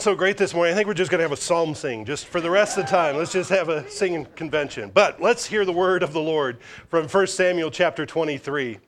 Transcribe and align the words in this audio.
so 0.00 0.14
great 0.14 0.36
this 0.36 0.52
morning. 0.52 0.72
I 0.72 0.76
think 0.76 0.88
we're 0.88 0.94
just 0.94 1.10
going 1.10 1.18
to 1.18 1.24
have 1.24 1.32
a 1.32 1.36
psalm 1.36 1.74
sing 1.74 2.04
just 2.04 2.26
for 2.26 2.40
the 2.40 2.50
rest 2.50 2.76
of 2.76 2.84
the 2.84 2.90
time. 2.90 3.16
Let's 3.16 3.32
just 3.32 3.50
have 3.50 3.68
a 3.68 3.88
singing 3.90 4.26
convention. 4.36 4.90
But 4.92 5.20
let's 5.22 5.46
hear 5.46 5.64
the 5.64 5.72
word 5.72 6.02
of 6.02 6.12
the 6.12 6.20
Lord 6.20 6.58
from 6.88 7.08
1 7.08 7.26
Samuel 7.28 7.70
chapter 7.70 8.04
23. 8.04 8.78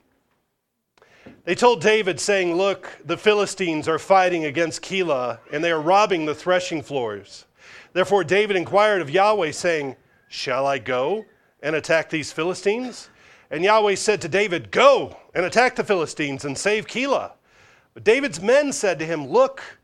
They 1.45 1.55
told 1.55 1.81
David, 1.81 2.19
saying, 2.19 2.55
Look, 2.55 2.99
the 3.05 3.17
Philistines 3.17 3.87
are 3.87 3.97
fighting 3.97 4.45
against 4.45 4.81
Keilah, 4.81 5.39
and 5.51 5.63
they 5.63 5.71
are 5.71 5.81
robbing 5.81 6.25
the 6.25 6.35
threshing 6.35 6.81
floors. 6.81 7.45
Therefore, 7.93 8.23
David 8.23 8.55
inquired 8.55 9.01
of 9.01 9.09
Yahweh, 9.09 9.51
saying, 9.51 9.95
Shall 10.27 10.67
I 10.67 10.77
go 10.77 11.25
and 11.61 11.75
attack 11.75 12.09
these 12.09 12.31
Philistines? 12.31 13.09
And 13.49 13.63
Yahweh 13.63 13.95
said 13.95 14.21
to 14.21 14.29
David, 14.29 14.69
Go 14.69 15.17
and 15.33 15.45
attack 15.45 15.75
the 15.75 15.83
Philistines 15.83 16.45
and 16.45 16.57
save 16.57 16.87
Keilah. 16.87 17.31
But 17.93 18.03
David's 18.03 18.41
men 18.41 18.71
said 18.71 18.99
to 18.99 19.05
him, 19.05 19.27
Look, 19.27 19.78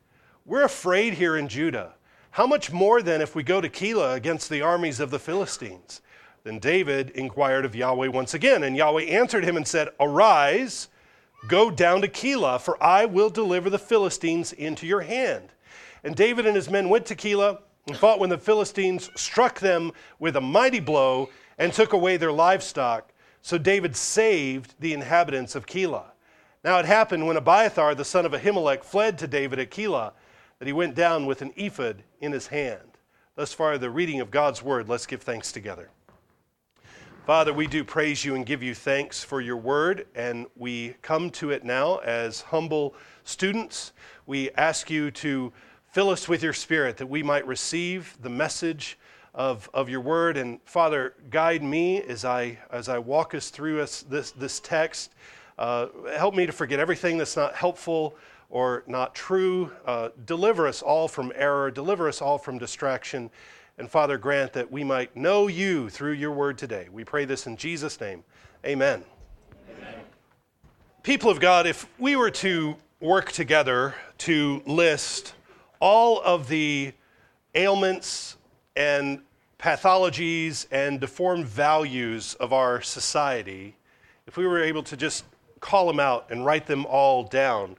we're 0.45 0.63
afraid 0.63 1.15
here 1.15 1.35
in 1.35 1.47
Judah. 1.47 1.93
How 2.31 2.45
much 2.45 2.71
more 2.71 3.01
then 3.01 3.21
if 3.21 3.35
we 3.35 3.41
go 3.41 3.59
to 3.61 3.69
Keilah 3.69 4.15
against 4.15 4.49
the 4.49 4.61
armies 4.61 4.99
of 4.99 5.09
the 5.09 5.17
Philistines? 5.17 6.01
Then 6.43 6.59
David 6.59 7.09
inquired 7.11 7.65
of 7.65 7.75
Yahweh 7.75 8.09
once 8.09 8.35
again, 8.35 8.61
and 8.63 8.77
Yahweh 8.77 9.03
answered 9.03 9.43
him 9.43 9.57
and 9.57 9.67
said, 9.67 9.89
Arise, 9.99 10.89
go 11.47 11.71
down 11.71 12.01
to 12.01 12.07
Keilah, 12.07 12.61
for 12.61 12.81
I 12.83 13.05
will 13.05 13.31
deliver 13.31 13.71
the 13.71 13.79
Philistines 13.79 14.53
into 14.53 14.85
your 14.85 15.01
hand. 15.01 15.49
And 16.03 16.15
David 16.15 16.45
and 16.45 16.55
his 16.55 16.69
men 16.69 16.89
went 16.89 17.07
to 17.07 17.15
Keilah 17.15 17.59
and 17.87 17.97
fought 17.97 18.19
when 18.19 18.29
the 18.29 18.37
Philistines 18.37 19.09
struck 19.15 19.59
them 19.59 19.91
with 20.19 20.35
a 20.35 20.41
mighty 20.41 20.79
blow 20.79 21.29
and 21.57 21.73
took 21.73 21.93
away 21.93 22.17
their 22.17 22.31
livestock. 22.31 23.11
So 23.41 23.57
David 23.57 23.95
saved 23.95 24.75
the 24.79 24.93
inhabitants 24.93 25.55
of 25.55 25.65
Keilah. 25.65 26.11
Now 26.63 26.77
it 26.77 26.85
happened 26.85 27.25
when 27.25 27.37
Abiathar, 27.37 27.95
the 27.95 28.05
son 28.05 28.27
of 28.27 28.33
Ahimelech, 28.33 28.83
fled 28.83 29.17
to 29.19 29.27
David 29.27 29.57
at 29.57 29.71
Keilah 29.71 30.11
that 30.59 30.67
he 30.67 30.73
went 30.73 30.95
down 30.95 31.25
with 31.25 31.41
an 31.41 31.51
ephod 31.55 32.03
in 32.21 32.31
his 32.31 32.47
hand. 32.47 32.97
Thus 33.35 33.53
far, 33.53 33.77
the 33.77 33.89
reading 33.89 34.21
of 34.21 34.31
God's 34.31 34.63
word. 34.63 34.87
Let's 34.87 35.05
give 35.05 35.21
thanks 35.21 35.51
together. 35.51 35.89
Father, 37.25 37.51
we 37.53 37.67
do 37.67 37.83
praise 37.83 38.23
you 38.23 38.35
and 38.35 38.45
give 38.45 38.61
you 38.61 38.75
thanks 38.75 39.23
for 39.23 39.41
your 39.41 39.57
word, 39.57 40.07
and 40.13 40.45
we 40.55 40.95
come 41.01 41.31
to 41.31 41.49
it 41.49 41.65
now 41.65 41.97
as 41.97 42.41
humble 42.41 42.93
students. 43.23 43.93
We 44.27 44.51
ask 44.51 44.89
you 44.89 45.09
to 45.11 45.51
fill 45.91 46.09
us 46.09 46.29
with 46.29 46.43
your 46.43 46.53
spirit 46.53 46.97
that 46.97 47.07
we 47.07 47.23
might 47.23 47.47
receive 47.47 48.15
the 48.21 48.29
message 48.29 48.99
of, 49.33 49.69
of 49.73 49.89
your 49.89 50.01
word. 50.01 50.37
And 50.37 50.59
Father, 50.65 51.15
guide 51.29 51.63
me 51.63 52.01
as 52.03 52.25
I, 52.25 52.59
as 52.71 52.89
I 52.89 52.99
walk 52.99 53.33
us 53.33 53.49
through 53.49 53.81
us, 53.81 54.03
this, 54.03 54.31
this 54.31 54.59
text. 54.59 55.15
Uh, 55.57 55.87
help 56.15 56.35
me 56.35 56.45
to 56.45 56.51
forget 56.51 56.79
everything 56.79 57.17
that's 57.17 57.35
not 57.35 57.55
helpful 57.55 58.15
or 58.49 58.83
not 58.87 59.15
true. 59.15 59.71
Uh, 59.85 60.09
deliver 60.25 60.67
us 60.67 60.81
all 60.81 61.07
from 61.07 61.31
error, 61.35 61.71
deliver 61.71 62.07
us 62.07 62.21
all 62.21 62.37
from 62.37 62.57
distraction. 62.57 63.29
And 63.77 63.89
Father, 63.89 64.17
grant 64.17 64.53
that 64.53 64.71
we 64.71 64.83
might 64.83 65.15
know 65.15 65.47
you 65.47 65.89
through 65.89 66.13
your 66.13 66.31
word 66.31 66.57
today. 66.57 66.87
We 66.91 67.03
pray 67.03 67.25
this 67.25 67.47
in 67.47 67.57
Jesus' 67.57 67.99
name. 67.99 68.23
Amen. 68.65 69.03
Amen. 69.77 69.95
People 71.03 71.29
of 71.29 71.39
God, 71.39 71.67
if 71.67 71.87
we 71.99 72.15
were 72.15 72.31
to 72.31 72.77
work 73.01 73.31
together 73.31 73.93
to 74.19 74.63
list 74.65 75.35
all 75.81 76.21
of 76.21 76.47
the 76.47 76.93
ailments 77.53 78.37
and 78.75 79.19
pathologies 79.59 80.67
and 80.71 80.99
deformed 80.99 81.45
values 81.45 82.35
of 82.35 82.53
our 82.53 82.81
society, 82.81 83.75
if 84.25 84.37
we 84.37 84.47
were 84.47 84.63
able 84.63 84.83
to 84.83 84.95
just 84.95 85.25
call 85.59 85.87
them 85.87 85.99
out 85.99 86.27
and 86.29 86.45
write 86.45 86.65
them 86.65 86.85
all 86.85 87.23
down, 87.23 87.75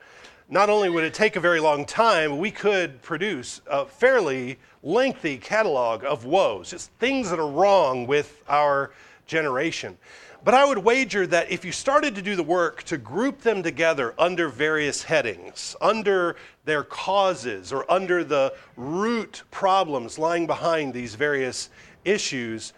not 0.49 0.71
only 0.71 0.89
would 0.89 1.05
it 1.05 1.15
take 1.15 1.37
a 1.37 1.41
very 1.41 1.61
long 1.61 1.85
time, 1.85 2.39
we 2.39 2.51
could 2.51 3.03
produce 3.03 3.61
a 3.67 3.85
fairly 3.85 4.59
lengthy 4.83 5.39
catalog 5.39 6.05
of 6.05 6.25
woes, 6.25 6.71
just 6.71 6.91
things 6.93 7.31
that 7.31 7.41
are 7.41 7.51
wrong 7.51 8.07
with 8.07 8.43
our 8.49 8.93
generation. 9.27 9.99
But 10.45 10.55
I 10.55 10.65
would 10.65 10.79
wager 10.79 11.27
that 11.27 11.51
if 11.51 11.65
you 11.65 11.73
started 11.73 12.15
to 12.15 12.23
do 12.23 12.37
the 12.37 12.43
work 12.45 12.85
to 12.85 12.97
group 12.97 13.41
them 13.41 13.65
together 13.65 14.15
under 14.17 14.49
various 14.49 15.03
headings, 15.03 15.75
under 15.81 16.37
their 16.65 16.85
causes, 16.85 17.73
or 17.73 17.91
under 17.91 18.23
the 18.23 18.55
root 18.77 19.43
problems 19.51 20.17
lying 20.21 20.47
behind 20.47 20.95
these 20.95 21.17
various 21.17 21.71
issues, 22.05 22.73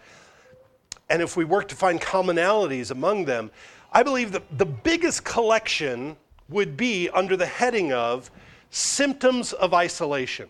and 1.11 1.21
if 1.21 1.37
we 1.37 1.45
work 1.45 1.67
to 1.67 1.75
find 1.75 2.01
commonalities 2.01 2.89
among 2.89 3.25
them, 3.25 3.51
I 3.91 4.01
believe 4.01 4.31
that 4.31 4.57
the 4.57 4.65
biggest 4.65 5.23
collection 5.23 6.17
would 6.49 6.75
be 6.75 7.09
under 7.09 7.37
the 7.37 7.45
heading 7.45 7.93
of 7.93 8.31
symptoms 8.69 9.53
of 9.53 9.73
isolation. 9.73 10.49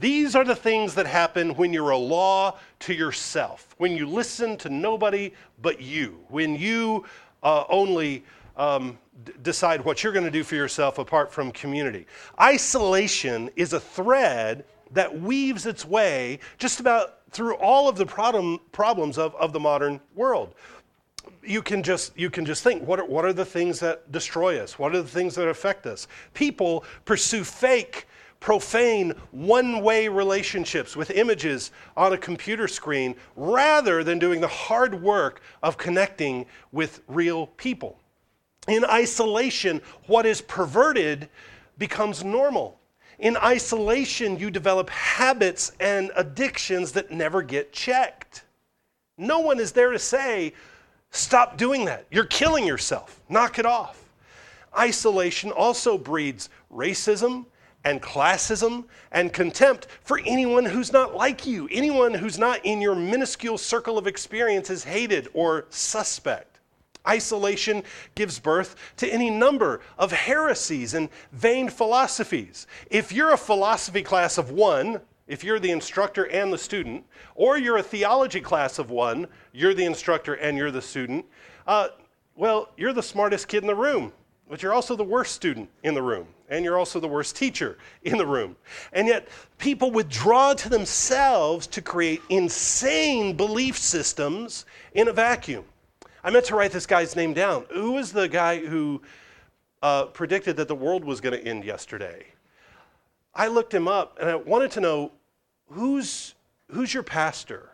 These 0.00 0.34
are 0.34 0.44
the 0.44 0.54
things 0.54 0.94
that 0.94 1.06
happen 1.06 1.54
when 1.54 1.72
you're 1.72 1.90
a 1.90 1.98
law 1.98 2.58
to 2.80 2.94
yourself, 2.94 3.74
when 3.78 3.96
you 3.96 4.06
listen 4.06 4.56
to 4.58 4.68
nobody 4.68 5.32
but 5.60 5.80
you, 5.80 6.20
when 6.28 6.56
you 6.56 7.04
uh, 7.42 7.64
only 7.68 8.24
um, 8.56 8.98
d- 9.24 9.32
decide 9.42 9.84
what 9.84 10.02
you're 10.02 10.12
going 10.12 10.24
to 10.24 10.30
do 10.30 10.44
for 10.44 10.56
yourself 10.56 10.98
apart 10.98 11.32
from 11.32 11.50
community. 11.52 12.06
Isolation 12.40 13.50
is 13.56 13.72
a 13.72 13.80
thread 13.80 14.64
that 14.92 15.20
weaves 15.20 15.66
its 15.66 15.84
way 15.84 16.40
just 16.58 16.80
about 16.80 17.18
through 17.30 17.54
all 17.56 17.88
of 17.88 17.96
the 17.96 18.06
problem, 18.06 18.58
problems 18.72 19.18
of, 19.18 19.34
of 19.36 19.52
the 19.52 19.60
modern 19.60 20.00
world 20.14 20.54
you 21.42 21.62
can 21.62 21.82
just 21.82 22.16
you 22.18 22.30
can 22.30 22.44
just 22.44 22.62
think 22.62 22.86
what 22.86 23.00
are, 23.00 23.04
what 23.04 23.24
are 23.24 23.32
the 23.32 23.44
things 23.44 23.80
that 23.80 24.10
destroy 24.12 24.58
us? 24.60 24.78
What 24.78 24.94
are 24.94 25.02
the 25.02 25.08
things 25.08 25.34
that 25.36 25.48
affect 25.48 25.86
us? 25.86 26.08
People 26.34 26.84
pursue 27.04 27.44
fake 27.44 28.06
profane 28.40 29.12
one-way 29.32 30.06
relationships 30.06 30.94
with 30.94 31.10
images 31.10 31.72
on 31.96 32.12
a 32.12 32.18
computer 32.18 32.68
screen 32.68 33.16
rather 33.34 34.04
than 34.04 34.18
doing 34.18 34.40
the 34.40 34.48
hard 34.48 35.02
work 35.02 35.40
of 35.62 35.76
connecting 35.76 36.46
with 36.70 37.00
real 37.08 37.48
people. 37.48 37.98
In 38.68 38.84
isolation 38.84 39.80
what 40.06 40.26
is 40.26 40.40
perverted 40.40 41.28
becomes 41.78 42.22
normal. 42.22 42.78
In 43.18 43.36
isolation 43.38 44.38
you 44.38 44.50
develop 44.50 44.88
habits 44.90 45.72
and 45.80 46.12
addictions 46.14 46.92
that 46.92 47.10
never 47.10 47.42
get 47.42 47.72
checked. 47.72 48.44
No 49.16 49.40
one 49.40 49.58
is 49.58 49.72
there 49.72 49.90
to 49.90 49.98
say 49.98 50.52
Stop 51.10 51.56
doing 51.56 51.84
that. 51.86 52.06
You're 52.10 52.24
killing 52.24 52.66
yourself. 52.66 53.20
Knock 53.28 53.58
it 53.58 53.66
off. 53.66 54.04
Isolation 54.76 55.50
also 55.50 55.98
breeds 55.98 56.48
racism 56.72 57.46
and 57.84 58.02
classism 58.02 58.84
and 59.12 59.32
contempt 59.32 59.86
for 60.02 60.20
anyone 60.26 60.64
who's 60.64 60.92
not 60.92 61.14
like 61.14 61.46
you. 61.46 61.68
Anyone 61.70 62.14
who's 62.14 62.38
not 62.38 62.64
in 62.64 62.80
your 62.80 62.94
minuscule 62.94 63.58
circle 63.58 63.98
of 63.98 64.06
experience 64.06 64.68
is 64.70 64.84
hated 64.84 65.28
or 65.32 65.66
suspect. 65.70 66.60
Isolation 67.06 67.82
gives 68.14 68.38
birth 68.38 68.76
to 68.96 69.08
any 69.08 69.30
number 69.30 69.80
of 69.98 70.12
heresies 70.12 70.94
and 70.94 71.08
vain 71.32 71.68
philosophies. 71.68 72.66
If 72.90 73.12
you're 73.12 73.32
a 73.32 73.38
philosophy 73.38 74.02
class 74.02 74.36
of 74.36 74.50
one, 74.50 75.00
if 75.28 75.44
you're 75.44 75.60
the 75.60 75.70
instructor 75.70 76.24
and 76.24 76.52
the 76.52 76.58
student, 76.58 77.04
or 77.34 77.58
you're 77.58 77.76
a 77.76 77.82
theology 77.82 78.40
class 78.40 78.78
of 78.78 78.90
one, 78.90 79.28
you're 79.52 79.74
the 79.74 79.84
instructor 79.84 80.34
and 80.34 80.56
you're 80.56 80.70
the 80.70 80.82
student, 80.82 81.24
uh, 81.66 81.88
well, 82.34 82.70
you're 82.76 82.94
the 82.94 83.02
smartest 83.02 83.46
kid 83.46 83.62
in 83.62 83.66
the 83.66 83.74
room, 83.74 84.12
but 84.48 84.62
you're 84.62 84.72
also 84.72 84.96
the 84.96 85.04
worst 85.04 85.34
student 85.34 85.68
in 85.82 85.92
the 85.92 86.02
room, 86.02 86.26
and 86.48 86.64
you're 86.64 86.78
also 86.78 86.98
the 86.98 87.08
worst 87.08 87.36
teacher 87.36 87.76
in 88.04 88.16
the 88.16 88.26
room. 88.26 88.56
And 88.92 89.06
yet, 89.06 89.28
people 89.58 89.90
withdraw 89.90 90.54
to 90.54 90.68
themselves 90.70 91.66
to 91.68 91.82
create 91.82 92.22
insane 92.30 93.36
belief 93.36 93.76
systems 93.76 94.64
in 94.94 95.08
a 95.08 95.12
vacuum. 95.12 95.64
I 96.24 96.30
meant 96.30 96.46
to 96.46 96.56
write 96.56 96.72
this 96.72 96.86
guy's 96.86 97.14
name 97.14 97.34
down. 97.34 97.66
Who 97.70 97.92
was 97.92 98.12
the 98.12 98.28
guy 98.28 98.58
who 98.58 99.02
uh, 99.82 100.06
predicted 100.06 100.56
that 100.56 100.68
the 100.68 100.74
world 100.74 101.04
was 101.04 101.20
going 101.20 101.38
to 101.38 101.46
end 101.46 101.64
yesterday? 101.64 102.24
I 103.34 103.46
looked 103.46 103.72
him 103.72 103.86
up 103.86 104.18
and 104.20 104.28
I 104.28 104.34
wanted 104.34 104.70
to 104.72 104.80
know 104.80 105.12
who's, 105.70 106.34
who's 106.70 106.92
your 106.92 107.02
pastor? 107.02 107.70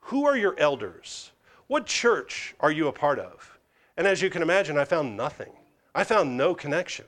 Who 0.00 0.26
are 0.26 0.36
your 0.36 0.58
elders? 0.58 1.32
What 1.66 1.86
church 1.86 2.54
are 2.60 2.70
you 2.70 2.88
a 2.88 2.92
part 2.92 3.18
of? 3.18 3.58
And 3.96 4.06
as 4.06 4.20
you 4.20 4.30
can 4.30 4.42
imagine, 4.42 4.76
I 4.76 4.84
found 4.84 5.16
nothing. 5.16 5.52
I 5.94 6.04
found 6.04 6.36
no 6.36 6.54
connection. 6.54 7.06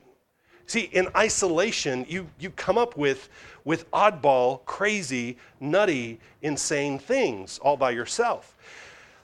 See, 0.65 0.89
in 0.91 1.07
isolation, 1.15 2.05
you, 2.09 2.27
you 2.39 2.49
come 2.51 2.77
up 2.77 2.97
with, 2.97 3.29
with 3.63 3.89
oddball, 3.91 4.65
crazy, 4.65 5.37
nutty, 5.59 6.19
insane 6.41 6.99
things 6.99 7.59
all 7.59 7.77
by 7.77 7.91
yourself. 7.91 8.55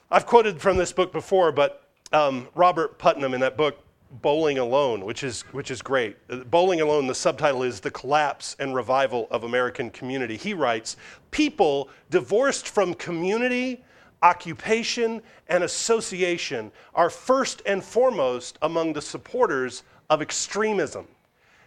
I've 0.09 0.25
quoted 0.25 0.61
from 0.61 0.77
this 0.77 0.93
book 0.93 1.11
before, 1.11 1.51
but 1.51 1.83
um, 2.13 2.47
Robert 2.55 2.97
Putnam 2.97 3.33
in 3.33 3.41
that 3.41 3.57
book 3.57 3.79
Bowling 4.21 4.59
Alone, 4.59 5.05
which 5.05 5.23
is, 5.23 5.41
which 5.53 5.71
is 5.71 5.81
great. 5.81 6.17
Uh, 6.29 6.37
Bowling 6.37 6.81
Alone, 6.81 7.07
the 7.07 7.15
subtitle 7.15 7.63
is 7.63 7.79
The 7.79 7.91
Collapse 7.91 8.55
and 8.59 8.75
Revival 8.75 9.27
of 9.31 9.43
American 9.43 9.89
Community. 9.89 10.37
He 10.37 10.53
writes 10.53 10.97
People 11.31 11.89
divorced 12.09 12.67
from 12.67 12.93
community, 12.93 13.83
occupation, 14.21 15.21
and 15.47 15.63
association 15.63 16.71
are 16.93 17.09
first 17.09 17.61
and 17.65 17.83
foremost 17.83 18.57
among 18.61 18.93
the 18.93 19.01
supporters 19.01 19.83
of 20.09 20.21
extremism. 20.21 21.07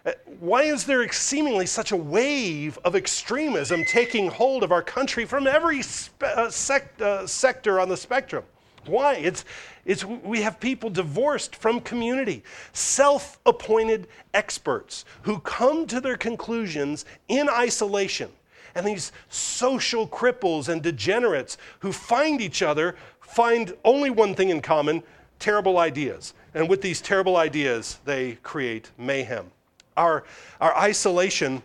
Uh, 0.04 0.12
why 0.38 0.62
is 0.62 0.84
there 0.84 1.10
seemingly 1.10 1.66
such 1.66 1.90
a 1.90 1.96
wave 1.96 2.78
of 2.84 2.94
extremism 2.94 3.84
taking 3.84 4.28
hold 4.28 4.62
of 4.62 4.70
our 4.70 4.82
country 4.82 5.25
from 5.25 5.49
every 5.49 5.82
spe- 5.82 6.22
uh, 6.22 6.49
sect, 6.49 7.02
uh, 7.02 7.26
sector 7.26 7.81
on 7.81 7.88
the 7.88 7.96
spectrum? 7.96 8.44
Why? 8.88 9.15
It's, 9.15 9.44
it's 9.85 10.05
we 10.05 10.43
have 10.43 10.61
people 10.61 10.91
divorced 10.91 11.56
from 11.56 11.81
community, 11.81 12.43
self 12.73 13.38
appointed 13.47 14.09
experts 14.35 15.05
who 15.23 15.38
come 15.41 15.87
to 15.87 16.00
their 16.00 16.17
conclusions 16.17 17.05
in 17.29 17.49
isolation. 17.49 18.31
And 18.75 18.87
these 18.87 19.11
social 19.31 20.06
cripples 20.06 20.69
and 20.69 20.83
degenerates 20.83 21.56
who 21.79 21.93
find 21.93 22.41
each 22.41 22.62
other 22.62 22.97
find 23.21 23.75
only 23.85 24.11
one 24.11 24.35
thing 24.35 24.50
in 24.50 24.61
common 24.61 25.03
terrible 25.38 25.79
ideas. 25.79 26.35
And 26.55 26.69
with 26.69 26.83
these 26.83 27.00
terrible 27.00 27.37
ideas, 27.37 27.99
they 28.05 28.33
create 28.43 28.91
mayhem. 28.99 29.50
Our, 29.97 30.25
our 30.61 30.77
isolation 30.77 31.62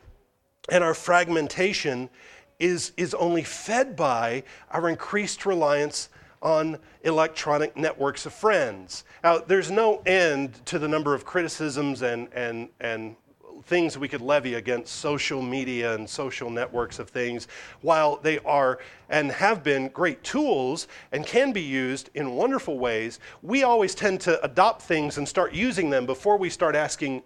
and 0.69 0.83
our 0.83 0.93
fragmentation 0.93 2.09
is, 2.59 2.93
is 2.95 3.13
only 3.15 3.43
fed 3.43 3.95
by 3.95 4.43
our 4.69 4.87
increased 4.87 5.45
reliance 5.45 6.09
on 6.41 6.77
electronic 7.03 7.77
networks 7.77 8.25
of 8.25 8.33
friends. 8.33 9.03
Now, 9.23 9.39
there's 9.39 9.69
no 9.71 10.01
end 10.05 10.65
to 10.65 10.79
the 10.79 10.87
number 10.87 11.13
of 11.13 11.25
criticisms 11.25 12.01
and, 12.01 12.27
and, 12.33 12.69
and 12.79 13.15
things 13.63 13.97
we 13.97 14.07
could 14.07 14.21
levy 14.21 14.55
against 14.55 14.95
social 14.95 15.41
media 15.41 15.93
and 15.93 16.09
social 16.09 16.49
networks 16.49 16.99
of 16.99 17.09
things, 17.09 17.47
while 17.81 18.17
they 18.17 18.39
are 18.39 18.79
and 19.09 19.31
have 19.31 19.63
been 19.63 19.87
great 19.89 20.23
tools 20.23 20.87
and 21.11 21.25
can 21.25 21.51
be 21.51 21.61
used 21.61 22.09
in 22.15 22.31
wonderful 22.31 22.79
ways, 22.79 23.19
we 23.41 23.63
always 23.63 23.93
tend 23.93 24.19
to 24.21 24.43
adopt 24.43 24.81
things 24.81 25.17
and 25.17 25.27
start 25.27 25.53
using 25.53 25.89
them 25.89 26.05
before 26.05 26.37
we 26.37 26.49
start 26.49 26.75
asking, 26.75 27.21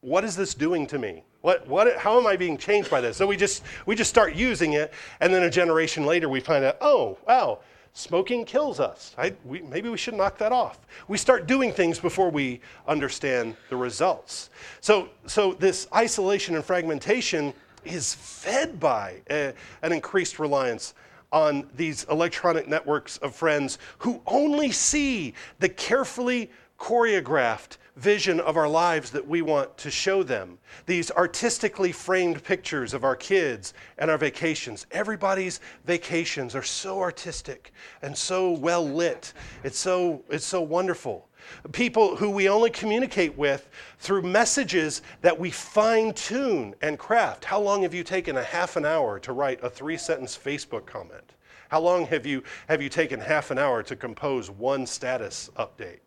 what 0.00 0.24
is 0.24 0.36
this 0.36 0.54
doing 0.54 0.86
to 0.86 0.98
me? 0.98 1.24
What, 1.42 1.66
what, 1.68 1.96
how 1.96 2.18
am 2.18 2.26
I 2.26 2.36
being 2.36 2.58
changed 2.58 2.90
by 2.90 3.00
this? 3.00 3.16
So 3.16 3.26
we 3.26 3.36
just, 3.36 3.62
we 3.86 3.94
just 3.94 4.10
start 4.10 4.34
using 4.34 4.72
it, 4.72 4.92
and 5.20 5.32
then 5.32 5.44
a 5.44 5.50
generation 5.50 6.04
later 6.04 6.28
we 6.28 6.40
find 6.40 6.64
out, 6.64 6.76
oh, 6.80 7.18
wow, 7.26 7.60
Smoking 7.92 8.44
kills 8.44 8.80
us. 8.80 9.14
I, 9.18 9.34
we, 9.44 9.62
maybe 9.62 9.88
we 9.88 9.96
should 9.96 10.14
knock 10.14 10.38
that 10.38 10.52
off. 10.52 10.78
We 11.08 11.18
start 11.18 11.46
doing 11.46 11.72
things 11.72 11.98
before 11.98 12.30
we 12.30 12.60
understand 12.86 13.56
the 13.70 13.76
results. 13.76 14.50
So, 14.80 15.08
so 15.26 15.54
this 15.54 15.88
isolation 15.94 16.54
and 16.54 16.64
fragmentation 16.64 17.52
is 17.84 18.14
fed 18.14 18.78
by 18.78 19.16
a, 19.30 19.52
an 19.82 19.92
increased 19.92 20.38
reliance 20.38 20.94
on 21.32 21.68
these 21.76 22.04
electronic 22.04 22.68
networks 22.68 23.18
of 23.18 23.34
friends 23.34 23.78
who 23.98 24.22
only 24.26 24.70
see 24.70 25.34
the 25.58 25.68
carefully 25.68 26.50
choreographed 26.78 27.76
vision 27.98 28.38
of 28.40 28.56
our 28.56 28.68
lives 28.68 29.10
that 29.10 29.26
we 29.26 29.42
want 29.42 29.76
to 29.76 29.90
show 29.90 30.22
them. 30.22 30.58
These 30.86 31.10
artistically 31.10 31.90
framed 31.90 32.42
pictures 32.44 32.94
of 32.94 33.02
our 33.02 33.16
kids 33.16 33.74
and 33.98 34.10
our 34.10 34.18
vacations. 34.18 34.86
Everybody's 34.92 35.60
vacations 35.84 36.54
are 36.54 36.62
so 36.62 37.00
artistic 37.00 37.72
and 38.02 38.16
so 38.16 38.52
well 38.52 38.88
lit. 38.88 39.32
It's 39.64 39.78
so, 39.78 40.22
it's 40.30 40.46
so 40.46 40.62
wonderful. 40.62 41.28
People 41.72 42.14
who 42.14 42.30
we 42.30 42.48
only 42.48 42.70
communicate 42.70 43.36
with 43.36 43.68
through 43.98 44.22
messages 44.22 45.02
that 45.22 45.38
we 45.38 45.50
fine 45.50 46.12
tune 46.12 46.74
and 46.82 46.98
craft. 46.98 47.44
How 47.44 47.60
long 47.60 47.82
have 47.82 47.94
you 47.94 48.04
taken 48.04 48.36
a 48.36 48.44
half 48.44 48.76
an 48.76 48.84
hour 48.84 49.18
to 49.20 49.32
write 49.32 49.62
a 49.62 49.70
three 49.70 49.96
sentence 49.96 50.38
Facebook 50.38 50.86
comment? 50.86 51.34
How 51.68 51.80
long 51.80 52.06
have 52.06 52.24
you, 52.24 52.42
have 52.68 52.80
you 52.80 52.88
taken 52.88 53.20
half 53.20 53.50
an 53.50 53.58
hour 53.58 53.82
to 53.82 53.96
compose 53.96 54.50
one 54.50 54.86
status 54.86 55.50
update? 55.56 56.00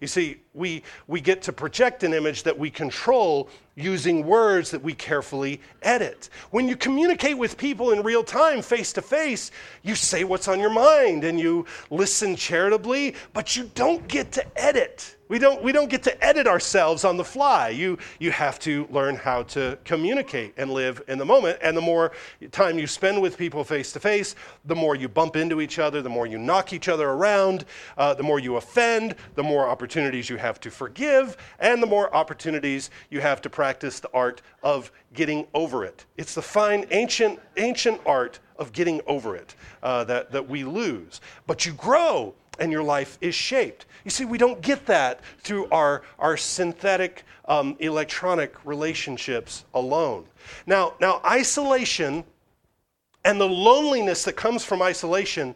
You 0.00 0.06
see, 0.06 0.42
we, 0.56 0.82
we 1.06 1.20
get 1.20 1.42
to 1.42 1.52
project 1.52 2.02
an 2.02 2.14
image 2.14 2.42
that 2.44 2.58
we 2.58 2.70
control 2.70 3.48
using 3.76 4.24
words 4.24 4.70
that 4.70 4.82
we 4.82 4.94
carefully 4.94 5.60
edit. 5.82 6.30
When 6.50 6.66
you 6.66 6.76
communicate 6.76 7.36
with 7.36 7.58
people 7.58 7.92
in 7.92 8.02
real 8.02 8.24
time, 8.24 8.62
face 8.62 8.92
to 8.94 9.02
face, 9.02 9.50
you 9.82 9.94
say 9.94 10.24
what's 10.24 10.48
on 10.48 10.58
your 10.58 10.70
mind 10.70 11.24
and 11.24 11.38
you 11.38 11.66
listen 11.90 12.36
charitably, 12.36 13.14
but 13.34 13.54
you 13.54 13.70
don't 13.74 14.08
get 14.08 14.32
to 14.32 14.58
edit. 14.58 15.16
We 15.28 15.40
don't, 15.40 15.60
we 15.60 15.72
don't 15.72 15.90
get 15.90 16.04
to 16.04 16.24
edit 16.24 16.46
ourselves 16.46 17.04
on 17.04 17.16
the 17.16 17.24
fly. 17.24 17.70
You, 17.70 17.98
you 18.20 18.30
have 18.30 18.60
to 18.60 18.86
learn 18.90 19.16
how 19.16 19.42
to 19.44 19.76
communicate 19.84 20.54
and 20.56 20.70
live 20.70 21.02
in 21.08 21.18
the 21.18 21.24
moment. 21.24 21.58
And 21.62 21.76
the 21.76 21.80
more 21.80 22.12
time 22.52 22.78
you 22.78 22.86
spend 22.86 23.20
with 23.20 23.36
people 23.36 23.64
face 23.64 23.90
to 23.92 24.00
face, 24.00 24.36
the 24.66 24.76
more 24.76 24.94
you 24.94 25.08
bump 25.08 25.34
into 25.34 25.60
each 25.60 25.80
other, 25.80 26.00
the 26.00 26.08
more 26.08 26.28
you 26.28 26.38
knock 26.38 26.72
each 26.72 26.88
other 26.88 27.08
around, 27.10 27.64
uh, 27.98 28.14
the 28.14 28.22
more 28.22 28.38
you 28.38 28.54
offend, 28.54 29.16
the 29.34 29.42
more 29.42 29.68
opportunities 29.68 30.30
you 30.30 30.36
have 30.36 30.45
to 30.60 30.70
forgive, 30.70 31.36
and 31.58 31.82
the 31.82 31.86
more 31.86 32.14
opportunities 32.14 32.90
you 33.10 33.20
have 33.20 33.40
to 33.42 33.50
practice 33.50 34.00
the 34.00 34.10
art 34.12 34.42
of 34.62 34.90
getting 35.14 35.46
over 35.54 35.84
it. 35.84 36.04
It's 36.16 36.34
the 36.34 36.42
fine 36.42 36.86
ancient, 36.90 37.40
ancient 37.56 38.00
art 38.06 38.38
of 38.58 38.72
getting 38.72 39.00
over 39.06 39.36
it 39.36 39.54
uh, 39.82 40.04
that, 40.04 40.32
that 40.32 40.48
we 40.48 40.64
lose. 40.64 41.20
But 41.46 41.66
you 41.66 41.72
grow 41.72 42.34
and 42.58 42.72
your 42.72 42.82
life 42.82 43.18
is 43.20 43.34
shaped. 43.34 43.86
You 44.04 44.10
see, 44.10 44.24
we 44.24 44.38
don't 44.38 44.60
get 44.60 44.86
that 44.86 45.20
through 45.40 45.68
our, 45.70 46.02
our 46.18 46.36
synthetic 46.36 47.24
um, 47.46 47.76
electronic 47.80 48.54
relationships 48.64 49.64
alone. 49.74 50.24
Now, 50.66 50.94
now, 51.00 51.20
isolation 51.24 52.24
and 53.24 53.40
the 53.40 53.48
loneliness 53.48 54.24
that 54.24 54.34
comes 54.34 54.64
from 54.64 54.82
isolation 54.82 55.54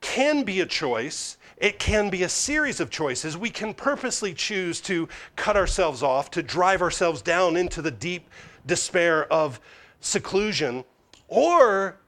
can 0.00 0.44
be 0.44 0.60
a 0.60 0.66
choice. 0.66 1.37
It 1.60 1.80
can 1.80 2.08
be 2.08 2.22
a 2.22 2.28
series 2.28 2.78
of 2.78 2.88
choices. 2.88 3.36
We 3.36 3.50
can 3.50 3.74
purposely 3.74 4.32
choose 4.32 4.80
to 4.82 5.08
cut 5.34 5.56
ourselves 5.56 6.02
off, 6.02 6.30
to 6.32 6.42
drive 6.42 6.80
ourselves 6.82 7.20
down 7.20 7.56
into 7.56 7.82
the 7.82 7.90
deep 7.90 8.28
despair 8.64 9.30
of 9.32 9.60
seclusion, 10.00 10.84
or 11.26 11.98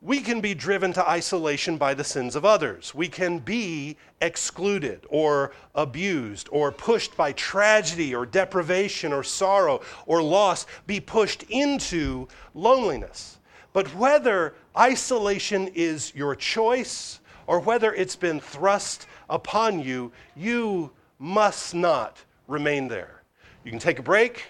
we 0.00 0.20
can 0.20 0.40
be 0.40 0.54
driven 0.54 0.92
to 0.92 1.08
isolation 1.08 1.76
by 1.76 1.94
the 1.94 2.04
sins 2.04 2.36
of 2.36 2.44
others. 2.44 2.94
We 2.94 3.08
can 3.08 3.40
be 3.40 3.96
excluded 4.20 5.06
or 5.08 5.52
abused 5.74 6.48
or 6.52 6.70
pushed 6.70 7.16
by 7.16 7.32
tragedy 7.32 8.14
or 8.14 8.26
deprivation 8.26 9.12
or 9.12 9.24
sorrow 9.24 9.80
or 10.06 10.22
loss, 10.22 10.66
be 10.86 11.00
pushed 11.00 11.42
into 11.44 12.28
loneliness. 12.54 13.38
But 13.72 13.92
whether 13.96 14.54
isolation 14.76 15.68
is 15.74 16.14
your 16.14 16.36
choice 16.36 17.18
or 17.46 17.60
whether 17.60 17.92
it's 17.94 18.16
been 18.16 18.40
thrust 18.40 19.06
upon 19.28 19.80
you, 19.80 20.12
you 20.36 20.90
must 21.18 21.74
not 21.74 22.24
remain 22.48 22.88
there. 22.88 23.22
You 23.64 23.70
can 23.70 23.80
take 23.80 23.98
a 23.98 24.02
break, 24.02 24.44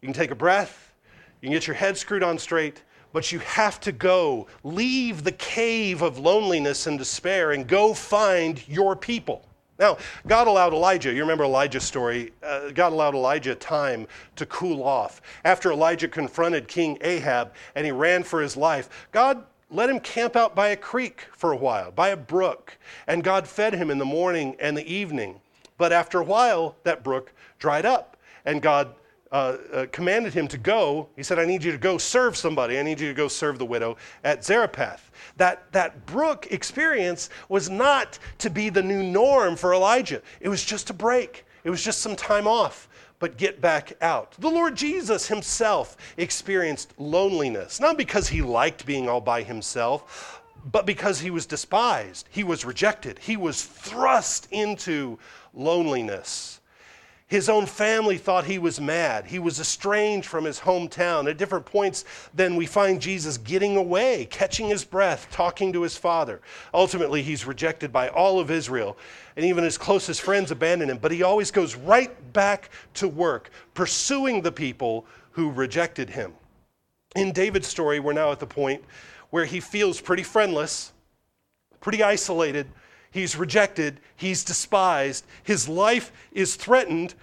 you 0.00 0.06
can 0.06 0.14
take 0.14 0.30
a 0.30 0.36
breath, 0.36 0.92
you 1.40 1.48
can 1.48 1.52
get 1.52 1.66
your 1.66 1.76
head 1.76 1.96
screwed 1.96 2.22
on 2.22 2.38
straight 2.38 2.82
but 3.12 3.30
you 3.30 3.38
have 3.40 3.78
to 3.80 3.92
go. 3.92 4.46
Leave 4.64 5.22
the 5.22 5.32
cave 5.32 6.02
of 6.02 6.18
loneliness 6.18 6.86
and 6.86 6.98
despair 6.98 7.52
and 7.52 7.66
go 7.66 7.94
find 7.94 8.66
your 8.66 8.96
people. 8.96 9.46
Now, 9.78 9.98
God 10.26 10.46
allowed 10.46 10.74
Elijah, 10.74 11.12
you 11.12 11.22
remember 11.22 11.44
Elijah's 11.44 11.82
story, 11.82 12.32
uh, 12.42 12.70
God 12.70 12.92
allowed 12.92 13.14
Elijah 13.14 13.54
time 13.54 14.06
to 14.36 14.46
cool 14.46 14.82
off. 14.82 15.22
After 15.44 15.72
Elijah 15.72 16.08
confronted 16.08 16.68
King 16.68 16.98
Ahab 17.00 17.54
and 17.74 17.84
he 17.84 17.90
ran 17.90 18.22
for 18.22 18.40
his 18.40 18.56
life, 18.56 19.08
God 19.12 19.44
let 19.72 19.88
him 19.88 19.98
camp 20.00 20.36
out 20.36 20.54
by 20.54 20.68
a 20.68 20.76
creek 20.76 21.26
for 21.32 21.52
a 21.52 21.56
while, 21.56 21.90
by 21.90 22.10
a 22.10 22.16
brook, 22.16 22.76
and 23.06 23.24
God 23.24 23.48
fed 23.48 23.74
him 23.74 23.90
in 23.90 23.98
the 23.98 24.04
morning 24.04 24.56
and 24.60 24.76
the 24.76 24.92
evening. 24.92 25.40
But 25.78 25.92
after 25.92 26.20
a 26.20 26.24
while, 26.24 26.76
that 26.84 27.02
brook 27.02 27.32
dried 27.58 27.86
up, 27.86 28.16
and 28.44 28.60
God 28.60 28.94
uh, 29.32 29.56
uh, 29.72 29.86
commanded 29.90 30.34
him 30.34 30.46
to 30.48 30.58
go, 30.58 31.08
he 31.16 31.22
said, 31.22 31.38
I 31.38 31.46
need 31.46 31.64
you 31.64 31.72
to 31.72 31.78
go 31.78 31.96
serve 31.96 32.36
somebody. 32.36 32.78
I 32.78 32.82
need 32.82 33.00
you 33.00 33.08
to 33.08 33.14
go 33.14 33.28
serve 33.28 33.58
the 33.58 33.64
widow 33.64 33.96
at 34.24 34.44
Zarephath. 34.44 35.10
That, 35.38 35.72
that 35.72 36.04
brook 36.04 36.48
experience 36.50 37.30
was 37.48 37.70
not 37.70 38.18
to 38.38 38.50
be 38.50 38.68
the 38.68 38.82
new 38.82 39.02
norm 39.02 39.56
for 39.56 39.72
Elijah, 39.72 40.20
it 40.40 40.48
was 40.48 40.62
just 40.62 40.90
a 40.90 40.94
break, 40.94 41.46
it 41.64 41.70
was 41.70 41.82
just 41.82 42.00
some 42.00 42.16
time 42.16 42.46
off. 42.46 42.88
But 43.18 43.36
get 43.36 43.60
back 43.60 43.92
out. 44.00 44.34
The 44.38 44.50
Lord 44.50 44.74
Jesus 44.74 45.28
himself 45.28 45.96
experienced 46.16 46.92
loneliness, 46.98 47.78
not 47.78 47.96
because 47.96 48.28
he 48.28 48.42
liked 48.42 48.84
being 48.84 49.08
all 49.08 49.20
by 49.20 49.44
himself, 49.44 50.42
but 50.70 50.86
because 50.86 51.20
he 51.20 51.30
was 51.30 51.46
despised, 51.46 52.28
he 52.30 52.42
was 52.42 52.64
rejected, 52.64 53.18
he 53.20 53.36
was 53.36 53.64
thrust 53.64 54.48
into 54.50 55.18
loneliness. 55.54 56.60
His 57.32 57.48
own 57.48 57.64
family 57.64 58.18
thought 58.18 58.44
he 58.44 58.58
was 58.58 58.78
mad. 58.78 59.24
He 59.24 59.38
was 59.38 59.58
estranged 59.58 60.28
from 60.28 60.44
his 60.44 60.60
hometown. 60.60 61.30
At 61.30 61.38
different 61.38 61.64
points, 61.64 62.04
then 62.34 62.56
we 62.56 62.66
find 62.66 63.00
Jesus 63.00 63.38
getting 63.38 63.78
away, 63.78 64.26
catching 64.26 64.68
his 64.68 64.84
breath, 64.84 65.28
talking 65.30 65.72
to 65.72 65.80
his 65.80 65.96
father. 65.96 66.42
Ultimately, 66.74 67.22
he's 67.22 67.46
rejected 67.46 67.90
by 67.90 68.10
all 68.10 68.38
of 68.38 68.50
Israel, 68.50 68.98
and 69.34 69.46
even 69.46 69.64
his 69.64 69.78
closest 69.78 70.20
friends 70.20 70.50
abandon 70.50 70.90
him. 70.90 70.98
But 70.98 71.10
he 71.10 71.22
always 71.22 71.50
goes 71.50 71.74
right 71.74 72.12
back 72.34 72.68
to 72.96 73.08
work, 73.08 73.48
pursuing 73.72 74.42
the 74.42 74.52
people 74.52 75.06
who 75.30 75.50
rejected 75.50 76.10
him. 76.10 76.34
In 77.16 77.32
David's 77.32 77.66
story, 77.66 77.98
we're 77.98 78.12
now 78.12 78.30
at 78.30 78.40
the 78.40 78.46
point 78.46 78.84
where 79.30 79.46
he 79.46 79.58
feels 79.58 80.02
pretty 80.02 80.22
friendless, 80.22 80.92
pretty 81.80 82.02
isolated 82.02 82.66
He's 83.12 83.36
rejected, 83.36 84.00
he's 84.16 84.42
despised, 84.42 85.24
his 85.44 85.68
life 85.68 86.12
is 86.32 86.56
threatened, 86.56 87.14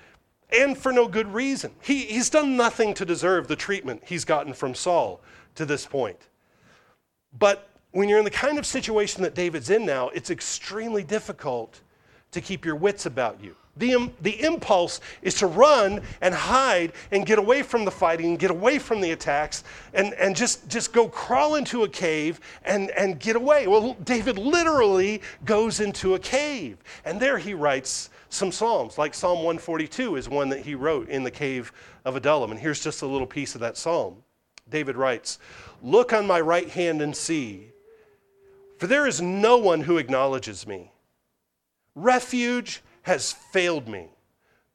and 0.51 0.77
for 0.77 0.91
no 0.91 1.07
good 1.07 1.33
reason. 1.33 1.71
He, 1.81 2.05
he's 2.05 2.29
done 2.29 2.55
nothing 2.55 2.93
to 2.93 3.05
deserve 3.05 3.47
the 3.47 3.55
treatment 3.55 4.03
he's 4.05 4.23
gotten 4.23 4.53
from 4.53 4.73
Saul 4.75 5.19
to 5.55 5.65
this 5.65 5.85
point. 5.85 6.19
But 7.37 7.69
when 7.91 8.07
you're 8.07 8.19
in 8.19 8.25
the 8.25 8.31
kind 8.31 8.57
of 8.57 8.65
situation 8.65 9.23
that 9.23 9.35
David's 9.35 9.69
in 9.69 9.85
now, 9.85 10.09
it's 10.09 10.29
extremely 10.29 11.03
difficult 11.03 11.81
to 12.31 12.41
keep 12.41 12.65
your 12.65 12.75
wits 12.75 13.05
about 13.05 13.43
you. 13.43 13.55
The, 13.79 14.11
the 14.21 14.43
impulse 14.43 14.99
is 15.21 15.35
to 15.35 15.47
run 15.47 16.01
and 16.21 16.33
hide 16.35 16.91
and 17.11 17.25
get 17.25 17.39
away 17.39 17.63
from 17.63 17.85
the 17.85 17.91
fighting, 17.91 18.35
get 18.35 18.51
away 18.51 18.77
from 18.77 19.01
the 19.01 19.11
attacks, 19.11 19.63
and, 19.93 20.13
and 20.15 20.35
just, 20.35 20.67
just 20.69 20.93
go 20.93 21.07
crawl 21.07 21.55
into 21.55 21.83
a 21.83 21.89
cave 21.89 22.39
and, 22.65 22.91
and 22.91 23.19
get 23.19 23.35
away. 23.35 23.67
Well, 23.67 23.95
David 24.03 24.37
literally 24.37 25.21
goes 25.45 25.79
into 25.79 26.15
a 26.15 26.19
cave. 26.19 26.77
And 27.05 27.19
there 27.19 27.37
he 27.37 27.53
writes 27.53 28.09
some 28.29 28.51
Psalms, 28.51 28.97
like 28.97 29.13
Psalm 29.13 29.39
142 29.39 30.17
is 30.17 30.29
one 30.29 30.49
that 30.49 30.59
he 30.59 30.75
wrote 30.75 31.09
in 31.09 31.23
the 31.23 31.31
cave 31.31 31.71
of 32.05 32.15
Adullam. 32.15 32.51
And 32.51 32.59
here's 32.59 32.83
just 32.83 33.01
a 33.01 33.07
little 33.07 33.25
piece 33.25 33.55
of 33.55 33.61
that 33.61 33.77
psalm. 33.77 34.17
David 34.69 34.97
writes, 34.97 35.39
Look 35.81 36.13
on 36.13 36.27
my 36.27 36.39
right 36.39 36.69
hand 36.69 37.01
and 37.01 37.15
see, 37.15 37.71
for 38.77 38.87
there 38.87 39.07
is 39.07 39.21
no 39.21 39.57
one 39.57 39.81
who 39.81 39.97
acknowledges 39.97 40.67
me. 40.67 40.91
Refuge 41.95 42.83
has 43.03 43.31
failed 43.31 43.87
me. 43.87 44.09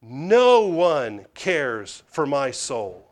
No 0.02 0.66
one 0.66 1.26
cares 1.34 2.02
for 2.06 2.26
my 2.26 2.50
soul. 2.50 3.04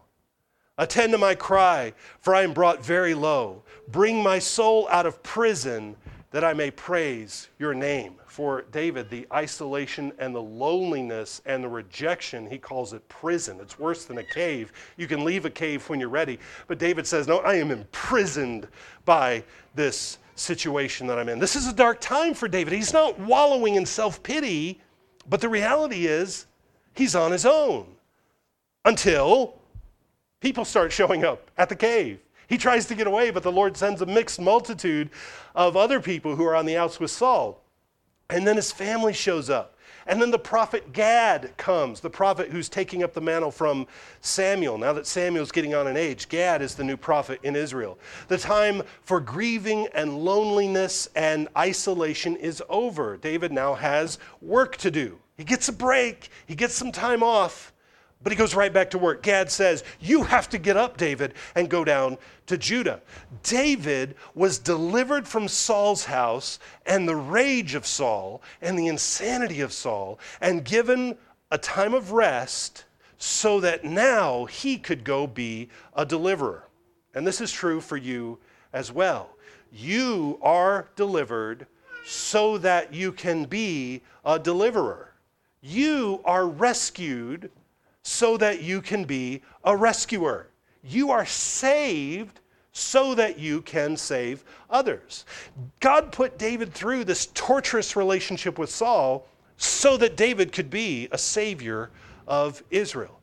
Attend 0.78 1.12
to 1.12 1.18
my 1.18 1.34
cry, 1.34 1.92
for 2.20 2.34
I 2.34 2.42
am 2.42 2.52
brought 2.52 2.84
very 2.84 3.14
low. 3.14 3.62
Bring 3.88 4.22
my 4.22 4.38
soul 4.38 4.88
out 4.90 5.06
of 5.06 5.22
prison 5.22 5.96
that 6.32 6.44
I 6.44 6.54
may 6.54 6.70
praise 6.70 7.48
your 7.58 7.74
name. 7.74 8.14
For 8.26 8.62
David, 8.72 9.10
the 9.10 9.26
isolation 9.32 10.12
and 10.18 10.34
the 10.34 10.40
loneliness 10.42 11.42
and 11.44 11.62
the 11.62 11.68
rejection, 11.68 12.48
he 12.50 12.56
calls 12.56 12.94
it 12.94 13.06
prison. 13.08 13.58
It's 13.60 13.78
worse 13.78 14.06
than 14.06 14.16
a 14.18 14.24
cave. 14.24 14.72
You 14.96 15.06
can 15.06 15.24
leave 15.24 15.44
a 15.44 15.50
cave 15.50 15.86
when 15.90 16.00
you're 16.00 16.08
ready. 16.08 16.38
But 16.66 16.78
David 16.78 17.06
says, 17.06 17.28
No, 17.28 17.38
I 17.38 17.56
am 17.56 17.70
imprisoned 17.70 18.66
by 19.04 19.44
this 19.74 20.16
situation 20.34 21.06
that 21.06 21.18
I'm 21.18 21.28
in. 21.28 21.38
This 21.38 21.54
is 21.54 21.68
a 21.68 21.72
dark 21.74 22.00
time 22.00 22.32
for 22.32 22.48
David. 22.48 22.72
He's 22.72 22.94
not 22.94 23.20
wallowing 23.20 23.74
in 23.74 23.84
self 23.84 24.22
pity, 24.22 24.80
but 25.28 25.40
the 25.40 25.48
reality 25.48 26.06
is 26.06 26.46
he's 26.94 27.14
on 27.14 27.32
his 27.32 27.46
own 27.46 27.86
until 28.84 29.54
people 30.40 30.64
start 30.64 30.92
showing 30.92 31.24
up 31.24 31.50
at 31.56 31.68
the 31.68 31.76
cave. 31.76 32.18
He 32.48 32.58
tries 32.58 32.86
to 32.86 32.94
get 32.94 33.06
away, 33.06 33.30
but 33.30 33.42
the 33.42 33.52
Lord 33.52 33.76
sends 33.76 34.02
a 34.02 34.06
mixed 34.06 34.40
multitude 34.40 35.10
of 35.54 35.76
other 35.76 36.00
people 36.00 36.36
who 36.36 36.44
are 36.44 36.54
on 36.54 36.66
the 36.66 36.76
outs 36.76 37.00
with 37.00 37.10
Saul. 37.10 37.62
And 38.28 38.46
then 38.46 38.56
his 38.56 38.72
family 38.72 39.12
shows 39.12 39.48
up. 39.48 39.71
And 40.06 40.20
then 40.20 40.30
the 40.30 40.38
prophet 40.38 40.92
Gad 40.92 41.56
comes, 41.56 42.00
the 42.00 42.10
prophet 42.10 42.50
who's 42.50 42.68
taking 42.68 43.02
up 43.02 43.14
the 43.14 43.20
mantle 43.20 43.50
from 43.50 43.86
Samuel. 44.20 44.78
Now 44.78 44.92
that 44.92 45.06
Samuel's 45.06 45.52
getting 45.52 45.74
on 45.74 45.86
in 45.86 45.96
age, 45.96 46.28
Gad 46.28 46.62
is 46.62 46.74
the 46.74 46.84
new 46.84 46.96
prophet 46.96 47.40
in 47.42 47.56
Israel. 47.56 47.98
The 48.28 48.38
time 48.38 48.82
for 49.02 49.20
grieving 49.20 49.88
and 49.94 50.18
loneliness 50.18 51.08
and 51.14 51.48
isolation 51.56 52.36
is 52.36 52.62
over. 52.68 53.16
David 53.16 53.52
now 53.52 53.74
has 53.74 54.18
work 54.40 54.76
to 54.78 54.90
do. 54.90 55.18
He 55.36 55.44
gets 55.44 55.68
a 55.68 55.72
break, 55.72 56.28
he 56.46 56.54
gets 56.54 56.74
some 56.74 56.92
time 56.92 57.22
off. 57.22 57.72
But 58.22 58.32
he 58.32 58.36
goes 58.36 58.54
right 58.54 58.72
back 58.72 58.90
to 58.90 58.98
work. 58.98 59.22
Gad 59.22 59.50
says, 59.50 59.82
You 59.98 60.22
have 60.22 60.48
to 60.50 60.58
get 60.58 60.76
up, 60.76 60.96
David, 60.96 61.34
and 61.54 61.68
go 61.68 61.84
down 61.84 62.18
to 62.46 62.56
Judah. 62.56 63.00
David 63.42 64.14
was 64.34 64.58
delivered 64.58 65.26
from 65.26 65.48
Saul's 65.48 66.04
house 66.04 66.58
and 66.86 67.08
the 67.08 67.16
rage 67.16 67.74
of 67.74 67.86
Saul 67.86 68.42
and 68.60 68.78
the 68.78 68.86
insanity 68.86 69.60
of 69.60 69.72
Saul 69.72 70.20
and 70.40 70.64
given 70.64 71.16
a 71.50 71.58
time 71.58 71.94
of 71.94 72.12
rest 72.12 72.84
so 73.18 73.60
that 73.60 73.84
now 73.84 74.44
he 74.46 74.78
could 74.78 75.04
go 75.04 75.26
be 75.26 75.68
a 75.94 76.04
deliverer. 76.04 76.68
And 77.14 77.26
this 77.26 77.40
is 77.40 77.52
true 77.52 77.80
for 77.80 77.96
you 77.96 78.38
as 78.72 78.92
well. 78.92 79.30
You 79.72 80.38
are 80.42 80.88
delivered 80.96 81.66
so 82.04 82.58
that 82.58 82.92
you 82.92 83.12
can 83.12 83.44
be 83.44 84.02
a 84.24 84.38
deliverer. 84.38 85.12
You 85.60 86.20
are 86.24 86.46
rescued 86.46 87.50
so 88.02 88.36
that 88.36 88.62
you 88.62 88.80
can 88.82 89.04
be 89.04 89.42
a 89.64 89.76
rescuer. 89.76 90.48
You 90.82 91.10
are 91.10 91.26
saved 91.26 92.40
so 92.72 93.14
that 93.14 93.38
you 93.38 93.62
can 93.62 93.96
save 93.96 94.44
others. 94.70 95.24
God 95.80 96.10
put 96.10 96.38
David 96.38 96.72
through 96.72 97.04
this 97.04 97.26
torturous 97.34 97.96
relationship 97.96 98.58
with 98.58 98.70
Saul 98.70 99.26
so 99.56 99.96
that 99.98 100.16
David 100.16 100.52
could 100.52 100.70
be 100.70 101.08
a 101.12 101.18
savior 101.18 101.90
of 102.26 102.62
Israel. 102.70 103.20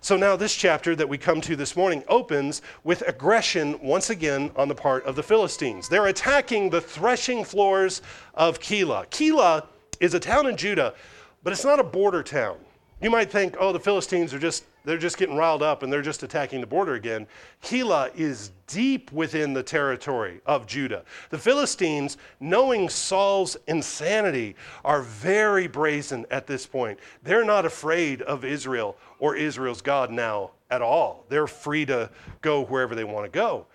So 0.00 0.16
now, 0.16 0.36
this 0.36 0.54
chapter 0.54 0.94
that 0.96 1.08
we 1.08 1.18
come 1.18 1.40
to 1.42 1.56
this 1.56 1.76
morning 1.76 2.04
opens 2.08 2.62
with 2.84 3.02
aggression 3.06 3.78
once 3.82 4.10
again 4.10 4.50
on 4.56 4.68
the 4.68 4.74
part 4.74 5.04
of 5.04 5.16
the 5.16 5.22
Philistines. 5.22 5.88
They're 5.88 6.06
attacking 6.06 6.70
the 6.70 6.80
threshing 6.80 7.44
floors 7.44 8.02
of 8.34 8.60
Keilah. 8.60 9.08
Keilah 9.08 9.66
is 10.00 10.14
a 10.14 10.20
town 10.20 10.46
in 10.46 10.56
Judah, 10.56 10.94
but 11.42 11.52
it's 11.52 11.64
not 11.64 11.80
a 11.80 11.84
border 11.84 12.22
town. 12.22 12.56
You 13.00 13.10
might 13.10 13.30
think, 13.30 13.56
oh, 13.60 13.72
the 13.72 13.78
Philistines 13.78 14.34
are 14.34 14.40
just, 14.40 14.64
they're 14.84 14.98
just 14.98 15.18
getting 15.18 15.36
riled 15.36 15.62
up 15.62 15.84
and 15.84 15.92
they're 15.92 16.02
just 16.02 16.24
attacking 16.24 16.60
the 16.60 16.66
border 16.66 16.94
again. 16.94 17.28
Keilah 17.62 18.12
is 18.16 18.50
deep 18.66 19.12
within 19.12 19.52
the 19.52 19.62
territory 19.62 20.40
of 20.46 20.66
Judah. 20.66 21.04
The 21.30 21.38
Philistines, 21.38 22.16
knowing 22.40 22.88
Saul's 22.88 23.56
insanity, 23.68 24.56
are 24.84 25.02
very 25.02 25.68
brazen 25.68 26.26
at 26.32 26.48
this 26.48 26.66
point. 26.66 26.98
They're 27.22 27.44
not 27.44 27.64
afraid 27.64 28.22
of 28.22 28.44
Israel 28.44 28.96
or 29.20 29.36
Israel's 29.36 29.80
God 29.80 30.10
now 30.10 30.50
at 30.68 30.82
all. 30.82 31.24
They're 31.28 31.46
free 31.46 31.86
to 31.86 32.10
go 32.40 32.64
wherever 32.64 32.96
they 32.96 33.04
want 33.04 33.26
to 33.26 33.30
go. 33.30 33.66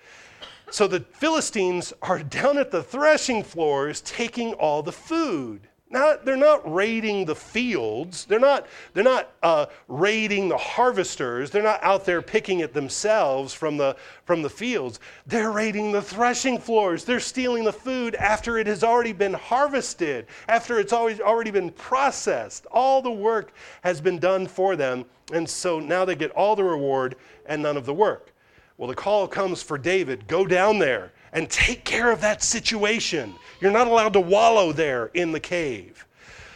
So 0.70 0.86
the 0.86 1.00
Philistines 1.00 1.94
are 2.02 2.20
down 2.24 2.58
at 2.58 2.72
the 2.72 2.84
threshing 2.84 3.42
floors 3.42 4.02
taking 4.02 4.54
all 4.56 4.84
the 4.84 4.92
food. 4.92 5.70
Not, 5.94 6.26
they're 6.26 6.36
not 6.36 6.74
raiding 6.74 7.24
the 7.24 7.36
fields. 7.36 8.26
They're 8.26 8.40
not, 8.40 8.66
they're 8.96 9.04
not 9.04 9.30
uh, 9.44 9.68
raiding 9.88 10.50
the 10.50 10.58
harvesters. 10.58 11.52
They're 11.52 11.62
not 11.62 11.84
out 11.84 12.04
there 12.04 12.20
picking 12.24 12.62
it 12.62 12.74
themselves 12.74 13.54
from 13.54 13.78
the, 13.78 13.96
from 14.26 14.42
the 14.42 14.50
fields. 14.50 15.00
They're 15.28 15.52
raiding 15.52 15.92
the 15.92 16.02
threshing 16.02 16.58
floors. 16.58 17.06
They're 17.06 17.20
stealing 17.20 17.64
the 17.64 17.72
food 17.72 18.16
after 18.16 18.58
it 18.58 18.66
has 18.66 18.84
already 18.84 19.14
been 19.14 19.36
harvested, 19.36 20.26
after 20.50 20.80
it's 20.80 20.94
always, 20.94 21.20
already 21.20 21.52
been 21.52 21.70
processed. 21.70 22.66
All 22.72 23.04
the 23.04 23.12
work 23.12 23.54
has 23.84 24.02
been 24.02 24.18
done 24.18 24.48
for 24.48 24.76
them. 24.76 25.06
And 25.32 25.48
so 25.48 25.80
now 25.80 26.06
they 26.06 26.16
get 26.16 26.32
all 26.32 26.56
the 26.56 26.64
reward 26.64 27.18
and 27.46 27.62
none 27.62 27.78
of 27.78 27.86
the 27.86 27.94
work. 27.94 28.34
Well, 28.78 28.88
the 28.88 28.96
call 28.96 29.28
comes 29.28 29.62
for 29.62 29.78
David 29.78 30.28
go 30.28 30.48
down 30.48 30.80
there 30.80 31.12
and 31.34 31.50
take 31.50 31.84
care 31.84 32.12
of 32.12 32.22
that 32.22 32.42
situation. 32.42 33.34
You're 33.60 33.72
not 33.72 33.88
allowed 33.88 34.14
to 34.14 34.22
wallow 34.22 34.72
there 34.72 35.08
in 35.14 35.32
the 35.32 35.40
cave. 35.40 36.06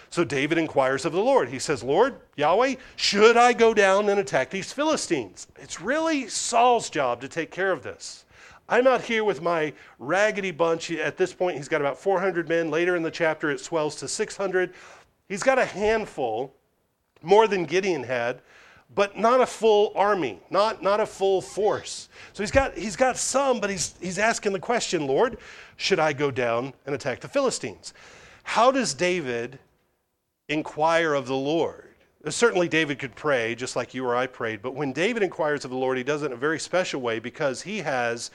So 0.09 0.23
David 0.23 0.57
inquires 0.57 1.03
of 1.03 1.11
the 1.11 1.19
Lord. 1.19 1.49
He 1.49 1.59
says, 1.59 1.83
Lord, 1.83 2.15
Yahweh, 2.37 2.75
should 2.95 3.35
I 3.35 3.53
go 3.53 3.73
down 3.73 4.07
and 4.09 4.19
attack 4.19 4.49
these 4.49 4.71
Philistines? 4.71 5.47
It's 5.57 5.81
really 5.81 6.27
Saul's 6.29 6.89
job 6.89 7.19
to 7.21 7.27
take 7.27 7.51
care 7.51 7.71
of 7.71 7.83
this. 7.83 8.23
I'm 8.69 8.87
out 8.87 9.01
here 9.01 9.23
with 9.23 9.41
my 9.41 9.73
raggedy 9.99 10.51
bunch. 10.51 10.91
At 10.91 11.17
this 11.17 11.33
point, 11.33 11.57
he's 11.57 11.67
got 11.67 11.81
about 11.81 11.97
400 11.97 12.47
men. 12.47 12.69
Later 12.69 12.95
in 12.95 13.03
the 13.03 13.11
chapter, 13.11 13.49
it 13.49 13.59
swells 13.59 13.95
to 13.97 14.07
600. 14.07 14.73
He's 15.27 15.43
got 15.43 15.59
a 15.59 15.65
handful, 15.65 16.53
more 17.21 17.47
than 17.47 17.65
Gideon 17.65 18.03
had 18.03 18.41
but 18.95 19.17
not 19.17 19.41
a 19.41 19.45
full 19.45 19.91
army, 19.95 20.39
not, 20.49 20.81
not 20.81 20.99
a 20.99 21.05
full 21.05 21.41
force. 21.41 22.09
So 22.33 22.41
he's 22.41 22.51
got, 22.51 22.77
he's 22.77 22.95
got 22.95 23.17
some, 23.17 23.59
but 23.59 23.69
he's, 23.69 23.95
he's 24.01 24.17
asking 24.17 24.53
the 24.53 24.59
question, 24.59 25.07
Lord, 25.07 25.37
should 25.75 25.99
I 25.99 26.13
go 26.13 26.31
down 26.31 26.73
and 26.85 26.95
attack 26.95 27.19
the 27.19 27.27
Philistines? 27.27 27.93
How 28.43 28.71
does 28.71 28.93
David 28.93 29.59
inquire 30.49 31.13
of 31.13 31.27
the 31.27 31.35
Lord? 31.35 31.89
Uh, 32.25 32.31
certainly, 32.31 32.67
David 32.67 32.97
could 32.97 33.15
pray 33.15 33.55
just 33.55 33.75
like 33.75 33.93
you 33.93 34.05
or 34.05 34.15
I 34.15 34.25
prayed, 34.25 34.61
but 34.61 34.73
when 34.73 34.93
David 34.93 35.21
inquires 35.21 35.65
of 35.65 35.71
the 35.71 35.77
Lord, 35.77 35.97
he 35.97 36.03
does 36.03 36.23
it 36.23 36.27
in 36.27 36.31
a 36.31 36.37
very 36.37 36.59
special 36.59 37.01
way 37.01 37.19
because 37.19 37.61
he 37.61 37.79
has 37.79 38.31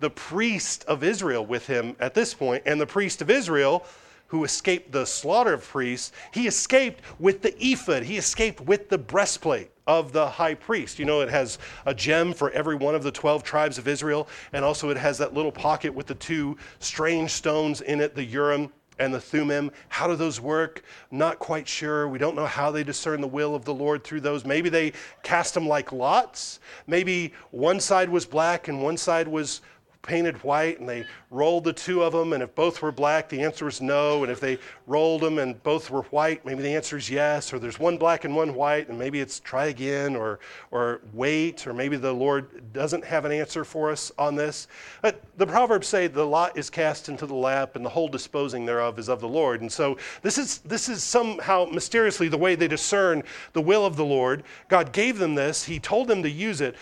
the 0.00 0.10
priest 0.10 0.84
of 0.84 1.02
Israel 1.02 1.44
with 1.46 1.66
him 1.66 1.96
at 1.98 2.14
this 2.14 2.34
point, 2.34 2.62
and 2.66 2.80
the 2.80 2.86
priest 2.86 3.22
of 3.22 3.30
Israel 3.30 3.84
who 4.28 4.44
escaped 4.44 4.92
the 4.92 5.04
slaughter 5.04 5.52
of 5.52 5.66
priests, 5.66 6.12
he 6.32 6.46
escaped 6.46 7.00
with 7.18 7.42
the 7.42 7.54
ephod, 7.64 8.02
he 8.02 8.16
escaped 8.16 8.60
with 8.60 8.88
the 8.88 8.98
breastplate 8.98 9.70
of 9.86 10.12
the 10.12 10.28
high 10.28 10.54
priest. 10.54 10.98
You 10.98 11.04
know, 11.04 11.20
it 11.20 11.28
has 11.28 11.58
a 11.86 11.94
gem 11.94 12.32
for 12.32 12.50
every 12.50 12.74
one 12.74 12.94
of 12.94 13.02
the 13.02 13.10
12 13.10 13.42
tribes 13.42 13.78
of 13.78 13.86
Israel, 13.86 14.28
and 14.52 14.64
also 14.64 14.90
it 14.90 14.96
has 14.96 15.18
that 15.18 15.34
little 15.34 15.52
pocket 15.52 15.92
with 15.92 16.06
the 16.06 16.14
two 16.14 16.56
strange 16.78 17.30
stones 17.30 17.80
in 17.80 18.00
it, 18.00 18.14
the 18.14 18.24
Urim 18.24 18.72
and 18.98 19.12
the 19.12 19.20
Thummim. 19.20 19.70
How 19.88 20.06
do 20.06 20.16
those 20.16 20.40
work? 20.40 20.82
Not 21.10 21.38
quite 21.38 21.66
sure. 21.66 22.08
We 22.08 22.18
don't 22.18 22.36
know 22.36 22.46
how 22.46 22.70
they 22.70 22.84
discern 22.84 23.20
the 23.20 23.28
will 23.28 23.54
of 23.54 23.64
the 23.64 23.74
Lord 23.74 24.04
through 24.04 24.20
those. 24.20 24.44
Maybe 24.44 24.68
they 24.68 24.92
cast 25.22 25.54
them 25.54 25.66
like 25.66 25.92
lots. 25.92 26.60
Maybe 26.86 27.32
one 27.50 27.80
side 27.80 28.08
was 28.08 28.24
black 28.24 28.68
and 28.68 28.82
one 28.82 28.96
side 28.96 29.26
was 29.26 29.60
painted 30.04 30.42
white 30.44 30.78
and 30.78 30.88
they 30.88 31.04
rolled 31.30 31.64
the 31.64 31.72
two 31.72 32.02
of 32.02 32.12
them, 32.12 32.32
and 32.32 32.42
if 32.42 32.54
both 32.54 32.80
were 32.80 32.92
black, 32.92 33.28
the 33.28 33.42
answer 33.42 33.64
was 33.64 33.80
no. 33.80 34.22
And 34.22 34.30
if 34.30 34.38
they 34.38 34.58
rolled 34.86 35.22
them 35.22 35.38
and 35.38 35.60
both 35.64 35.90
were 35.90 36.02
white, 36.02 36.46
maybe 36.46 36.62
the 36.62 36.74
answer 36.74 36.96
is 36.96 37.10
yes. 37.10 37.52
Or 37.52 37.58
there's 37.58 37.78
one 37.78 37.98
black 37.98 38.24
and 38.24 38.36
one 38.36 38.54
white, 38.54 38.88
and 38.88 38.98
maybe 38.98 39.20
it's 39.20 39.40
try 39.40 39.66
again 39.66 40.14
or, 40.14 40.38
or 40.70 41.00
wait, 41.12 41.66
or 41.66 41.72
maybe 41.72 41.96
the 41.96 42.12
Lord 42.12 42.72
doesn't 42.72 43.04
have 43.04 43.24
an 43.24 43.32
answer 43.32 43.64
for 43.64 43.90
us 43.90 44.12
on 44.18 44.36
this. 44.36 44.68
But 45.02 45.22
the 45.36 45.46
Proverbs 45.46 45.88
say 45.88 46.06
the 46.06 46.24
lot 46.24 46.56
is 46.56 46.70
cast 46.70 47.08
into 47.08 47.26
the 47.26 47.34
lap, 47.34 47.74
and 47.74 47.84
the 47.84 47.90
whole 47.90 48.08
disposing 48.08 48.64
thereof 48.64 48.98
is 48.98 49.08
of 49.08 49.20
the 49.20 49.28
Lord. 49.28 49.60
And 49.60 49.72
so 49.72 49.98
this 50.22 50.38
is, 50.38 50.58
this 50.58 50.88
is 50.88 51.02
somehow 51.02 51.66
mysteriously 51.66 52.28
the 52.28 52.38
way 52.38 52.54
they 52.54 52.68
discern 52.68 53.22
the 53.52 53.60
will 53.60 53.84
of 53.84 53.96
the 53.96 54.04
Lord. 54.04 54.44
God 54.68 54.92
gave 54.92 55.18
them 55.18 55.34
this, 55.34 55.64
He 55.64 55.80
told 55.80 56.08
them 56.08 56.22
to 56.22 56.30
use 56.30 56.60
it. 56.60 56.76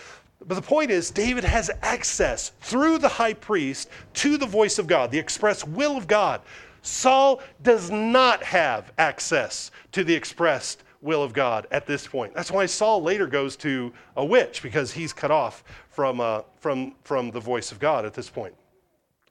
But 0.45 0.55
the 0.55 0.61
point 0.61 0.91
is, 0.91 1.09
David 1.09 1.43
has 1.43 1.71
access 1.81 2.51
through 2.61 2.97
the 2.97 3.07
high 3.07 3.33
priest 3.33 3.89
to 4.15 4.37
the 4.37 4.45
voice 4.45 4.77
of 4.77 4.87
God, 4.87 5.11
the 5.11 5.19
express 5.19 5.65
will 5.65 5.95
of 5.95 6.07
God. 6.07 6.41
Saul 6.81 7.41
does 7.61 7.89
not 7.89 8.43
have 8.43 8.91
access 8.97 9.71
to 9.93 10.03
the 10.03 10.13
expressed 10.13 10.83
will 11.01 11.23
of 11.23 11.33
God 11.33 11.65
at 11.71 11.85
this 11.85 12.07
point. 12.07 12.33
That's 12.33 12.51
why 12.51 12.65
Saul 12.65 13.01
later 13.01 13.25
goes 13.25 13.55
to 13.57 13.93
a 14.17 14.25
witch, 14.25 14.61
because 14.61 14.91
he's 14.91 15.13
cut 15.13 15.31
off 15.31 15.63
from, 15.89 16.19
uh, 16.19 16.41
from, 16.59 16.95
from 17.03 17.31
the 17.31 17.39
voice 17.39 17.71
of 17.71 17.79
God 17.79 18.05
at 18.05 18.13
this 18.13 18.29
point. 18.29 18.53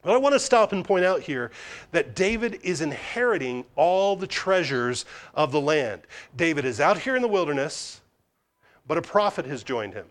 But 0.03 0.15
I 0.15 0.17
want 0.17 0.35
to 0.35 0.39
stop 0.39 0.73
and 0.73 0.85
point 0.85 1.05
out 1.05 1.21
here 1.21 1.51
that 1.93 2.17
David 2.17 2.59
is 2.63 2.81
inheriting 2.81 3.65
all 3.77 4.17
the 4.17 4.27
treasures 4.27 5.05
of 5.35 5.53
the 5.53 5.61
land. 5.61 6.03
David 6.37 6.65
is 6.65 6.81
out 6.81 6.99
here 6.99 7.17
in 7.17 7.23
the 7.23 7.29
wilderness, 7.29 8.01
but 8.87 8.99
a 8.99 9.03
prophet 9.03 9.47
has 9.47 9.63
joined 9.63 9.95
him 9.95 10.07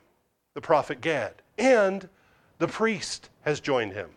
the 0.54 0.62
prophet 0.62 1.02
Gad, 1.02 1.34
and 1.58 2.08
the 2.60 2.68
priest 2.68 3.30
has 3.42 3.60
joined 3.60 3.94
him. 3.94 4.10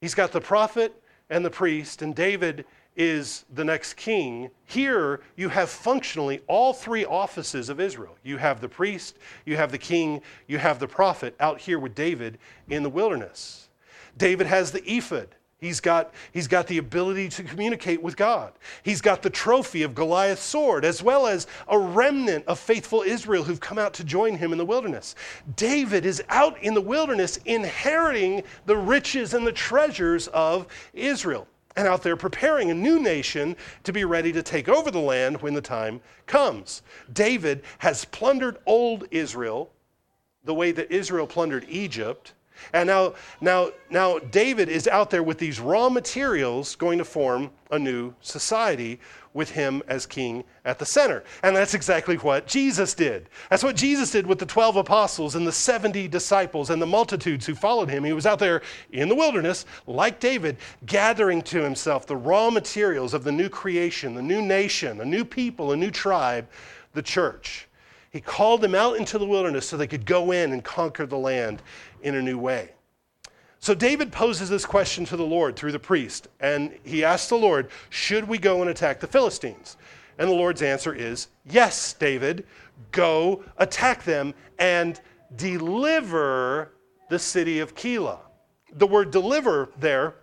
He's 0.00 0.14
got 0.14 0.32
the 0.32 0.40
prophet 0.40 1.00
and 1.30 1.44
the 1.44 1.50
priest, 1.50 2.02
and 2.02 2.14
David 2.14 2.64
is 2.96 3.44
the 3.54 3.64
next 3.64 3.94
king. 3.94 4.50
Here 4.64 5.20
you 5.36 5.48
have 5.48 5.70
functionally 5.70 6.42
all 6.46 6.72
three 6.72 7.04
offices 7.04 7.68
of 7.68 7.80
Israel. 7.80 8.16
You 8.22 8.36
have 8.36 8.60
the 8.60 8.68
priest, 8.68 9.16
you 9.46 9.56
have 9.56 9.72
the 9.72 9.78
king, 9.78 10.20
you 10.46 10.58
have 10.58 10.78
the 10.78 10.88
prophet 10.88 11.34
out 11.40 11.60
here 11.60 11.78
with 11.78 11.94
David 11.94 12.38
in 12.68 12.82
the 12.82 12.90
wilderness. 12.90 13.70
David 14.18 14.46
has 14.46 14.72
the 14.72 14.82
ephod. 14.90 15.28
He's 15.62 15.78
got, 15.78 16.12
he's 16.32 16.48
got 16.48 16.66
the 16.66 16.78
ability 16.78 17.28
to 17.28 17.44
communicate 17.44 18.02
with 18.02 18.16
God. 18.16 18.52
He's 18.82 19.00
got 19.00 19.22
the 19.22 19.30
trophy 19.30 19.84
of 19.84 19.94
Goliath's 19.94 20.42
sword, 20.42 20.84
as 20.84 21.04
well 21.04 21.28
as 21.28 21.46
a 21.68 21.78
remnant 21.78 22.44
of 22.46 22.58
faithful 22.58 23.02
Israel 23.02 23.44
who've 23.44 23.60
come 23.60 23.78
out 23.78 23.94
to 23.94 24.04
join 24.04 24.36
him 24.36 24.50
in 24.50 24.58
the 24.58 24.64
wilderness. 24.64 25.14
David 25.54 26.04
is 26.04 26.20
out 26.30 26.60
in 26.64 26.74
the 26.74 26.80
wilderness 26.80 27.38
inheriting 27.44 28.42
the 28.66 28.76
riches 28.76 29.34
and 29.34 29.46
the 29.46 29.52
treasures 29.52 30.26
of 30.28 30.66
Israel 30.94 31.46
and 31.76 31.86
out 31.86 32.02
there 32.02 32.16
preparing 32.16 32.72
a 32.72 32.74
new 32.74 32.98
nation 32.98 33.54
to 33.84 33.92
be 33.92 34.04
ready 34.04 34.32
to 34.32 34.42
take 34.42 34.68
over 34.68 34.90
the 34.90 34.98
land 34.98 35.40
when 35.42 35.54
the 35.54 35.60
time 35.60 36.00
comes. 36.26 36.82
David 37.12 37.62
has 37.78 38.04
plundered 38.06 38.58
old 38.66 39.06
Israel 39.12 39.70
the 40.42 40.54
way 40.54 40.72
that 40.72 40.90
Israel 40.90 41.28
plundered 41.28 41.64
Egypt 41.68 42.34
and 42.72 42.86
now, 42.86 43.14
now, 43.40 43.70
now 43.90 44.18
David 44.18 44.68
is 44.68 44.88
out 44.88 45.10
there 45.10 45.22
with 45.22 45.38
these 45.38 45.60
raw 45.60 45.88
materials 45.88 46.74
going 46.74 46.98
to 46.98 47.04
form 47.04 47.50
a 47.70 47.78
new 47.78 48.14
society 48.20 49.00
with 49.34 49.50
him 49.50 49.82
as 49.88 50.04
king 50.04 50.44
at 50.64 50.78
the 50.78 50.86
center. 50.86 51.24
And 51.42 51.56
that's 51.56 51.74
exactly 51.74 52.16
what 52.16 52.46
Jesus 52.46 52.94
did. 52.94 53.28
That's 53.50 53.62
what 53.62 53.76
Jesus 53.76 54.10
did 54.10 54.26
with 54.26 54.38
the 54.38 54.46
12 54.46 54.76
apostles 54.76 55.34
and 55.34 55.46
the 55.46 55.52
70 55.52 56.06
disciples 56.08 56.70
and 56.70 56.80
the 56.80 56.86
multitudes 56.86 57.46
who 57.46 57.54
followed 57.54 57.88
him. 57.88 58.04
He 58.04 58.12
was 58.12 58.26
out 58.26 58.38
there 58.38 58.62
in 58.92 59.08
the 59.08 59.14
wilderness, 59.14 59.64
like 59.86 60.20
David, 60.20 60.58
gathering 60.86 61.42
to 61.42 61.62
himself 61.62 62.06
the 62.06 62.16
raw 62.16 62.50
materials 62.50 63.14
of 63.14 63.24
the 63.24 63.32
new 63.32 63.48
creation, 63.48 64.14
the 64.14 64.22
new 64.22 64.42
nation, 64.42 65.00
a 65.00 65.04
new 65.04 65.24
people, 65.24 65.72
a 65.72 65.76
new 65.76 65.90
tribe, 65.90 66.46
the 66.92 67.02
church. 67.02 67.68
He 68.12 68.20
called 68.20 68.60
them 68.60 68.74
out 68.74 68.98
into 68.98 69.18
the 69.18 69.26
wilderness 69.26 69.66
so 69.66 69.76
they 69.76 69.86
could 69.86 70.04
go 70.04 70.32
in 70.32 70.52
and 70.52 70.62
conquer 70.62 71.06
the 71.06 71.16
land 71.16 71.62
in 72.02 72.14
a 72.14 72.22
new 72.22 72.38
way. 72.38 72.72
So 73.58 73.74
David 73.74 74.12
poses 74.12 74.50
this 74.50 74.66
question 74.66 75.04
to 75.06 75.16
the 75.16 75.24
Lord 75.24 75.56
through 75.56 75.72
the 75.72 75.78
priest, 75.78 76.28
and 76.40 76.76
he 76.82 77.04
asks 77.04 77.28
the 77.28 77.36
Lord, 77.36 77.70
Should 77.90 78.28
we 78.28 78.36
go 78.36 78.60
and 78.60 78.68
attack 78.68 79.00
the 79.00 79.06
Philistines? 79.06 79.76
And 80.18 80.28
the 80.28 80.34
Lord's 80.34 80.62
answer 80.62 80.94
is, 80.94 81.28
Yes, 81.46 81.94
David, 81.94 82.44
go 82.90 83.44
attack 83.56 84.04
them 84.04 84.34
and 84.58 85.00
deliver 85.36 86.72
the 87.08 87.18
city 87.18 87.60
of 87.60 87.74
Keilah. 87.74 88.18
The 88.74 88.86
word 88.86 89.10
deliver 89.10 89.70
there 89.78 90.16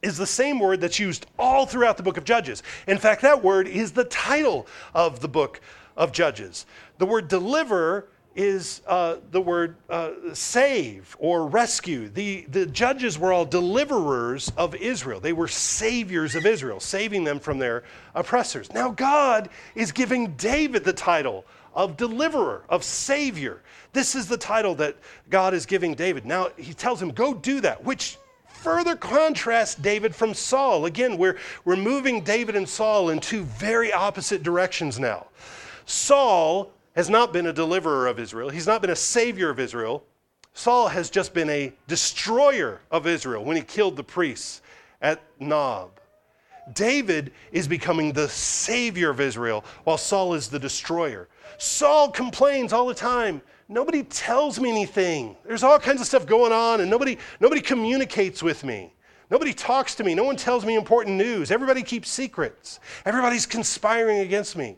is 0.00 0.16
the 0.16 0.26
same 0.26 0.60
word 0.60 0.80
that's 0.80 0.98
used 0.98 1.26
all 1.38 1.66
throughout 1.66 1.96
the 1.96 2.02
book 2.02 2.16
of 2.16 2.24
Judges. 2.24 2.62
In 2.86 2.98
fact, 2.98 3.22
that 3.22 3.42
word 3.42 3.66
is 3.66 3.92
the 3.92 4.04
title 4.04 4.66
of 4.94 5.20
the 5.20 5.28
book 5.28 5.60
of 5.98 6.12
Judges. 6.12 6.64
The 6.96 7.04
word 7.04 7.28
deliver 7.28 8.08
is 8.36 8.82
uh, 8.86 9.16
the 9.32 9.40
word 9.40 9.74
uh, 9.90 10.12
save 10.32 11.16
or 11.18 11.48
rescue. 11.48 12.08
The, 12.08 12.46
the 12.48 12.66
judges 12.66 13.18
were 13.18 13.32
all 13.32 13.44
deliverers 13.44 14.52
of 14.56 14.76
Israel. 14.76 15.18
They 15.18 15.32
were 15.32 15.48
saviors 15.48 16.36
of 16.36 16.46
Israel, 16.46 16.78
saving 16.78 17.24
them 17.24 17.40
from 17.40 17.58
their 17.58 17.82
oppressors. 18.14 18.72
Now, 18.72 18.90
God 18.90 19.48
is 19.74 19.90
giving 19.90 20.34
David 20.36 20.84
the 20.84 20.92
title 20.92 21.44
of 21.74 21.96
deliverer, 21.96 22.62
of 22.68 22.84
savior. 22.84 23.60
This 23.92 24.14
is 24.14 24.28
the 24.28 24.38
title 24.38 24.76
that 24.76 24.96
God 25.30 25.52
is 25.52 25.66
giving 25.66 25.94
David. 25.94 26.24
Now, 26.24 26.50
he 26.56 26.74
tells 26.74 27.02
him, 27.02 27.10
go 27.10 27.34
do 27.34 27.60
that, 27.62 27.82
which 27.82 28.18
further 28.46 28.94
contrasts 28.94 29.74
David 29.74 30.14
from 30.14 30.32
Saul. 30.32 30.86
Again, 30.86 31.18
we're, 31.18 31.38
we're 31.64 31.76
moving 31.76 32.22
David 32.22 32.54
and 32.54 32.68
Saul 32.68 33.10
in 33.10 33.18
two 33.18 33.42
very 33.42 33.92
opposite 33.92 34.44
directions 34.44 35.00
now. 35.00 35.26
Saul 35.88 36.70
has 36.94 37.08
not 37.08 37.32
been 37.32 37.46
a 37.46 37.52
deliverer 37.52 38.08
of 38.08 38.18
Israel, 38.18 38.50
he's 38.50 38.66
not 38.66 38.82
been 38.82 38.90
a 38.90 38.96
savior 38.96 39.48
of 39.48 39.58
Israel. 39.58 40.04
Saul 40.52 40.88
has 40.88 41.08
just 41.08 41.32
been 41.32 41.48
a 41.48 41.72
destroyer 41.86 42.80
of 42.90 43.06
Israel 43.06 43.42
when 43.44 43.56
he 43.56 43.62
killed 43.62 43.96
the 43.96 44.04
priests 44.04 44.60
at 45.00 45.22
Nob. 45.40 45.98
David 46.74 47.32
is 47.52 47.66
becoming 47.66 48.12
the 48.12 48.28
savior 48.28 49.08
of 49.08 49.18
Israel 49.20 49.64
while 49.84 49.96
Saul 49.96 50.34
is 50.34 50.48
the 50.48 50.58
destroyer. 50.58 51.28
Saul 51.56 52.10
complains 52.10 52.74
all 52.74 52.86
the 52.86 52.94
time. 52.94 53.40
Nobody 53.68 54.02
tells 54.02 54.60
me 54.60 54.68
anything. 54.68 55.36
There's 55.46 55.62
all 55.62 55.78
kinds 55.78 56.02
of 56.02 56.06
stuff 56.06 56.26
going 56.26 56.52
on 56.52 56.82
and 56.82 56.90
nobody 56.90 57.16
nobody 57.40 57.62
communicates 57.62 58.42
with 58.42 58.62
me. 58.62 58.92
Nobody 59.30 59.54
talks 59.54 59.94
to 59.94 60.04
me. 60.04 60.14
No 60.14 60.24
one 60.24 60.36
tells 60.36 60.66
me 60.66 60.74
important 60.74 61.16
news. 61.16 61.50
Everybody 61.50 61.82
keeps 61.82 62.10
secrets. 62.10 62.80
Everybody's 63.06 63.46
conspiring 63.46 64.18
against 64.18 64.56
me. 64.56 64.76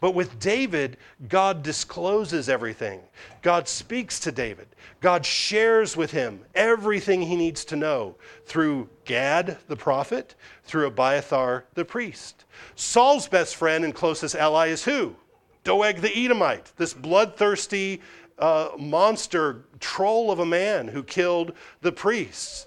But 0.00 0.14
with 0.14 0.38
David, 0.38 0.96
God 1.28 1.62
discloses 1.62 2.48
everything. 2.48 3.00
God 3.42 3.66
speaks 3.66 4.20
to 4.20 4.32
David. 4.32 4.68
God 5.00 5.26
shares 5.26 5.96
with 5.96 6.12
him 6.12 6.40
everything 6.54 7.20
he 7.22 7.36
needs 7.36 7.64
to 7.66 7.76
know 7.76 8.14
through 8.46 8.88
Gad 9.04 9.58
the 9.66 9.76
prophet, 9.76 10.36
through 10.64 10.86
Abiathar 10.86 11.64
the 11.74 11.84
priest. 11.84 12.44
Saul's 12.76 13.26
best 13.26 13.56
friend 13.56 13.84
and 13.84 13.94
closest 13.94 14.36
ally 14.36 14.68
is 14.68 14.84
who? 14.84 15.16
Doeg 15.64 16.00
the 16.00 16.16
Edomite, 16.16 16.72
this 16.76 16.94
bloodthirsty 16.94 18.00
uh, 18.38 18.70
monster 18.78 19.64
troll 19.80 20.30
of 20.30 20.38
a 20.38 20.46
man 20.46 20.88
who 20.88 21.02
killed 21.02 21.52
the 21.80 21.92
priests. 21.92 22.66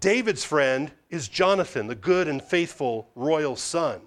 David's 0.00 0.44
friend 0.44 0.90
is 1.10 1.28
Jonathan, 1.28 1.86
the 1.86 1.94
good 1.94 2.26
and 2.26 2.42
faithful 2.42 3.08
royal 3.14 3.54
son. 3.54 4.00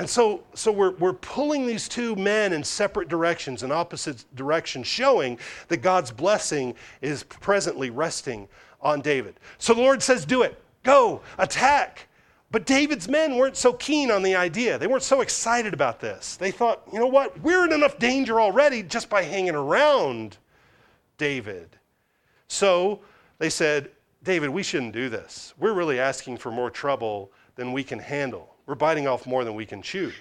And 0.00 0.08
so, 0.08 0.42
so 0.54 0.72
we're, 0.72 0.92
we're 0.92 1.12
pulling 1.12 1.66
these 1.66 1.86
two 1.86 2.16
men 2.16 2.54
in 2.54 2.64
separate 2.64 3.10
directions, 3.10 3.62
in 3.62 3.70
opposite 3.70 4.24
directions, 4.34 4.86
showing 4.86 5.38
that 5.68 5.82
God's 5.82 6.10
blessing 6.10 6.74
is 7.02 7.22
presently 7.24 7.90
resting 7.90 8.48
on 8.80 9.02
David. 9.02 9.38
So 9.58 9.74
the 9.74 9.82
Lord 9.82 10.02
says, 10.02 10.24
Do 10.24 10.40
it, 10.40 10.58
go, 10.84 11.20
attack. 11.36 12.08
But 12.50 12.64
David's 12.64 13.10
men 13.10 13.36
weren't 13.36 13.58
so 13.58 13.74
keen 13.74 14.10
on 14.10 14.22
the 14.22 14.34
idea. 14.34 14.78
They 14.78 14.86
weren't 14.86 15.02
so 15.02 15.20
excited 15.20 15.74
about 15.74 16.00
this. 16.00 16.36
They 16.36 16.50
thought, 16.50 16.82
you 16.90 16.98
know 16.98 17.06
what? 17.06 17.38
We're 17.40 17.66
in 17.66 17.72
enough 17.74 17.98
danger 17.98 18.40
already 18.40 18.82
just 18.82 19.10
by 19.10 19.20
hanging 19.20 19.54
around 19.54 20.38
David. 21.18 21.76
So 22.48 23.00
they 23.36 23.50
said, 23.50 23.90
David, 24.22 24.48
we 24.48 24.62
shouldn't 24.62 24.94
do 24.94 25.10
this. 25.10 25.52
We're 25.58 25.74
really 25.74 26.00
asking 26.00 26.38
for 26.38 26.50
more 26.50 26.70
trouble 26.70 27.32
than 27.56 27.74
we 27.74 27.84
can 27.84 27.98
handle. 27.98 28.49
We're 28.70 28.76
biting 28.76 29.08
off 29.08 29.26
more 29.26 29.42
than 29.42 29.56
we 29.56 29.66
can 29.66 29.82
chew. 29.82 30.12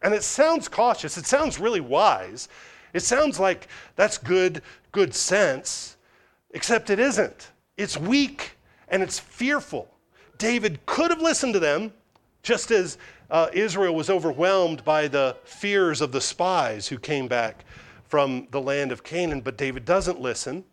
And 0.00 0.14
it 0.14 0.22
sounds 0.22 0.66
cautious, 0.66 1.18
it 1.18 1.26
sounds 1.26 1.60
really 1.60 1.82
wise. 1.82 2.48
It 2.94 3.00
sounds 3.00 3.38
like 3.38 3.68
that's 3.96 4.16
good, 4.16 4.62
good 4.92 5.14
sense, 5.14 5.98
except 6.52 6.88
it 6.88 6.98
isn't. 6.98 7.50
It's 7.76 7.98
weak 7.98 8.52
and 8.88 9.02
it's 9.02 9.18
fearful. 9.18 9.94
David 10.38 10.86
could 10.86 11.10
have 11.10 11.20
listened 11.20 11.52
to 11.52 11.60
them, 11.60 11.92
just 12.42 12.70
as 12.70 12.96
uh, 13.30 13.48
Israel 13.52 13.94
was 13.94 14.08
overwhelmed 14.08 14.86
by 14.86 15.06
the 15.06 15.36
fears 15.44 16.00
of 16.00 16.10
the 16.10 16.22
spies 16.22 16.88
who 16.88 16.96
came 16.96 17.28
back 17.28 17.66
from 18.06 18.48
the 18.52 18.60
land 18.62 18.90
of 18.90 19.04
Canaan, 19.04 19.42
but 19.42 19.58
David 19.58 19.84
doesn't 19.84 20.18
listen. 20.18 20.64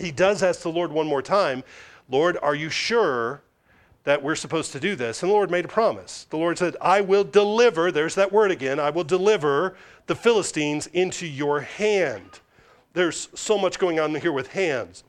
He 0.00 0.10
does 0.10 0.42
ask 0.42 0.62
the 0.62 0.72
Lord 0.72 0.90
one 0.90 1.06
more 1.06 1.22
time 1.22 1.62
Lord, 2.08 2.36
are 2.42 2.56
you 2.56 2.70
sure 2.70 3.42
that 4.06 4.22
we're 4.22 4.36
supposed 4.36 4.70
to 4.72 4.80
do 4.80 4.94
this? 4.94 5.22
And 5.22 5.28
the 5.28 5.34
Lord 5.34 5.50
made 5.50 5.64
a 5.64 5.68
promise. 5.68 6.26
The 6.30 6.36
Lord 6.38 6.56
said, 6.56 6.76
I 6.80 7.00
will 7.00 7.24
deliver, 7.24 7.90
there's 7.90 8.14
that 8.14 8.32
word 8.32 8.52
again, 8.52 8.78
I 8.80 8.90
will 8.90 9.04
deliver 9.04 9.76
the 10.06 10.14
Philistines 10.14 10.86
into 10.92 11.26
your 11.26 11.60
hand. 11.60 12.38
There's 12.94 13.28
so 13.34 13.58
much 13.58 13.80
going 13.80 13.98
on 13.98 14.14
here 14.14 14.32
with 14.32 14.46
hands. 14.46 15.02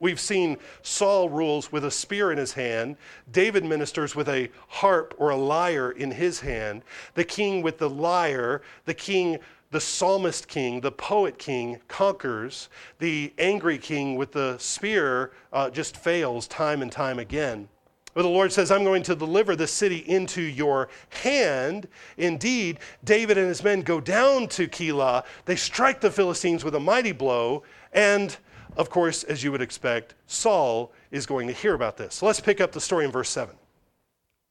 We've 0.00 0.20
seen 0.20 0.58
Saul 0.82 1.28
rules 1.28 1.70
with 1.70 1.84
a 1.84 1.90
spear 1.90 2.32
in 2.32 2.36
his 2.36 2.52
hand. 2.52 2.96
David 3.30 3.64
ministers 3.64 4.16
with 4.16 4.28
a 4.28 4.50
harp 4.66 5.14
or 5.16 5.30
a 5.30 5.36
lyre 5.36 5.92
in 5.92 6.10
his 6.10 6.40
hand. 6.40 6.82
The 7.14 7.24
king 7.24 7.62
with 7.62 7.78
the 7.78 7.88
lyre, 7.88 8.62
the 8.84 8.94
king, 8.94 9.38
the 9.70 9.80
psalmist 9.80 10.48
king, 10.48 10.80
the 10.80 10.92
poet 10.92 11.38
king 11.38 11.80
conquers. 11.86 12.68
The 12.98 13.32
angry 13.38 13.78
king 13.78 14.16
with 14.16 14.32
the 14.32 14.58
spear 14.58 15.30
uh, 15.52 15.70
just 15.70 15.96
fails 15.96 16.48
time 16.48 16.82
and 16.82 16.90
time 16.90 17.20
again. 17.20 17.68
But 18.14 18.22
the 18.22 18.28
Lord 18.28 18.52
says, 18.52 18.70
I'm 18.70 18.84
going 18.84 19.02
to 19.04 19.16
deliver 19.16 19.56
the 19.56 19.66
city 19.66 19.98
into 19.98 20.40
your 20.40 20.88
hand. 21.22 21.88
Indeed, 22.16 22.78
David 23.02 23.36
and 23.36 23.48
his 23.48 23.64
men 23.64 23.82
go 23.82 24.00
down 24.00 24.46
to 24.48 24.68
Keilah. 24.68 25.24
They 25.44 25.56
strike 25.56 26.00
the 26.00 26.12
Philistines 26.12 26.64
with 26.64 26.76
a 26.76 26.80
mighty 26.80 27.12
blow. 27.12 27.64
And 27.92 28.36
of 28.76 28.88
course, 28.88 29.24
as 29.24 29.42
you 29.42 29.52
would 29.52 29.62
expect, 29.62 30.14
Saul 30.26 30.92
is 31.10 31.26
going 31.26 31.48
to 31.48 31.52
hear 31.52 31.74
about 31.74 31.96
this. 31.96 32.14
So 32.16 32.26
let's 32.26 32.40
pick 32.40 32.60
up 32.60 32.72
the 32.72 32.80
story 32.80 33.04
in 33.04 33.10
verse 33.10 33.30
7. 33.30 33.54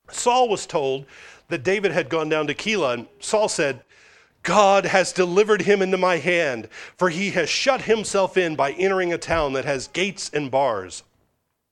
Saul 0.10 0.50
was 0.50 0.66
told 0.66 1.06
that 1.48 1.64
David 1.64 1.92
had 1.92 2.10
gone 2.10 2.30
down 2.30 2.48
to 2.48 2.54
Keilah, 2.54 2.94
and 2.94 3.08
Saul 3.20 3.48
said, 3.48 3.82
God 4.44 4.86
has 4.86 5.14
delivered 5.14 5.62
him 5.62 5.82
into 5.82 5.98
my 5.98 6.18
hand, 6.18 6.68
for 6.98 7.10
he 7.10 7.32
has 7.32 7.50
shut 7.50 7.84
himself 7.84 8.36
in 8.36 8.58
by 8.58 8.74
entering 8.74 9.14
a 9.14 9.18
town 9.18 9.54
that 9.54 9.64
has 9.64 9.88
gates 9.88 10.30
and 10.34 10.52
bars. 10.52 11.04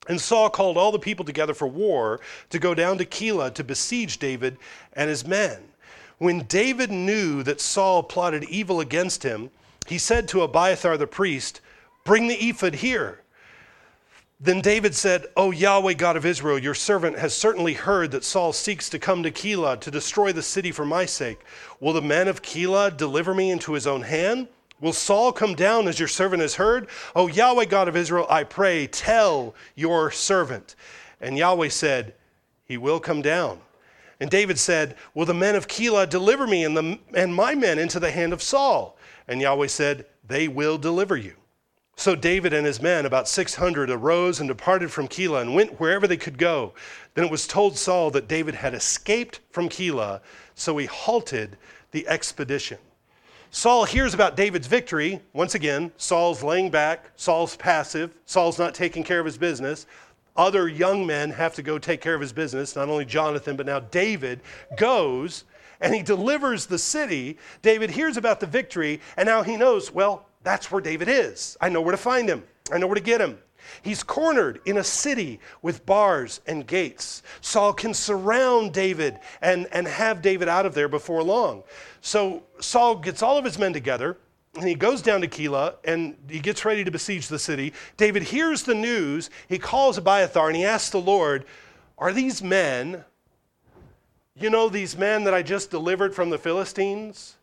And 0.07 0.19
Saul 0.19 0.49
called 0.49 0.77
all 0.77 0.91
the 0.91 0.99
people 0.99 1.25
together 1.25 1.53
for 1.53 1.67
war 1.67 2.19
to 2.49 2.59
go 2.59 2.73
down 2.73 2.97
to 2.97 3.05
Keilah 3.05 3.53
to 3.53 3.63
besiege 3.63 4.17
David 4.17 4.57
and 4.93 5.09
his 5.09 5.25
men. 5.25 5.59
When 6.17 6.43
David 6.43 6.91
knew 6.91 7.43
that 7.43 7.61
Saul 7.61 8.03
plotted 8.03 8.43
evil 8.45 8.79
against 8.79 9.23
him, 9.23 9.51
he 9.87 9.97
said 9.97 10.27
to 10.29 10.41
Abiathar 10.41 10.97
the 10.97 11.07
priest, 11.07 11.61
Bring 12.03 12.27
the 12.27 12.35
ephod 12.35 12.75
here. 12.75 13.21
Then 14.39 14.61
David 14.61 14.95
said, 14.95 15.27
O 15.37 15.51
Yahweh 15.51 15.93
God 15.93 16.17
of 16.17 16.25
Israel, 16.25 16.57
your 16.57 16.73
servant 16.73 17.19
has 17.19 17.35
certainly 17.35 17.73
heard 17.73 18.09
that 18.11 18.23
Saul 18.23 18.53
seeks 18.53 18.89
to 18.89 18.97
come 18.97 19.21
to 19.21 19.29
Keilah 19.29 19.79
to 19.81 19.91
destroy 19.91 20.31
the 20.31 20.41
city 20.41 20.71
for 20.71 20.85
my 20.85 21.05
sake. 21.05 21.39
Will 21.79 21.93
the 21.93 22.01
men 22.01 22.27
of 22.27 22.41
Keilah 22.41 22.97
deliver 22.97 23.35
me 23.35 23.51
into 23.51 23.73
his 23.73 23.85
own 23.85 24.01
hand? 24.01 24.47
Will 24.81 24.93
Saul 24.93 25.31
come 25.31 25.53
down 25.53 25.87
as 25.87 25.99
your 25.99 26.07
servant 26.07 26.41
has 26.41 26.55
heard? 26.55 26.89
O 27.15 27.27
Yahweh 27.27 27.65
God 27.65 27.87
of 27.87 27.95
Israel, 27.95 28.25
I 28.29 28.43
pray, 28.43 28.87
tell 28.87 29.53
your 29.75 30.09
servant. 30.09 30.75
And 31.21 31.37
Yahweh 31.37 31.69
said, 31.69 32.15
He 32.65 32.77
will 32.77 32.99
come 32.99 33.21
down. 33.21 33.59
And 34.19 34.29
David 34.29 34.57
said, 34.57 34.95
Will 35.13 35.25
the 35.25 35.33
men 35.35 35.55
of 35.55 35.67
Keilah 35.67 36.09
deliver 36.09 36.47
me 36.47 36.63
and, 36.63 36.75
the, 36.75 36.99
and 37.13 37.33
my 37.33 37.53
men 37.53 37.77
into 37.77 37.99
the 37.99 38.11
hand 38.11 38.33
of 38.33 38.41
Saul? 38.41 38.97
And 39.27 39.39
Yahweh 39.39 39.67
said, 39.67 40.05
They 40.27 40.47
will 40.47 40.79
deliver 40.79 41.15
you. 41.15 41.35
So 41.95 42.15
David 42.15 42.51
and 42.51 42.65
his 42.65 42.81
men, 42.81 43.05
about 43.05 43.27
600, 43.27 43.91
arose 43.91 44.39
and 44.39 44.47
departed 44.47 44.91
from 44.91 45.07
Keilah 45.07 45.41
and 45.41 45.53
went 45.53 45.79
wherever 45.79 46.07
they 46.07 46.17
could 46.17 46.39
go. 46.39 46.73
Then 47.13 47.25
it 47.25 47.31
was 47.31 47.45
told 47.45 47.77
Saul 47.77 48.09
that 48.11 48.27
David 48.27 48.55
had 48.55 48.73
escaped 48.73 49.41
from 49.51 49.69
Keilah, 49.69 50.21
so 50.55 50.77
he 50.77 50.87
halted 50.87 51.57
the 51.91 52.07
expedition. 52.07 52.79
Saul 53.53 53.83
hears 53.83 54.13
about 54.13 54.37
David's 54.37 54.67
victory. 54.67 55.21
Once 55.33 55.55
again, 55.55 55.91
Saul's 55.97 56.41
laying 56.41 56.71
back, 56.71 57.11
Saul's 57.17 57.57
passive, 57.57 58.13
Saul's 58.25 58.57
not 58.57 58.73
taking 58.73 59.03
care 59.03 59.19
of 59.19 59.25
his 59.25 59.37
business. 59.37 59.87
Other 60.37 60.69
young 60.69 61.05
men 61.05 61.29
have 61.31 61.53
to 61.55 61.61
go 61.61 61.77
take 61.77 61.99
care 61.99 62.15
of 62.15 62.21
his 62.21 62.31
business. 62.31 62.77
Not 62.77 62.87
only 62.87 63.03
Jonathan, 63.03 63.57
but 63.57 63.65
now 63.65 63.81
David 63.81 64.39
goes 64.77 65.43
and 65.81 65.93
he 65.93 66.01
delivers 66.01 66.65
the 66.65 66.77
city. 66.77 67.37
David 67.61 67.89
hears 67.89 68.15
about 68.15 68.39
the 68.39 68.45
victory, 68.45 69.01
and 69.17 69.27
now 69.27 69.43
he 69.43 69.57
knows, 69.57 69.91
well, 69.91 70.27
that's 70.43 70.71
where 70.71 70.79
David 70.81 71.09
is. 71.09 71.57
I 71.59 71.67
know 71.67 71.81
where 71.81 71.91
to 71.91 71.97
find 71.97 72.29
him, 72.29 72.43
I 72.71 72.77
know 72.77 72.87
where 72.87 72.95
to 72.95 73.01
get 73.01 73.19
him. 73.19 73.37
He's 73.82 74.04
cornered 74.04 74.62
in 74.65 74.78
a 74.78 74.84
city 74.84 75.39
with 75.62 75.86
bars 75.86 76.41
and 76.47 76.65
gates. 76.65 77.24
Saul 77.41 77.74
can 77.74 77.93
surround 77.93 78.74
David 78.74 79.19
and, 79.41 79.67
and 79.71 79.88
have 79.88 80.21
David 80.21 80.47
out 80.47 80.65
of 80.65 80.74
there 80.74 80.88
before 80.88 81.24
long. 81.24 81.63
So 82.02 82.43
Saul 82.60 82.95
gets 82.95 83.21
all 83.21 83.38
of 83.38 83.45
his 83.45 83.58
men 83.58 83.74
together 83.74 84.17
and 84.56 84.67
he 84.67 84.76
goes 84.76 85.02
down 85.02 85.21
to 85.21 85.28
Keilah 85.28 85.76
and 85.84 86.15
he 86.30 86.39
gets 86.39 86.65
ready 86.65 86.84
to 86.84 86.91
besiege 86.91 87.28
the 87.28 87.39
city. 87.39 87.74
David 87.97 88.24
hears 88.24 88.63
the 88.63 88.76
news. 88.76 89.30
He 89.47 89.58
calls 89.58 89.97
Abiathar 89.97 90.47
and 90.47 90.56
he 90.58 90.65
asks 90.65 90.89
the 90.89 91.00
Lord, 91.00 91.45
Are 91.97 92.12
these 92.12 92.43
men, 92.43 93.06
you 94.36 94.50
know, 94.50 94.67
these 94.67 94.97
men 94.97 95.24
that 95.24 95.34
I 95.34 95.41
just 95.41 95.71
delivered 95.71 96.13
from 96.13 96.30
the 96.30 96.38
Philistines? 96.38 97.38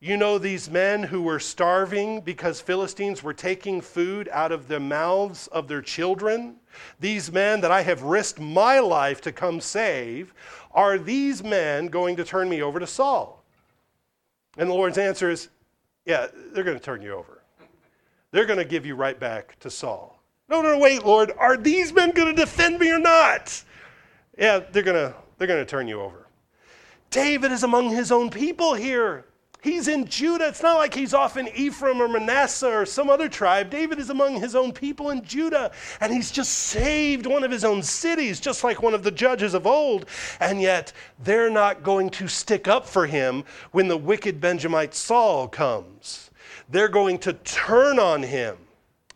You 0.00 0.16
know, 0.16 0.38
these 0.38 0.70
men 0.70 1.02
who 1.02 1.22
were 1.22 1.40
starving 1.40 2.20
because 2.20 2.60
Philistines 2.60 3.22
were 3.22 3.34
taking 3.34 3.80
food 3.80 4.28
out 4.32 4.52
of 4.52 4.68
the 4.68 4.78
mouths 4.78 5.48
of 5.48 5.66
their 5.66 5.82
children? 5.82 6.56
These 7.00 7.32
men 7.32 7.60
that 7.62 7.72
I 7.72 7.82
have 7.82 8.02
risked 8.02 8.38
my 8.38 8.78
life 8.78 9.20
to 9.22 9.32
come 9.32 9.60
save, 9.60 10.32
are 10.70 10.98
these 10.98 11.42
men 11.42 11.88
going 11.88 12.14
to 12.14 12.24
turn 12.24 12.48
me 12.48 12.62
over 12.62 12.78
to 12.78 12.86
Saul? 12.86 13.42
And 14.56 14.70
the 14.70 14.74
Lord's 14.74 14.98
answer 14.98 15.30
is, 15.30 15.48
yeah, 16.06 16.28
they're 16.52 16.64
going 16.64 16.78
to 16.78 16.84
turn 16.84 17.02
you 17.02 17.14
over. 17.14 17.42
They're 18.30 18.46
going 18.46 18.58
to 18.58 18.64
give 18.64 18.86
you 18.86 18.94
right 18.94 19.18
back 19.18 19.58
to 19.60 19.70
Saul. 19.70 20.20
No, 20.48 20.62
no, 20.62 20.78
wait, 20.78 21.04
Lord, 21.04 21.32
are 21.38 21.56
these 21.56 21.92
men 21.92 22.12
going 22.12 22.34
to 22.34 22.40
defend 22.40 22.78
me 22.78 22.90
or 22.90 23.00
not? 23.00 23.62
Yeah, 24.38 24.60
they're 24.60 24.82
going 24.82 24.96
to 24.96 25.14
they're 25.36 25.46
going 25.46 25.64
to 25.64 25.70
turn 25.70 25.88
you 25.88 26.00
over. 26.00 26.26
David 27.10 27.52
is 27.52 27.62
among 27.62 27.90
his 27.90 28.10
own 28.12 28.30
people 28.30 28.74
here. 28.74 29.24
He's 29.60 29.88
in 29.88 30.06
Judah. 30.06 30.48
It's 30.48 30.62
not 30.62 30.76
like 30.76 30.94
he's 30.94 31.12
off 31.12 31.36
in 31.36 31.48
Ephraim 31.48 32.00
or 32.00 32.06
Manasseh 32.06 32.70
or 32.70 32.86
some 32.86 33.10
other 33.10 33.28
tribe. 33.28 33.70
David 33.70 33.98
is 33.98 34.08
among 34.08 34.40
his 34.40 34.54
own 34.54 34.72
people 34.72 35.10
in 35.10 35.24
Judah, 35.24 35.72
and 36.00 36.12
he's 36.12 36.30
just 36.30 36.52
saved 36.52 37.26
one 37.26 37.42
of 37.42 37.50
his 37.50 37.64
own 37.64 37.82
cities, 37.82 38.38
just 38.38 38.62
like 38.62 38.82
one 38.82 38.94
of 38.94 39.02
the 39.02 39.10
judges 39.10 39.54
of 39.54 39.66
old. 39.66 40.06
And 40.38 40.62
yet, 40.62 40.92
they're 41.18 41.50
not 41.50 41.82
going 41.82 42.10
to 42.10 42.28
stick 42.28 42.68
up 42.68 42.86
for 42.86 43.06
him 43.06 43.42
when 43.72 43.88
the 43.88 43.96
wicked 43.96 44.40
Benjamite 44.40 44.94
Saul 44.94 45.48
comes. 45.48 46.30
They're 46.68 46.88
going 46.88 47.18
to 47.20 47.32
turn 47.32 47.98
on 47.98 48.22
him. 48.22 48.58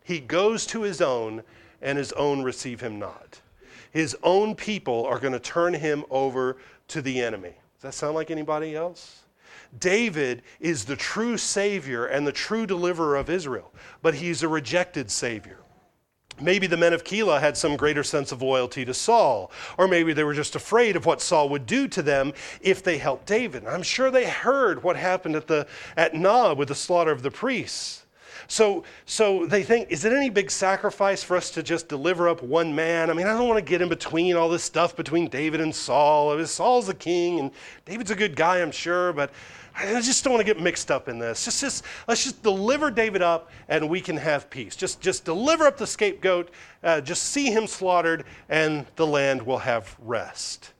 He 0.03 0.19
goes 0.19 0.65
to 0.67 0.81
his 0.81 1.01
own, 1.01 1.43
and 1.81 1.97
his 1.97 2.11
own 2.13 2.43
receive 2.43 2.81
him 2.81 2.99
not. 2.99 3.39
His 3.91 4.17
own 4.23 4.55
people 4.55 5.05
are 5.05 5.19
going 5.19 5.33
to 5.33 5.39
turn 5.39 5.73
him 5.73 6.03
over 6.09 6.57
to 6.89 7.01
the 7.01 7.21
enemy. 7.21 7.53
Does 7.75 7.81
that 7.83 7.93
sound 7.93 8.15
like 8.15 8.29
anybody 8.29 8.75
else? 8.75 9.22
David 9.79 10.43
is 10.59 10.85
the 10.85 10.95
true 10.95 11.37
Savior 11.37 12.05
and 12.05 12.25
the 12.25 12.31
true 12.31 12.65
deliverer 12.65 13.15
of 13.15 13.29
Israel, 13.29 13.73
but 14.01 14.15
he's 14.15 14.43
a 14.43 14.47
rejected 14.47 15.09
Savior. 15.09 15.59
Maybe 16.41 16.65
the 16.65 16.77
men 16.77 16.93
of 16.93 17.03
Keilah 17.03 17.39
had 17.39 17.55
some 17.55 17.75
greater 17.77 18.03
sense 18.03 18.31
of 18.31 18.41
loyalty 18.41 18.85
to 18.85 18.93
Saul, 18.93 19.51
or 19.77 19.87
maybe 19.87 20.13
they 20.13 20.23
were 20.23 20.33
just 20.33 20.55
afraid 20.55 20.95
of 20.95 21.05
what 21.05 21.21
Saul 21.21 21.49
would 21.49 21.65
do 21.65 21.87
to 21.89 22.01
them 22.01 22.33
if 22.61 22.83
they 22.83 22.97
helped 22.97 23.27
David. 23.27 23.65
I'm 23.65 23.83
sure 23.83 24.09
they 24.09 24.27
heard 24.27 24.83
what 24.83 24.95
happened 24.95 25.35
at, 25.35 25.47
the, 25.47 25.67
at 25.95 26.15
Nob 26.15 26.57
with 26.57 26.69
the 26.69 26.75
slaughter 26.75 27.11
of 27.11 27.21
the 27.21 27.31
priests. 27.31 28.03
So, 28.47 28.83
so 29.05 29.45
they 29.45 29.63
think, 29.63 29.89
is 29.89 30.05
it 30.05 30.11
any 30.11 30.29
big 30.29 30.51
sacrifice 30.51 31.23
for 31.23 31.37
us 31.37 31.49
to 31.51 31.63
just 31.63 31.87
deliver 31.87 32.27
up 32.27 32.43
one 32.43 32.75
man? 32.75 33.09
I 33.09 33.13
mean, 33.13 33.27
I 33.27 33.37
don't 33.37 33.47
want 33.47 33.63
to 33.63 33.69
get 33.69 33.81
in 33.81 33.89
between 33.89 34.35
all 34.35 34.49
this 34.49 34.63
stuff 34.63 34.95
between 34.95 35.29
David 35.29 35.61
and 35.61 35.73
Saul. 35.73 36.31
I 36.31 36.37
mean, 36.37 36.45
Saul's 36.45 36.89
a 36.89 36.93
king, 36.93 37.39
and 37.39 37.51
David's 37.85 38.11
a 38.11 38.15
good 38.15 38.35
guy, 38.35 38.61
I'm 38.61 38.71
sure, 38.71 39.13
but 39.13 39.31
I 39.75 40.01
just 40.01 40.23
don't 40.23 40.33
want 40.33 40.45
to 40.45 40.53
get 40.53 40.61
mixed 40.61 40.91
up 40.91 41.09
in 41.09 41.19
this. 41.19 41.45
Just, 41.45 41.61
just 41.61 41.83
let's 42.07 42.23
just 42.23 42.43
deliver 42.43 42.91
David 42.91 43.21
up 43.21 43.49
and 43.67 43.89
we 43.89 44.01
can 44.01 44.17
have 44.17 44.49
peace. 44.49 44.75
Just, 44.75 45.01
just 45.01 45.25
deliver 45.25 45.65
up 45.65 45.77
the 45.77 45.87
scapegoat, 45.87 46.51
uh, 46.83 47.01
just 47.01 47.23
see 47.23 47.51
him 47.51 47.65
slaughtered, 47.67 48.25
and 48.49 48.85
the 48.95 49.07
land 49.07 49.41
will 49.41 49.57
have 49.57 49.95
rest. 49.99 50.73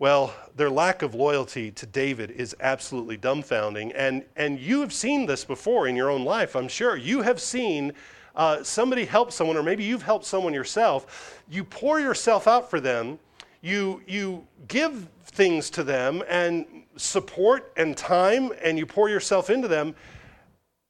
Well, 0.00 0.32
their 0.56 0.70
lack 0.70 1.02
of 1.02 1.14
loyalty 1.14 1.70
to 1.72 1.86
David 1.86 2.30
is 2.30 2.54
absolutely 2.60 3.18
dumbfounding. 3.18 3.92
And, 3.96 4.24
and 4.36 4.58
you 4.58 4.80
have 4.80 4.92
seen 4.92 5.26
this 5.26 5.44
before 5.44 5.88
in 5.88 5.96
your 5.96 6.10
own 6.10 6.24
life, 6.24 6.54
I'm 6.54 6.68
sure. 6.68 6.96
You 6.96 7.22
have 7.22 7.40
seen 7.40 7.92
uh, 8.36 8.62
somebody 8.62 9.04
help 9.04 9.32
someone, 9.32 9.56
or 9.56 9.62
maybe 9.62 9.82
you've 9.82 10.02
helped 10.02 10.24
someone 10.24 10.54
yourself. 10.54 11.42
You 11.50 11.64
pour 11.64 11.98
yourself 11.98 12.46
out 12.46 12.70
for 12.70 12.78
them, 12.80 13.18
you, 13.60 14.00
you 14.06 14.46
give 14.68 15.08
things 15.24 15.68
to 15.70 15.82
them, 15.82 16.22
and 16.28 16.64
support 16.98 17.72
and 17.76 17.96
time 17.96 18.52
and 18.62 18.78
you 18.78 18.86
pour 18.86 19.08
yourself 19.08 19.50
into 19.50 19.68
them, 19.68 19.94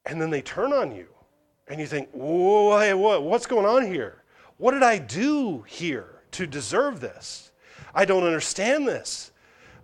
and 0.05 0.21
then 0.21 0.29
they 0.29 0.41
turn 0.41 0.73
on 0.73 0.93
you. 0.93 1.07
And 1.67 1.79
you 1.79 1.85
think, 1.85 2.09
Whoa, 2.11 3.19
what's 3.21 3.45
going 3.45 3.65
on 3.65 3.85
here? 3.85 4.23
What 4.57 4.71
did 4.71 4.83
I 4.83 4.97
do 4.97 5.61
here 5.67 6.23
to 6.31 6.45
deserve 6.45 6.99
this? 6.99 7.51
I 7.93 8.05
don't 8.05 8.23
understand 8.23 8.87
this. 8.87 9.31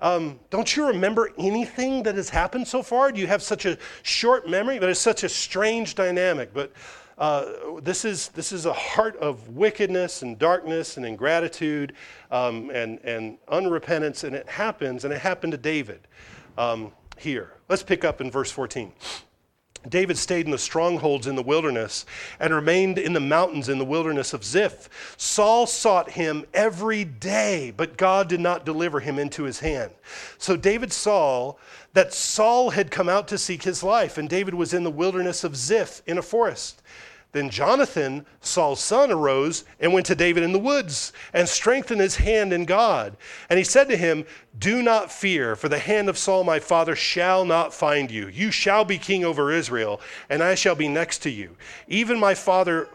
Um, 0.01 0.39
don't 0.49 0.75
you 0.75 0.87
remember 0.87 1.31
anything 1.37 2.03
that 2.03 2.15
has 2.15 2.29
happened 2.29 2.67
so 2.67 2.83
far? 2.83 3.11
Do 3.11 3.21
you 3.21 3.27
have 3.27 3.41
such 3.41 3.65
a 3.65 3.77
short 4.03 4.49
memory? 4.49 4.79
But 4.79 4.89
it's 4.89 4.99
such 4.99 5.23
a 5.23 5.29
strange 5.29 5.95
dynamic. 5.95 6.53
But 6.53 6.73
uh, 7.17 7.79
this, 7.81 8.03
is, 8.03 8.29
this 8.29 8.51
is 8.51 8.65
a 8.65 8.73
heart 8.73 9.15
of 9.17 9.49
wickedness 9.49 10.21
and 10.21 10.37
darkness 10.37 10.97
and 10.97 11.05
ingratitude 11.05 11.93
um, 12.31 12.69
and, 12.71 12.99
and 13.03 13.37
unrepentance, 13.47 14.23
and 14.23 14.35
it 14.35 14.47
happens, 14.49 15.05
and 15.05 15.13
it 15.13 15.21
happened 15.21 15.51
to 15.51 15.57
David 15.57 16.07
um, 16.57 16.91
here. 17.17 17.53
Let's 17.69 17.83
pick 17.83 18.03
up 18.03 18.19
in 18.21 18.29
verse 18.29 18.51
14. 18.51 18.91
David 19.89 20.17
stayed 20.17 20.45
in 20.45 20.51
the 20.51 20.57
strongholds 20.57 21.27
in 21.27 21.35
the 21.35 21.43
wilderness 21.43 22.05
and 22.39 22.53
remained 22.53 22.97
in 22.97 23.13
the 23.13 23.19
mountains 23.19 23.69
in 23.69 23.77
the 23.77 23.85
wilderness 23.85 24.33
of 24.33 24.43
Ziph. 24.43 25.15
Saul 25.17 25.67
sought 25.67 26.11
him 26.11 26.45
every 26.53 27.03
day, 27.03 27.73
but 27.75 27.97
God 27.97 28.27
did 28.27 28.39
not 28.39 28.65
deliver 28.65 28.99
him 28.99 29.19
into 29.19 29.43
his 29.43 29.59
hand. 29.59 29.91
So 30.37 30.55
David 30.55 30.91
saw 30.91 31.55
that 31.93 32.13
Saul 32.13 32.71
had 32.71 32.91
come 32.91 33.09
out 33.09 33.27
to 33.29 33.37
seek 33.37 33.63
his 33.63 33.83
life, 33.83 34.17
and 34.17 34.27
David 34.27 34.53
was 34.53 34.73
in 34.73 34.83
the 34.83 34.91
wilderness 34.91 35.43
of 35.43 35.55
Ziph 35.55 36.01
in 36.05 36.17
a 36.17 36.21
forest. 36.21 36.81
Then 37.35 37.49
Jonathan, 37.49 38.25
Saul's 38.39 38.79
son, 38.79 39.11
arose 39.11 39.65
and 39.81 39.91
went 39.91 40.05
to 40.05 40.15
David 40.15 40.43
in 40.43 40.53
the 40.53 40.57
woods 40.57 41.11
and 41.33 41.49
strengthened 41.49 41.99
his 41.99 42.15
hand 42.15 42.53
in 42.53 42.63
God. 42.63 43.17
And 43.49 43.57
he 43.57 43.65
said 43.65 43.89
to 43.89 43.97
him, 43.97 44.25
Do 44.57 44.81
not 44.81 45.11
fear, 45.11 45.57
for 45.57 45.67
the 45.67 45.77
hand 45.77 46.07
of 46.07 46.17
Saul 46.17 46.45
my 46.45 46.59
father 46.59 46.95
shall 46.95 47.43
not 47.43 47.73
find 47.73 48.09
you. 48.09 48.29
You 48.29 48.51
shall 48.51 48.85
be 48.85 48.97
king 48.97 49.25
over 49.25 49.51
Israel, 49.51 49.99
and 50.29 50.41
I 50.41 50.55
shall 50.55 50.75
be 50.75 50.87
next 50.87 51.17
to 51.23 51.29
you. 51.29 51.57
Even 51.89 52.17
my 52.21 52.35
father 52.35 52.87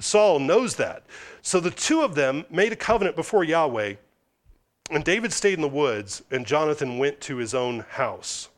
Saul 0.00 0.38
knows 0.38 0.76
that. 0.76 1.04
So 1.40 1.58
the 1.58 1.70
two 1.70 2.02
of 2.02 2.14
them 2.14 2.44
made 2.50 2.72
a 2.72 2.76
covenant 2.76 3.16
before 3.16 3.42
Yahweh. 3.42 3.94
And 4.90 5.02
David 5.02 5.32
stayed 5.32 5.54
in 5.54 5.62
the 5.62 5.66
woods, 5.66 6.22
and 6.30 6.44
Jonathan 6.44 6.98
went 6.98 7.22
to 7.22 7.38
his 7.38 7.54
own 7.54 7.86
house. 7.88 8.50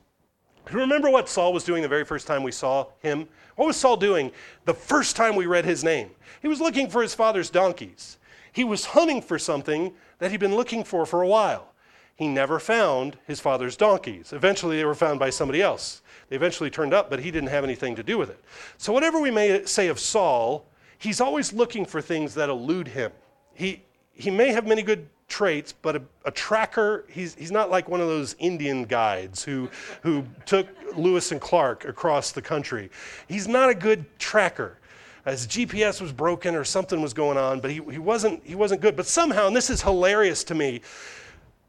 Remember 0.72 1.08
what 1.08 1.28
Saul 1.28 1.52
was 1.52 1.62
doing 1.62 1.82
the 1.82 1.88
very 1.88 2.04
first 2.04 2.26
time 2.26 2.42
we 2.42 2.50
saw 2.50 2.86
him? 2.98 3.28
What 3.60 3.66
was 3.66 3.76
Saul 3.76 3.98
doing 3.98 4.32
the 4.64 4.72
first 4.72 5.16
time 5.16 5.36
we 5.36 5.44
read 5.44 5.66
his 5.66 5.84
name? 5.84 6.12
He 6.40 6.48
was 6.48 6.62
looking 6.62 6.88
for 6.88 7.02
his 7.02 7.14
father's 7.14 7.50
donkeys. 7.50 8.16
He 8.54 8.64
was 8.64 8.86
hunting 8.86 9.20
for 9.20 9.38
something 9.38 9.92
that 10.18 10.30
he'd 10.30 10.40
been 10.40 10.56
looking 10.56 10.82
for 10.82 11.04
for 11.04 11.20
a 11.20 11.26
while. 11.26 11.74
He 12.16 12.26
never 12.26 12.58
found 12.58 13.18
his 13.26 13.38
father's 13.38 13.76
donkeys. 13.76 14.32
Eventually, 14.32 14.78
they 14.78 14.86
were 14.86 14.94
found 14.94 15.18
by 15.18 15.28
somebody 15.28 15.60
else. 15.60 16.00
They 16.30 16.36
eventually 16.36 16.70
turned 16.70 16.94
up, 16.94 17.10
but 17.10 17.20
he 17.20 17.30
didn't 17.30 17.50
have 17.50 17.62
anything 17.62 17.94
to 17.96 18.02
do 18.02 18.16
with 18.16 18.30
it. 18.30 18.42
So, 18.78 18.94
whatever 18.94 19.20
we 19.20 19.30
may 19.30 19.66
say 19.66 19.88
of 19.88 20.00
Saul, 20.00 20.64
he's 20.96 21.20
always 21.20 21.52
looking 21.52 21.84
for 21.84 22.00
things 22.00 22.32
that 22.36 22.48
elude 22.48 22.88
him. 22.88 23.12
He, 23.52 23.82
he 24.14 24.30
may 24.30 24.52
have 24.52 24.66
many 24.66 24.80
good 24.80 25.06
traits, 25.30 25.72
but 25.72 25.96
a, 25.96 26.02
a, 26.26 26.30
tracker, 26.30 27.06
he's, 27.08 27.34
he's 27.36 27.50
not 27.50 27.70
like 27.70 27.88
one 27.88 28.00
of 28.00 28.08
those 28.08 28.36
Indian 28.38 28.84
guides 28.84 29.42
who, 29.42 29.70
who 30.02 30.24
took 30.44 30.66
Lewis 30.96 31.32
and 31.32 31.40
Clark 31.40 31.86
across 31.86 32.32
the 32.32 32.42
country. 32.42 32.90
He's 33.28 33.48
not 33.48 33.70
a 33.70 33.74
good 33.74 34.04
tracker. 34.18 34.76
His 35.24 35.46
GPS 35.46 36.00
was 36.00 36.12
broken 36.12 36.54
or 36.54 36.64
something 36.64 37.00
was 37.00 37.14
going 37.14 37.38
on, 37.38 37.60
but 37.60 37.70
he, 37.70 37.80
he, 37.90 37.98
wasn't, 37.98 38.44
he 38.44 38.54
wasn't 38.54 38.80
good. 38.80 38.96
But 38.96 39.06
somehow, 39.06 39.46
and 39.46 39.56
this 39.56 39.70
is 39.70 39.80
hilarious 39.80 40.44
to 40.44 40.54
me, 40.54 40.82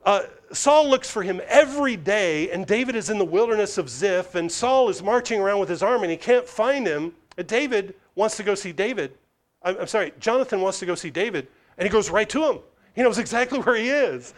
uh, 0.05 0.23
Saul 0.51 0.89
looks 0.89 1.09
for 1.09 1.21
him 1.21 1.41
every 1.47 1.95
day, 1.95 2.49
and 2.49 2.65
David 2.65 2.95
is 2.95 3.09
in 3.09 3.19
the 3.19 3.25
wilderness 3.25 3.77
of 3.77 3.89
Ziph, 3.89 4.35
and 4.35 4.51
Saul 4.51 4.89
is 4.89 5.03
marching 5.03 5.39
around 5.39 5.59
with 5.59 5.69
his 5.69 5.83
army, 5.83 6.05
and 6.05 6.11
he 6.11 6.17
can't 6.17 6.47
find 6.47 6.87
him. 6.87 7.13
And 7.37 7.47
David 7.47 7.95
wants 8.15 8.35
to 8.37 8.43
go 8.43 8.55
see 8.55 8.71
David. 8.71 9.13
I'm, 9.61 9.77
I'm 9.81 9.87
sorry, 9.87 10.11
Jonathan 10.19 10.61
wants 10.61 10.79
to 10.79 10.85
go 10.85 10.95
see 10.95 11.11
David, 11.11 11.47
and 11.77 11.87
he 11.87 11.91
goes 11.91 12.09
right 12.09 12.27
to 12.29 12.49
him. 12.49 12.59
He 12.93 13.01
knows 13.01 13.17
exactly 13.17 13.59
where 13.59 13.75
he 13.75 13.89
is. 13.89 14.33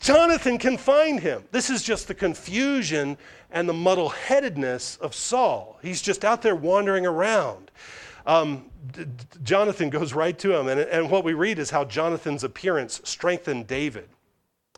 Jonathan 0.00 0.58
can 0.58 0.76
find 0.76 1.20
him. 1.20 1.44
This 1.50 1.70
is 1.70 1.82
just 1.82 2.08
the 2.08 2.14
confusion 2.14 3.16
and 3.50 3.68
the 3.68 3.72
muddle 3.72 4.10
headedness 4.10 4.96
of 4.96 5.14
Saul. 5.14 5.78
He's 5.80 6.02
just 6.02 6.24
out 6.24 6.42
there 6.42 6.56
wandering 6.56 7.06
around. 7.06 7.70
Um, 8.26 8.70
D- 8.92 9.06
Jonathan 9.42 9.90
goes 9.90 10.12
right 10.12 10.38
to 10.40 10.54
him, 10.54 10.68
and, 10.68 10.80
and 10.80 11.10
what 11.10 11.24
we 11.24 11.34
read 11.34 11.58
is 11.58 11.70
how 11.70 11.84
Jonathan's 11.84 12.44
appearance 12.44 13.00
strengthened 13.04 13.66
David. 13.66 14.08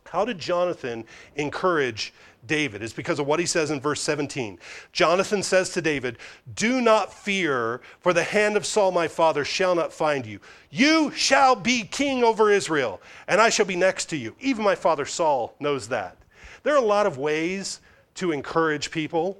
How 0.05 0.23
did 0.23 0.39
Jonathan 0.39 1.03
encourage 1.35 2.13
David 2.47 2.81
is 2.81 2.93
because 2.93 3.19
of 3.19 3.27
what 3.27 3.39
he 3.39 3.45
says 3.45 3.69
in 3.71 3.79
verse 3.79 4.01
17. 4.01 4.57
Jonathan 4.91 5.43
says 5.43 5.69
to 5.71 5.81
David, 5.81 6.17
Do 6.55 6.81
not 6.81 7.13
fear, 7.13 7.81
for 7.99 8.13
the 8.13 8.23
hand 8.23 8.57
of 8.57 8.65
Saul 8.65 8.91
my 8.91 9.07
father 9.07 9.45
shall 9.45 9.75
not 9.75 9.93
find 9.93 10.25
you. 10.25 10.39
You 10.69 11.11
shall 11.11 11.55
be 11.55 11.83
king 11.83 12.23
over 12.23 12.49
Israel, 12.51 13.01
and 13.27 13.39
I 13.39 13.49
shall 13.49 13.65
be 13.65 13.75
next 13.75 14.05
to 14.05 14.17
you. 14.17 14.35
Even 14.39 14.63
my 14.63 14.75
father 14.75 15.05
Saul 15.05 15.55
knows 15.59 15.87
that. 15.89 16.17
There 16.63 16.73
are 16.73 16.83
a 16.83 16.85
lot 16.85 17.05
of 17.05 17.17
ways 17.17 17.81
to 18.15 18.31
encourage 18.31 18.89
people. 18.89 19.37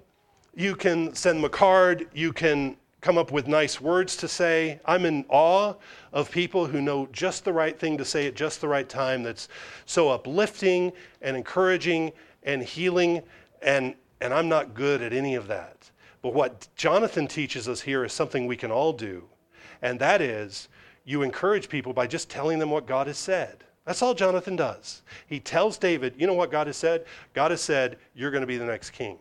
You 0.56 0.76
can 0.76 1.14
send 1.16 1.40
them 1.40 1.46
a 1.46 1.50
card, 1.50 2.08
you 2.14 2.34
can 2.34 2.78
come 3.02 3.18
up 3.18 3.32
with 3.32 3.48
nice 3.48 3.80
words 3.80 4.18
to 4.18 4.28
say. 4.28 4.80
I'm 4.86 5.06
in 5.06 5.24
awe 5.30 5.76
of 6.14 6.32
people 6.32 6.66
who 6.66 6.82
know 6.82 7.08
just 7.12 7.46
the 7.46 7.54
right 7.54 7.78
thing 7.78 7.98
to 7.98 8.06
say 8.06 8.28
at 8.28 8.36
just 8.36 8.60
the 8.60 8.68
right 8.68 8.90
time 8.90 9.24
that's 9.24 9.50
so 9.86 10.10
uplifting 10.10 10.92
and 11.22 11.38
encouraging 11.38 12.12
and 12.48 12.64
healing, 12.64 13.22
and, 13.62 13.94
and 14.22 14.34
I'm 14.34 14.50
not 14.50 14.74
good 14.74 15.04
at 15.04 15.14
any 15.14 15.36
of 15.36 15.48
that. 15.48 15.92
But 16.24 16.34
what 16.34 16.68
Jonathan 16.76 17.28
teaches 17.28 17.68
us 17.68 17.82
here 17.82 18.04
is 18.04 18.14
something 18.14 18.48
we 18.48 18.58
can 18.58 18.72
all 18.72 18.94
do, 18.94 19.26
and 19.84 20.00
that 20.00 20.22
is 20.22 20.70
you 21.06 21.22
encourage 21.22 21.70
people 21.70 21.94
by 21.94 22.08
just 22.08 22.30
telling 22.30 22.58
them 22.58 22.72
what 22.72 22.88
God 22.88 23.06
has 23.08 23.18
said. 23.18 23.64
That's 23.86 24.02
all 24.02 24.14
Jonathan 24.14 24.56
does. 24.56 25.04
He 25.28 25.40
tells 25.40 25.78
David, 25.78 26.16
you 26.18 26.28
know 26.28 26.34
what 26.34 26.52
God 26.52 26.68
has 26.68 26.76
said? 26.76 27.06
God 27.34 27.52
has 27.52 27.62
said, 27.62 27.98
you're 28.16 28.32
going 28.32 28.42
to 28.42 28.48
be 28.48 28.58
the 28.58 28.66
next 28.66 28.90
king. 28.90 29.18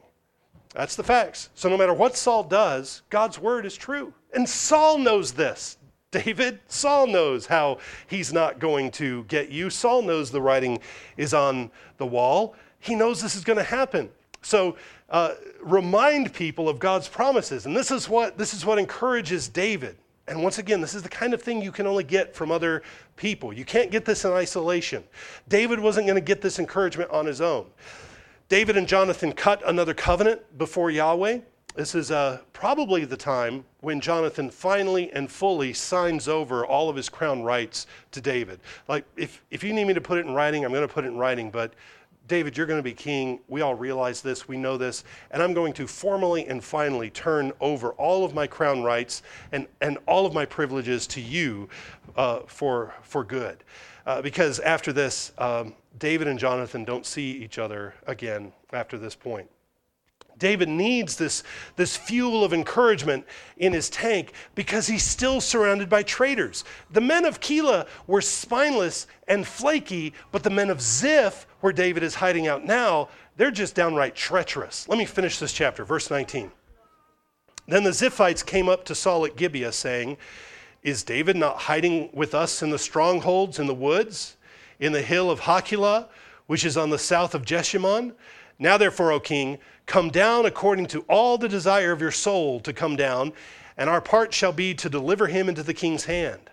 That's 0.74 0.96
the 0.96 1.04
facts. 1.04 1.50
So 1.54 1.68
no 1.68 1.76
matter 1.76 1.94
what 1.94 2.16
Saul 2.16 2.42
does, 2.42 3.02
God's 3.08 3.38
word 3.38 3.64
is 3.64 3.76
true. 3.76 4.12
And 4.34 4.48
Saul 4.48 4.98
knows 4.98 5.32
this. 5.32 5.78
David, 6.10 6.60
Saul 6.66 7.06
knows 7.06 7.46
how 7.46 7.78
he's 8.08 8.32
not 8.32 8.58
going 8.58 8.90
to 8.92 9.24
get 9.24 9.50
you. 9.50 9.70
Saul 9.70 10.02
knows 10.02 10.30
the 10.30 10.40
writing 10.40 10.80
is 11.16 11.34
on 11.34 11.70
the 11.98 12.06
wall. 12.06 12.54
He 12.86 12.94
knows 12.94 13.20
this 13.20 13.36
is 13.36 13.44
going 13.44 13.58
to 13.58 13.64
happen. 13.64 14.10
So 14.42 14.76
uh, 15.10 15.34
remind 15.60 16.32
people 16.32 16.68
of 16.68 16.78
God's 16.78 17.08
promises. 17.08 17.66
And 17.66 17.76
this 17.76 17.90
is 17.90 18.08
what 18.08 18.38
this 18.38 18.54
is 18.54 18.64
what 18.64 18.78
encourages 18.78 19.48
David. 19.48 19.96
And 20.28 20.42
once 20.42 20.58
again, 20.58 20.80
this 20.80 20.94
is 20.94 21.02
the 21.02 21.08
kind 21.08 21.34
of 21.34 21.42
thing 21.42 21.62
you 21.62 21.70
can 21.70 21.86
only 21.86 22.04
get 22.04 22.34
from 22.34 22.50
other 22.50 22.82
people. 23.16 23.52
You 23.52 23.64
can't 23.64 23.90
get 23.90 24.04
this 24.04 24.24
in 24.24 24.32
isolation. 24.32 25.04
David 25.48 25.78
wasn't 25.78 26.06
going 26.06 26.16
to 26.16 26.20
get 26.20 26.40
this 26.40 26.58
encouragement 26.58 27.10
on 27.10 27.26
his 27.26 27.40
own. 27.40 27.66
David 28.48 28.76
and 28.76 28.88
Jonathan 28.88 29.32
cut 29.32 29.62
another 29.66 29.94
covenant 29.94 30.40
before 30.58 30.90
Yahweh. 30.90 31.40
This 31.76 31.94
is 31.94 32.10
uh, 32.10 32.38
probably 32.52 33.04
the 33.04 33.16
time 33.16 33.64
when 33.80 34.00
Jonathan 34.00 34.50
finally 34.50 35.12
and 35.12 35.30
fully 35.30 35.72
signs 35.74 36.26
over 36.26 36.64
all 36.64 36.88
of 36.88 36.96
his 36.96 37.08
crown 37.08 37.42
rights 37.42 37.86
to 38.12 38.20
David. 38.20 38.60
Like, 38.88 39.04
if, 39.16 39.44
if 39.50 39.62
you 39.62 39.74
need 39.74 39.86
me 39.86 39.94
to 39.94 40.00
put 40.00 40.18
it 40.18 40.26
in 40.26 40.32
writing, 40.32 40.64
I'm 40.64 40.72
going 40.72 40.86
to 40.86 40.92
put 40.92 41.04
it 41.04 41.08
in 41.08 41.18
writing, 41.18 41.50
but 41.50 41.74
David, 42.28 42.56
you're 42.56 42.66
going 42.66 42.78
to 42.78 42.82
be 42.82 42.92
king. 42.92 43.40
We 43.48 43.60
all 43.60 43.74
realize 43.74 44.20
this, 44.20 44.48
we 44.48 44.56
know 44.56 44.76
this, 44.76 45.04
and 45.30 45.42
I'm 45.42 45.54
going 45.54 45.72
to 45.74 45.86
formally 45.86 46.46
and 46.46 46.62
finally 46.62 47.10
turn 47.10 47.52
over 47.60 47.92
all 47.92 48.24
of 48.24 48.34
my 48.34 48.46
crown 48.46 48.82
rights 48.82 49.22
and, 49.52 49.66
and 49.80 49.98
all 50.06 50.26
of 50.26 50.34
my 50.34 50.44
privileges 50.44 51.06
to 51.08 51.20
you 51.20 51.68
uh, 52.16 52.40
for, 52.46 52.94
for 53.02 53.22
good. 53.22 53.62
Uh, 54.06 54.22
because 54.22 54.60
after 54.60 54.92
this, 54.92 55.32
um, 55.38 55.74
David 55.98 56.28
and 56.28 56.38
Jonathan 56.38 56.84
don't 56.84 57.06
see 57.06 57.32
each 57.32 57.58
other 57.58 57.94
again 58.06 58.52
after 58.72 58.98
this 58.98 59.14
point. 59.14 59.48
David 60.38 60.68
needs 60.68 61.16
this, 61.16 61.42
this 61.76 61.96
fuel 61.96 62.44
of 62.44 62.52
encouragement 62.52 63.24
in 63.56 63.72
his 63.72 63.88
tank 63.88 64.32
because 64.54 64.86
he's 64.86 65.02
still 65.02 65.40
surrounded 65.40 65.88
by 65.88 66.02
traitors. 66.02 66.64
The 66.90 67.00
men 67.00 67.24
of 67.24 67.40
Keilah 67.40 67.86
were 68.06 68.20
spineless 68.20 69.06
and 69.28 69.46
flaky, 69.46 70.12
but 70.32 70.42
the 70.42 70.50
men 70.50 70.68
of 70.68 70.82
Ziph, 70.82 71.46
where 71.66 71.72
David 71.72 72.04
is 72.04 72.14
hiding 72.14 72.46
out 72.46 72.64
now, 72.64 73.08
they're 73.36 73.50
just 73.50 73.74
downright 73.74 74.14
treacherous. 74.14 74.88
Let 74.88 74.98
me 74.98 75.04
finish 75.04 75.40
this 75.40 75.52
chapter, 75.52 75.84
verse 75.84 76.12
19. 76.12 76.52
Then 77.66 77.82
the 77.82 77.90
Ziphites 77.90 78.46
came 78.46 78.68
up 78.68 78.84
to 78.84 78.94
Saul 78.94 79.26
at 79.26 79.34
Gibeah, 79.34 79.72
saying, 79.72 80.16
Is 80.84 81.02
David 81.02 81.34
not 81.34 81.58
hiding 81.58 82.10
with 82.12 82.36
us 82.36 82.62
in 82.62 82.70
the 82.70 82.78
strongholds 82.78 83.58
in 83.58 83.66
the 83.66 83.74
woods, 83.74 84.36
in 84.78 84.92
the 84.92 85.02
hill 85.02 85.28
of 85.28 85.40
Hachilah, 85.40 86.06
which 86.46 86.64
is 86.64 86.76
on 86.76 86.90
the 86.90 87.00
south 87.00 87.34
of 87.34 87.44
Jeshimon? 87.44 88.14
Now, 88.60 88.78
therefore, 88.78 89.10
O 89.10 89.18
king, 89.18 89.58
come 89.86 90.10
down 90.10 90.46
according 90.46 90.86
to 90.86 91.00
all 91.08 91.36
the 91.36 91.48
desire 91.48 91.90
of 91.90 92.00
your 92.00 92.12
soul 92.12 92.60
to 92.60 92.72
come 92.72 92.94
down, 92.94 93.32
and 93.76 93.90
our 93.90 94.00
part 94.00 94.32
shall 94.32 94.52
be 94.52 94.72
to 94.74 94.88
deliver 94.88 95.26
him 95.26 95.48
into 95.48 95.64
the 95.64 95.74
king's 95.74 96.04
hand. 96.04 96.48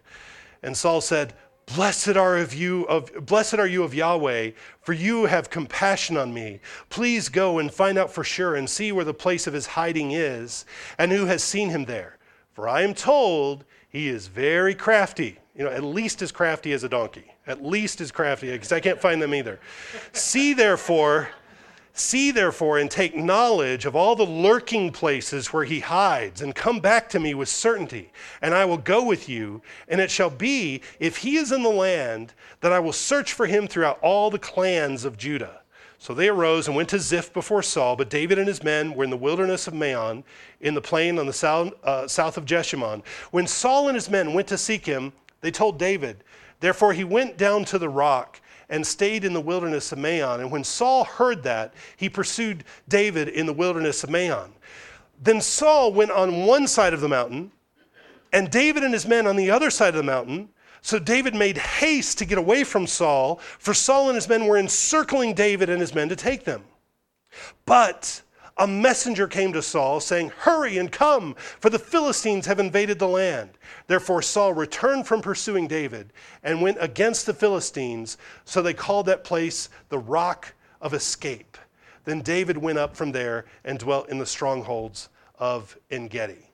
And 0.64 0.76
Saul 0.76 1.02
said, 1.02 1.36
Blessed 1.66 2.18
are 2.18 2.38
of 2.38 2.54
you 2.54 2.84
of 2.84 3.26
blessed 3.26 3.56
are 3.56 3.68
you 3.68 3.84
of 3.84 3.94
Yahweh, 3.94 4.52
for 4.82 4.94
you 4.94 5.26
have 5.26 5.50
compassion 5.50 6.18
on 6.18 6.34
me. 6.34 6.60
Please 6.90 7.30
go 7.30 7.60
and 7.60 7.74
find 7.74 7.98
out 7.98 8.12
for 8.12 8.24
sure 8.24 8.56
and 8.56 8.70
see 8.70 8.92
where 8.92 9.06
the 9.06 9.14
place 9.14 9.48
of 9.48 9.54
his 9.54 9.66
hiding 9.68 10.12
is, 10.12 10.66
and 10.98 11.12
who 11.12 11.26
has 11.26 11.44
seen 11.44 11.70
him 11.70 11.86
there. 11.86 12.18
For 12.54 12.68
I 12.68 12.82
am 12.82 12.94
told 12.94 13.66
he 13.90 14.08
is 14.08 14.28
very 14.28 14.76
crafty, 14.76 15.40
you 15.56 15.64
know, 15.64 15.72
at 15.72 15.84
least 15.84 16.22
as 16.22 16.32
crafty 16.32 16.74
as 16.74 16.84
a 16.84 16.90
donkey. 16.90 17.34
At 17.48 17.64
least 17.64 18.02
as 18.02 18.12
crafty, 18.12 18.52
because 18.52 18.72
I 18.72 18.80
can't 18.80 19.00
find 19.00 19.22
them 19.22 19.34
either. 19.34 19.60
see 20.12 20.54
therefore 20.54 21.30
See, 21.96 22.32
therefore, 22.32 22.80
and 22.80 22.90
take 22.90 23.16
knowledge 23.16 23.86
of 23.86 23.96
all 23.96 24.16
the 24.16 24.26
lurking 24.26 24.92
places 24.92 25.54
where 25.54 25.64
he 25.64 25.80
hides, 25.80 26.42
and 26.42 26.56
come 26.56 26.80
back 26.80 27.08
to 27.10 27.20
me 27.20 27.36
with 27.36 27.50
certainty, 27.50 28.12
and 28.42 28.56
I 28.56 28.66
will 28.66 28.80
go 28.80 29.04
with 29.06 29.30
you. 29.30 29.62
And 29.88 30.02
it 30.02 30.10
shall 30.10 30.32
be, 30.32 30.82
if 31.00 31.18
he 31.18 31.38
is 31.38 31.52
in 31.52 31.62
the 31.62 31.70
land, 31.70 32.34
that 32.62 32.74
I 32.74 32.80
will 32.80 32.94
search 32.94 33.34
for 33.34 33.46
him 33.46 33.68
throughout 33.68 34.00
all 34.02 34.32
the 34.32 34.40
clans 34.40 35.06
of 35.06 35.18
Judah. 35.18 35.62
So 36.00 36.16
they 36.16 36.30
arose 36.30 36.68
and 36.68 36.76
went 36.76 36.90
to 36.90 37.00
Ziph 37.00 37.32
before 37.32 37.62
Saul, 37.62 37.96
but 37.96 38.10
David 38.10 38.40
and 38.40 38.48
his 38.48 38.64
men 38.64 38.96
were 38.96 39.04
in 39.04 39.12
the 39.12 39.16
wilderness 39.16 39.68
of 39.68 39.76
Maon, 39.76 40.24
in 40.62 40.74
the 40.74 40.82
plain 40.82 41.20
on 41.20 41.28
the 41.28 41.32
south, 41.32 41.74
uh, 41.84 42.08
south 42.08 42.38
of 42.38 42.46
Jeshimon. 42.46 43.04
When 43.30 43.46
Saul 43.46 43.88
and 43.88 43.96
his 43.96 44.10
men 44.10 44.34
went 44.34 44.48
to 44.48 44.58
seek 44.58 44.86
him, 44.86 45.14
they 45.42 45.52
told 45.52 45.78
David. 45.78 46.24
Therefore 46.60 46.94
he 46.94 47.04
went 47.04 47.38
down 47.38 47.66
to 47.66 47.78
the 47.78 47.88
rock 47.88 48.42
and 48.74 48.86
stayed 48.86 49.24
in 49.24 49.34
the 49.34 49.40
wilderness 49.40 49.92
of 49.92 50.00
Maon. 50.00 50.40
And 50.40 50.50
when 50.50 50.64
Saul 50.64 51.04
heard 51.04 51.44
that, 51.44 51.76
he 51.96 52.10
pursued 52.10 52.64
David 52.90 53.28
in 53.28 53.46
the 53.46 53.54
wilderness 53.54 54.04
of 54.04 54.10
Maon. 54.10 54.52
Then 55.22 55.42
Saul 55.42 55.94
went 55.94 56.10
on 56.10 56.48
one 56.48 56.68
side 56.68 56.92
of 56.92 57.00
the 57.00 57.08
mountain, 57.08 57.52
and 58.34 58.50
David 58.50 58.84
and 58.84 58.92
his 58.92 59.06
men 59.06 59.28
on 59.28 59.36
the 59.36 59.52
other 59.52 59.70
side 59.70 59.90
of 59.90 59.98
the 59.98 60.02
mountain. 60.02 60.50
So 60.82 60.98
David 60.98 61.36
made 61.36 61.60
haste 61.60 62.18
to 62.18 62.26
get 62.26 62.40
away 62.40 62.64
from 62.64 62.88
Saul, 62.88 63.36
for 63.60 63.76
Saul 63.76 64.10
and 64.10 64.16
his 64.16 64.28
men 64.28 64.48
were 64.48 64.58
encircling 64.58 65.36
David 65.36 65.70
and 65.70 65.80
his 65.80 65.94
men 65.94 66.10
to 66.10 66.16
take 66.16 66.44
them. 66.44 66.64
But 67.68 68.24
a 68.58 68.68
messenger 68.68 69.28
came 69.28 69.54
to 69.54 69.62
Saul 69.62 70.00
saying, 70.00 70.32
Hurry 70.38 70.78
and 70.78 70.92
come, 70.92 71.36
for 71.60 71.70
the 71.70 71.80
Philistines 71.80 72.46
have 72.46 72.60
invaded 72.60 73.00
the 73.00 73.08
land. 73.08 73.52
Therefore, 73.88 74.22
Saul 74.22 74.54
returned 74.54 75.08
from 75.08 75.22
pursuing 75.22 75.68
David 75.68 76.14
and 76.44 76.62
went 76.62 76.78
against 76.80 77.26
the 77.26 77.34
Philistines. 77.34 78.18
So 78.46 78.62
they 78.62 78.74
called 78.74 79.08
that 79.08 79.24
place 79.24 79.70
the 79.90 80.00
Rock 80.00 80.54
of 80.82 80.94
Escape. 80.94 81.58
Then 82.06 82.22
David 82.22 82.58
went 82.58 82.78
up 82.78 82.96
from 82.96 83.12
there 83.12 83.46
and 83.64 83.80
dwelt 83.80 84.10
in 84.10 84.20
the 84.20 84.26
strongholds 84.26 85.10
of 85.40 85.78
En 85.90 86.08
Gedi 86.08 86.53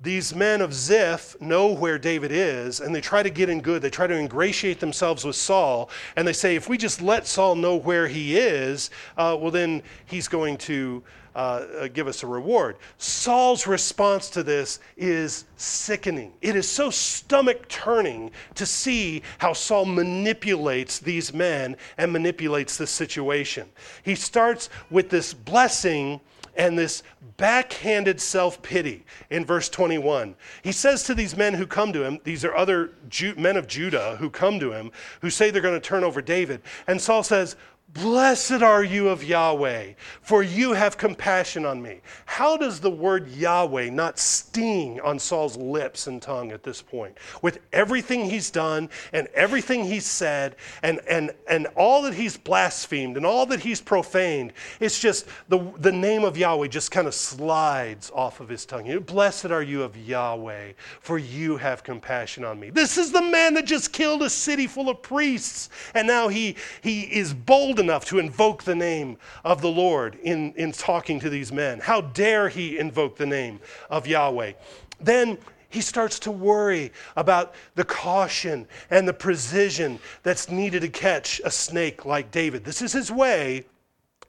these 0.00 0.32
men 0.32 0.60
of 0.60 0.72
Ziph 0.72 1.40
know 1.40 1.72
where 1.72 1.98
David 1.98 2.30
is 2.30 2.80
and 2.80 2.94
they 2.94 3.00
try 3.00 3.22
to 3.22 3.30
get 3.30 3.48
in 3.48 3.60
good. 3.60 3.82
They 3.82 3.90
try 3.90 4.06
to 4.06 4.14
ingratiate 4.14 4.78
themselves 4.78 5.24
with 5.24 5.34
Saul. 5.34 5.90
And 6.14 6.26
they 6.26 6.32
say, 6.32 6.54
if 6.54 6.68
we 6.68 6.78
just 6.78 7.02
let 7.02 7.26
Saul 7.26 7.56
know 7.56 7.76
where 7.76 8.06
he 8.06 8.38
is, 8.38 8.90
uh, 9.16 9.36
well, 9.40 9.50
then 9.50 9.82
he's 10.06 10.28
going 10.28 10.56
to 10.58 11.02
uh, 11.34 11.66
uh, 11.80 11.88
give 11.88 12.06
us 12.06 12.22
a 12.22 12.26
reward. 12.26 12.76
Saul's 12.98 13.66
response 13.66 14.30
to 14.30 14.42
this 14.44 14.78
is 14.96 15.44
sickening. 15.56 16.32
It 16.42 16.54
is 16.54 16.68
so 16.68 16.90
stomach 16.90 17.68
turning 17.68 18.30
to 18.54 18.66
see 18.66 19.22
how 19.38 19.52
Saul 19.52 19.84
manipulates 19.84 21.00
these 21.00 21.34
men 21.34 21.76
and 21.96 22.12
manipulates 22.12 22.76
the 22.76 22.86
situation. 22.86 23.68
He 24.04 24.14
starts 24.14 24.70
with 24.90 25.10
this 25.10 25.34
blessing 25.34 26.20
and 26.58 26.76
this 26.76 27.04
backhanded 27.36 28.20
self 28.20 28.60
pity 28.60 29.04
in 29.30 29.46
verse 29.46 29.68
21. 29.68 30.34
He 30.62 30.72
says 30.72 31.04
to 31.04 31.14
these 31.14 31.36
men 31.36 31.54
who 31.54 31.66
come 31.66 31.92
to 31.92 32.02
him, 32.02 32.18
these 32.24 32.44
are 32.44 32.54
other 32.54 32.90
Ju- 33.08 33.34
men 33.36 33.56
of 33.56 33.68
Judah 33.68 34.16
who 34.16 34.28
come 34.28 34.58
to 34.60 34.72
him, 34.72 34.90
who 35.22 35.30
say 35.30 35.50
they're 35.50 35.62
going 35.62 35.80
to 35.80 35.80
turn 35.80 36.04
over 36.04 36.20
David. 36.20 36.60
And 36.88 37.00
Saul 37.00 37.22
says, 37.22 37.56
Blessed 37.94 38.62
are 38.62 38.84
you 38.84 39.08
of 39.08 39.24
Yahweh, 39.24 39.94
for 40.20 40.42
you 40.42 40.74
have 40.74 40.98
compassion 40.98 41.64
on 41.64 41.80
me. 41.80 42.02
How 42.26 42.58
does 42.58 42.80
the 42.80 42.90
word 42.90 43.28
Yahweh 43.28 43.88
not 43.88 44.18
sting 44.18 45.00
on 45.00 45.18
Saul's 45.18 45.56
lips 45.56 46.06
and 46.06 46.20
tongue 46.20 46.52
at 46.52 46.62
this 46.62 46.82
point? 46.82 47.16
With 47.40 47.60
everything 47.72 48.28
he's 48.28 48.50
done 48.50 48.90
and 49.14 49.26
everything 49.28 49.86
he's 49.86 50.04
said 50.04 50.56
and, 50.82 51.00
and, 51.08 51.30
and 51.48 51.66
all 51.76 52.02
that 52.02 52.12
he's 52.12 52.36
blasphemed 52.36 53.16
and 53.16 53.24
all 53.24 53.46
that 53.46 53.60
he's 53.60 53.80
profaned, 53.80 54.52
it's 54.80 55.00
just 55.00 55.26
the, 55.48 55.58
the 55.78 55.92
name 55.92 56.24
of 56.24 56.36
Yahweh 56.36 56.68
just 56.68 56.90
kind 56.90 57.06
of 57.06 57.14
slides 57.14 58.10
off 58.14 58.40
of 58.40 58.50
his 58.50 58.66
tongue. 58.66 58.98
Blessed 58.98 59.46
are 59.46 59.62
you 59.62 59.82
of 59.82 59.96
Yahweh, 59.96 60.72
for 61.00 61.16
you 61.16 61.56
have 61.56 61.84
compassion 61.84 62.44
on 62.44 62.60
me. 62.60 62.68
This 62.68 62.98
is 62.98 63.12
the 63.12 63.22
man 63.22 63.54
that 63.54 63.64
just 63.64 63.94
killed 63.94 64.22
a 64.22 64.28
city 64.28 64.66
full 64.66 64.90
of 64.90 65.00
priests, 65.00 65.70
and 65.94 66.06
now 66.06 66.28
he, 66.28 66.54
he 66.82 67.04
is 67.04 67.32
bold 67.32 67.77
enough 67.78 68.04
to 68.06 68.18
invoke 68.18 68.64
the 68.64 68.74
name 68.74 69.16
of 69.44 69.60
the 69.60 69.70
Lord 69.70 70.16
in, 70.16 70.52
in 70.54 70.72
talking 70.72 71.20
to 71.20 71.30
these 71.30 71.52
men? 71.52 71.80
How 71.80 72.00
dare 72.00 72.48
he 72.48 72.78
invoke 72.78 73.16
the 73.16 73.26
name 73.26 73.60
of 73.90 74.06
Yahweh? 74.06 74.52
Then 75.00 75.38
he 75.70 75.80
starts 75.80 76.18
to 76.20 76.30
worry 76.30 76.92
about 77.16 77.54
the 77.74 77.84
caution 77.84 78.66
and 78.90 79.06
the 79.06 79.12
precision 79.12 79.98
that's 80.22 80.50
needed 80.50 80.80
to 80.80 80.88
catch 80.88 81.40
a 81.44 81.50
snake 81.50 82.04
like 82.04 82.30
David. 82.30 82.64
This 82.64 82.82
is 82.82 82.92
his 82.92 83.10
way 83.10 83.66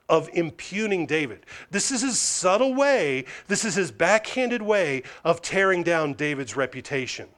of 0.09 0.29
impugning 0.33 1.05
David. 1.05 1.45
This 1.69 1.91
is 1.91 2.01
his 2.01 2.19
subtle 2.19 2.73
way, 2.73 3.25
this 3.47 3.63
is 3.63 3.75
his 3.75 3.91
backhanded 3.91 4.61
way 4.61 5.03
of 5.23 5.41
tearing 5.41 5.83
down 5.83 6.13
David's 6.13 6.57
reputation. 6.57 7.29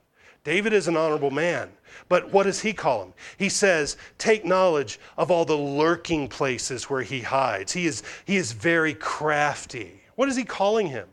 David 0.44 0.74
is 0.74 0.88
an 0.88 0.98
honorable 0.98 1.32
man. 1.32 1.70
But 2.10 2.32
what 2.32 2.44
does 2.44 2.62
he 2.62 2.74
call 2.74 3.04
him? 3.04 3.14
He 3.38 3.50
says, 3.50 3.98
Take 4.18 4.46
knowledge 4.46 5.00
of 5.18 5.32
all 5.32 5.46
the 5.46 5.58
lurking 5.58 6.28
places 6.28 6.90
where 6.90 7.02
he 7.02 7.22
hides. 7.22 7.74
He 7.74 7.86
is, 7.86 8.04
he 8.26 8.38
is 8.38 8.52
very 8.52 8.94
crafty. 8.94 10.02
What 10.16 10.30
is 10.30 10.36
he 10.36 10.44
calling 10.44 10.88
him? 10.88 11.08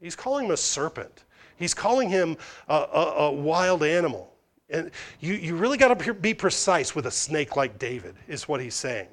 He's 0.00 0.16
calling 0.16 0.46
him 0.46 0.50
a 0.50 0.56
serpent. 0.56 1.24
He's 1.56 1.74
calling 1.74 2.10
him 2.10 2.36
a, 2.68 2.74
a, 2.74 3.14
a 3.18 3.32
wild 3.32 3.82
animal. 3.82 4.32
And 4.68 4.90
you, 5.20 5.34
you 5.34 5.54
really 5.54 5.78
got 5.78 5.96
to 5.98 6.14
be 6.14 6.34
precise 6.34 6.94
with 6.94 7.06
a 7.06 7.10
snake 7.10 7.56
like 7.56 7.78
David, 7.78 8.14
is 8.26 8.48
what 8.48 8.60
he's 8.60 8.74
saying. 8.74 9.08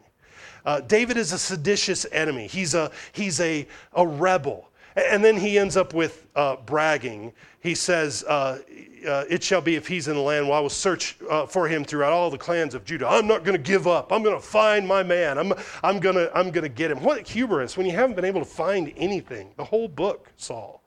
Uh, 0.66 0.82
David 0.82 1.18
is 1.18 1.32
a 1.32 1.38
seditious 1.38 2.06
enemy, 2.12 2.48
he's 2.48 2.74
a, 2.74 2.92
he's 3.12 3.40
a, 3.40 3.68
a 3.94 4.06
rebel. 4.06 4.69
And 4.96 5.24
then 5.24 5.38
he 5.38 5.58
ends 5.58 5.78
up 5.78 5.94
with 5.94 6.28
uh, 6.36 6.58
bragging. 6.58 7.34
He 7.62 7.76
says, 7.76 8.24
uh, 8.28 8.60
uh, 9.08 9.26
It 9.30 9.44
shall 9.44 9.62
be 9.62 9.76
if 9.76 9.88
he's 9.88 10.08
in 10.08 10.16
the 10.16 10.22
land, 10.22 10.48
well, 10.48 10.58
I 10.58 10.62
will 10.62 10.70
search 10.70 11.18
uh, 11.30 11.46
for 11.46 11.68
him 11.68 11.84
throughout 11.84 12.12
all 12.12 12.30
the 12.30 12.38
clans 12.38 12.74
of 12.74 12.86
Judah. 12.86 13.08
I'm 13.08 13.28
not 13.28 13.44
going 13.44 13.58
to 13.58 13.64
give 13.64 13.88
up. 13.88 14.12
I'm 14.12 14.24
going 14.24 14.36
to 14.36 14.46
find 14.46 14.88
my 14.88 15.04
man. 15.04 15.38
I'm, 15.38 15.54
I'm 15.84 16.00
going 16.00 16.16
to 16.16 16.32
I'm 16.36 16.52
going 16.52 16.64
to 16.64 16.70
get 16.70 16.92
him. 16.92 17.02
What 17.02 17.28
hubris 17.28 17.78
when 17.78 17.86
you 17.86 17.94
haven't 17.94 18.16
been 18.16 18.26
able 18.26 18.42
to 18.42 18.50
find 18.50 18.92
anything, 18.98 19.52
the 19.58 19.66
whole 19.66 19.88
book, 19.88 20.32
Saul. 20.38 20.82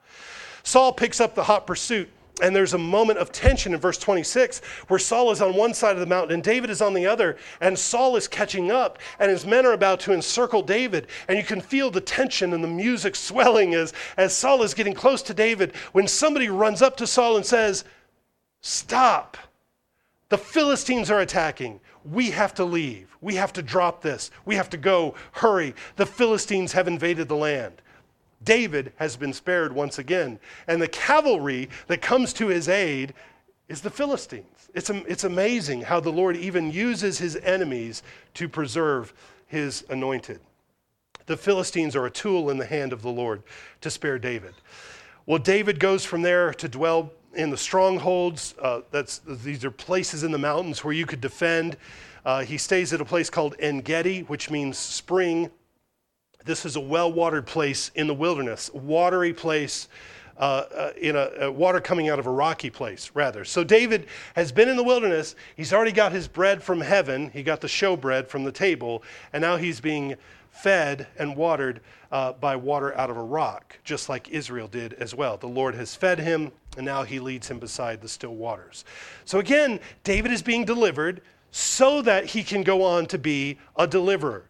Saul 0.64 0.92
picks 0.92 1.20
up 1.20 1.34
the 1.34 1.44
hot 1.44 1.66
pursuit 1.66 2.08
and 2.42 2.54
there's 2.54 2.74
a 2.74 2.78
moment 2.78 3.20
of 3.20 3.30
tension 3.30 3.72
in 3.72 3.80
verse 3.80 3.96
26 3.96 4.60
where 4.88 4.98
Saul 4.98 5.30
is 5.30 5.40
on 5.40 5.54
one 5.54 5.72
side 5.72 5.94
of 5.94 6.00
the 6.00 6.06
mountain 6.06 6.34
and 6.34 6.42
David 6.42 6.68
is 6.70 6.82
on 6.82 6.92
the 6.92 7.06
other, 7.06 7.36
and 7.60 7.78
Saul 7.78 8.16
is 8.16 8.26
catching 8.26 8.70
up, 8.70 8.98
and 9.20 9.30
his 9.30 9.46
men 9.46 9.64
are 9.64 9.72
about 9.72 10.00
to 10.00 10.12
encircle 10.12 10.62
David. 10.62 11.06
And 11.28 11.38
you 11.38 11.44
can 11.44 11.60
feel 11.60 11.90
the 11.90 12.00
tension 12.00 12.52
and 12.52 12.62
the 12.62 12.68
music 12.68 13.14
swelling 13.22 13.74
as, 13.74 13.94
as 14.16 14.36
Saul 14.36 14.62
is 14.62 14.74
getting 14.74 14.92
close 14.92 15.22
to 15.22 15.34
David 15.34 15.74
when 15.92 16.08
somebody 16.08 16.48
runs 16.48 16.82
up 16.82 16.96
to 16.96 17.06
Saul 17.06 17.36
and 17.36 17.46
says, 17.46 17.84
Stop. 18.60 19.36
The 20.28 20.38
Philistines 20.38 21.10
are 21.10 21.20
attacking. 21.20 21.80
We 22.04 22.30
have 22.30 22.54
to 22.54 22.64
leave. 22.64 23.16
We 23.20 23.36
have 23.36 23.52
to 23.52 23.62
drop 23.62 24.02
this. 24.02 24.30
We 24.44 24.56
have 24.56 24.70
to 24.70 24.76
go. 24.76 25.14
Hurry. 25.32 25.74
The 25.96 26.06
Philistines 26.06 26.72
have 26.72 26.88
invaded 26.88 27.28
the 27.28 27.36
land. 27.36 27.82
David 28.44 28.92
has 28.96 29.16
been 29.16 29.32
spared 29.32 29.72
once 29.72 29.98
again. 29.98 30.38
And 30.66 30.80
the 30.80 30.88
cavalry 30.88 31.68
that 31.86 32.02
comes 32.02 32.32
to 32.34 32.48
his 32.48 32.68
aid 32.68 33.14
is 33.68 33.80
the 33.80 33.90
Philistines. 33.90 34.70
It's, 34.74 34.90
it's 34.90 35.24
amazing 35.24 35.82
how 35.82 36.00
the 36.00 36.10
Lord 36.12 36.36
even 36.36 36.70
uses 36.70 37.18
his 37.18 37.36
enemies 37.36 38.02
to 38.34 38.48
preserve 38.48 39.12
his 39.46 39.84
anointed. 39.88 40.40
The 41.26 41.36
Philistines 41.36 41.94
are 41.94 42.06
a 42.06 42.10
tool 42.10 42.50
in 42.50 42.58
the 42.58 42.66
hand 42.66 42.92
of 42.92 43.02
the 43.02 43.10
Lord 43.10 43.42
to 43.80 43.90
spare 43.90 44.18
David. 44.18 44.54
Well, 45.26 45.38
David 45.38 45.78
goes 45.78 46.04
from 46.04 46.22
there 46.22 46.52
to 46.54 46.68
dwell 46.68 47.12
in 47.34 47.50
the 47.50 47.56
strongholds. 47.56 48.54
Uh, 48.60 48.80
that's, 48.90 49.18
these 49.18 49.64
are 49.64 49.70
places 49.70 50.24
in 50.24 50.32
the 50.32 50.38
mountains 50.38 50.82
where 50.82 50.92
you 50.92 51.06
could 51.06 51.20
defend. 51.20 51.76
Uh, 52.24 52.42
he 52.42 52.58
stays 52.58 52.92
at 52.92 53.00
a 53.00 53.04
place 53.04 53.30
called 53.30 53.54
En 53.58 53.80
Gedi, 53.80 54.22
which 54.22 54.50
means 54.50 54.78
spring 54.78 55.50
this 56.44 56.64
is 56.64 56.76
a 56.76 56.80
well 56.80 57.12
watered 57.12 57.46
place 57.46 57.90
in 57.94 58.06
the 58.06 58.14
wilderness, 58.14 58.70
watery 58.72 59.32
place. 59.32 59.88
Uh, 60.34 60.64
uh, 60.74 60.92
in 60.96 61.14
a, 61.14 61.30
a, 61.40 61.52
water 61.52 61.78
coming 61.78 62.08
out 62.08 62.18
of 62.18 62.26
a 62.26 62.30
rocky 62.30 62.70
place, 62.70 63.10
rather. 63.12 63.44
So 63.44 63.62
David 63.62 64.06
has 64.34 64.50
been 64.50 64.68
in 64.68 64.76
the 64.76 64.82
wilderness. 64.82 65.36
He's 65.56 65.74
already 65.74 65.92
got 65.92 66.10
his 66.10 66.26
bread 66.26 66.62
from 66.62 66.80
heaven. 66.80 67.28
He 67.30 67.42
got 67.42 67.60
the 67.60 67.68
show 67.68 67.96
bread 67.96 68.26
from 68.26 68.42
the 68.42 68.50
table, 68.50 69.02
and 69.34 69.42
now 69.42 69.56
he's 69.56 69.78
being 69.78 70.16
fed 70.52 71.06
and 71.18 71.36
watered 71.36 71.80
uh, 72.10 72.32
by 72.32 72.56
water 72.56 72.96
out 72.96 73.10
of 73.10 73.16
a 73.16 73.22
rock, 73.22 73.78
just 73.84 74.08
like 74.08 74.30
Israel 74.30 74.68
did 74.68 74.94
as 74.94 75.14
well. 75.14 75.36
The 75.36 75.48
Lord 75.48 75.74
has 75.74 75.94
fed 75.94 76.18
him, 76.18 76.52
and 76.76 76.86
now 76.86 77.02
he 77.02 77.20
leads 77.20 77.48
him 77.48 77.58
beside 77.58 78.00
the 78.00 78.08
still 78.08 78.34
waters. 78.34 78.84
So 79.24 79.38
again, 79.38 79.80
David 80.04 80.32
is 80.32 80.42
being 80.42 80.64
delivered 80.64 81.22
so 81.50 82.02
that 82.02 82.26
he 82.26 82.42
can 82.42 82.62
go 82.62 82.82
on 82.82 83.06
to 83.06 83.18
be 83.18 83.58
a 83.76 83.86
deliverer. 83.86 84.44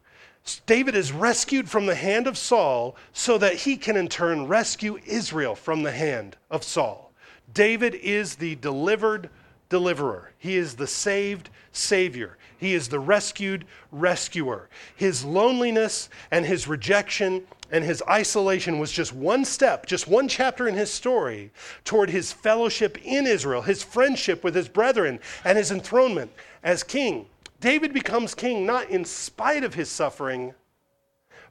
David 0.67 0.95
is 0.95 1.13
rescued 1.13 1.71
from 1.71 1.87
the 1.87 1.95
hand 1.95 2.27
of 2.27 2.39
Saul 2.39 2.97
so 3.13 3.39
that 3.39 3.55
he 3.55 3.77
can 3.77 3.97
in 3.97 4.09
turn 4.09 4.47
rescue 4.47 4.99
Israel 5.07 5.55
from 5.55 5.83
the 5.83 5.93
hand 5.93 6.37
of 6.51 6.65
Saul. 6.65 7.13
David 7.53 7.95
is 7.95 8.37
the 8.37 8.57
delivered 8.57 9.31
deliverer. 9.69 10.33
He 10.39 10.57
is 10.57 10.75
the 10.75 10.87
saved 10.87 11.49
Savior. 11.73 12.37
He 12.59 12.75
is 12.75 12.89
the 12.89 13.01
rescued 13.01 13.65
rescuer. 13.91 14.69
His 14.95 15.25
loneliness 15.25 16.09
and 16.31 16.47
his 16.47 16.69
rejection 16.69 17.45
and 17.71 17.83
his 17.83 18.03
isolation 18.09 18.79
was 18.79 18.93
just 18.93 19.15
one 19.15 19.45
step, 19.45 19.87
just 19.87 20.07
one 20.07 20.29
chapter 20.29 20.69
in 20.69 20.75
his 20.75 20.91
story 20.91 21.51
toward 21.85 22.11
his 22.11 22.33
fellowship 22.33 22.99
in 23.03 23.27
Israel, 23.27 23.63
his 23.63 23.83
friendship 23.83 24.45
with 24.45 24.55
his 24.55 24.69
brethren, 24.69 25.19
and 25.45 25.57
his 25.57 25.71
enthronement 25.71 26.31
as 26.63 26.83
king. 26.83 27.27
David 27.63 27.95
becomes 27.95 28.35
king 28.35 28.67
not 28.67 28.91
in 28.91 29.05
spite 29.05 29.63
of 29.63 29.75
his 29.75 29.89
suffering, 29.89 30.53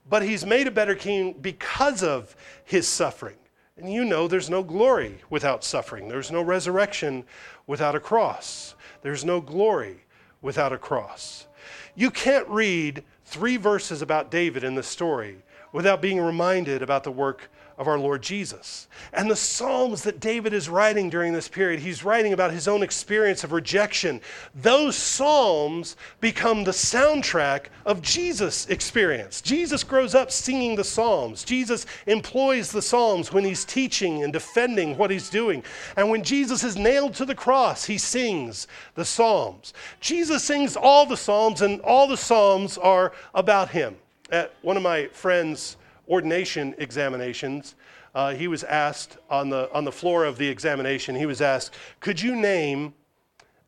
but 0.09 0.21
he's 0.21 0.45
made 0.45 0.67
a 0.67 0.71
better 0.71 0.93
king 0.93 1.33
because 1.39 2.03
of 2.03 2.35
his 2.65 2.85
suffering. 2.85 3.37
And 3.77 3.91
you 3.91 4.03
know 4.03 4.27
there's 4.27 4.49
no 4.49 4.61
glory 4.61 5.19
without 5.29 5.63
suffering, 5.63 6.09
there's 6.09 6.29
no 6.29 6.41
resurrection 6.41 7.23
without 7.65 7.95
a 7.95 7.99
cross, 8.01 8.75
there's 9.01 9.23
no 9.23 9.39
glory 9.39 10.03
without 10.41 10.73
a 10.73 10.77
cross. 10.77 11.47
You 11.95 12.11
can't 12.11 12.47
read 12.49 13.05
three 13.23 13.55
verses 13.55 14.01
about 14.01 14.29
David 14.29 14.65
in 14.65 14.75
the 14.75 14.83
story 14.83 15.37
without 15.71 16.01
being 16.01 16.19
reminded 16.19 16.81
about 16.81 17.05
the 17.05 17.11
work 17.11 17.49
of 17.81 17.87
our 17.87 17.97
Lord 17.97 18.21
Jesus. 18.21 18.87
And 19.11 19.29
the 19.29 19.35
Psalms 19.35 20.03
that 20.03 20.19
David 20.19 20.53
is 20.53 20.69
writing 20.69 21.09
during 21.09 21.33
this 21.33 21.49
period, 21.49 21.79
he's 21.79 22.05
writing 22.05 22.31
about 22.31 22.51
his 22.51 22.67
own 22.67 22.83
experience 22.83 23.43
of 23.43 23.53
rejection. 23.53 24.21
Those 24.53 24.95
Psalms 24.95 25.97
become 26.19 26.63
the 26.63 26.71
soundtrack 26.71 27.65
of 27.87 28.03
Jesus' 28.03 28.67
experience. 28.67 29.41
Jesus 29.41 29.83
grows 29.83 30.13
up 30.13 30.31
singing 30.31 30.75
the 30.75 30.83
Psalms. 30.83 31.43
Jesus 31.43 31.87
employs 32.05 32.71
the 32.71 32.83
Psalms 32.83 33.33
when 33.33 33.43
he's 33.43 33.65
teaching 33.65 34.23
and 34.23 34.31
defending 34.31 34.95
what 34.95 35.09
he's 35.09 35.31
doing. 35.31 35.63
And 35.97 36.11
when 36.11 36.23
Jesus 36.23 36.63
is 36.63 36.77
nailed 36.77 37.15
to 37.15 37.25
the 37.25 37.33
cross, 37.33 37.83
he 37.83 37.97
sings 37.97 38.67
the 38.93 39.05
Psalms. 39.05 39.73
Jesus 39.99 40.43
sings 40.43 40.77
all 40.77 41.07
the 41.07 41.17
Psalms, 41.17 41.63
and 41.63 41.81
all 41.81 42.07
the 42.07 42.15
Psalms 42.15 42.77
are 42.77 43.11
about 43.33 43.69
him. 43.69 43.95
At 44.29 44.53
one 44.61 44.77
of 44.77 44.83
my 44.83 45.07
friends' 45.07 45.77
ordination 46.11 46.75
examinations, 46.77 47.75
uh, 48.13 48.33
he 48.33 48.47
was 48.47 48.63
asked 48.65 49.17
on 49.29 49.49
the, 49.49 49.71
on 49.73 49.85
the 49.85 49.91
floor 49.91 50.25
of 50.25 50.37
the 50.37 50.47
examination, 50.47 51.15
he 51.15 51.25
was 51.25 51.41
asked, 51.41 51.73
Could 52.01 52.21
you 52.21 52.35
name 52.35 52.93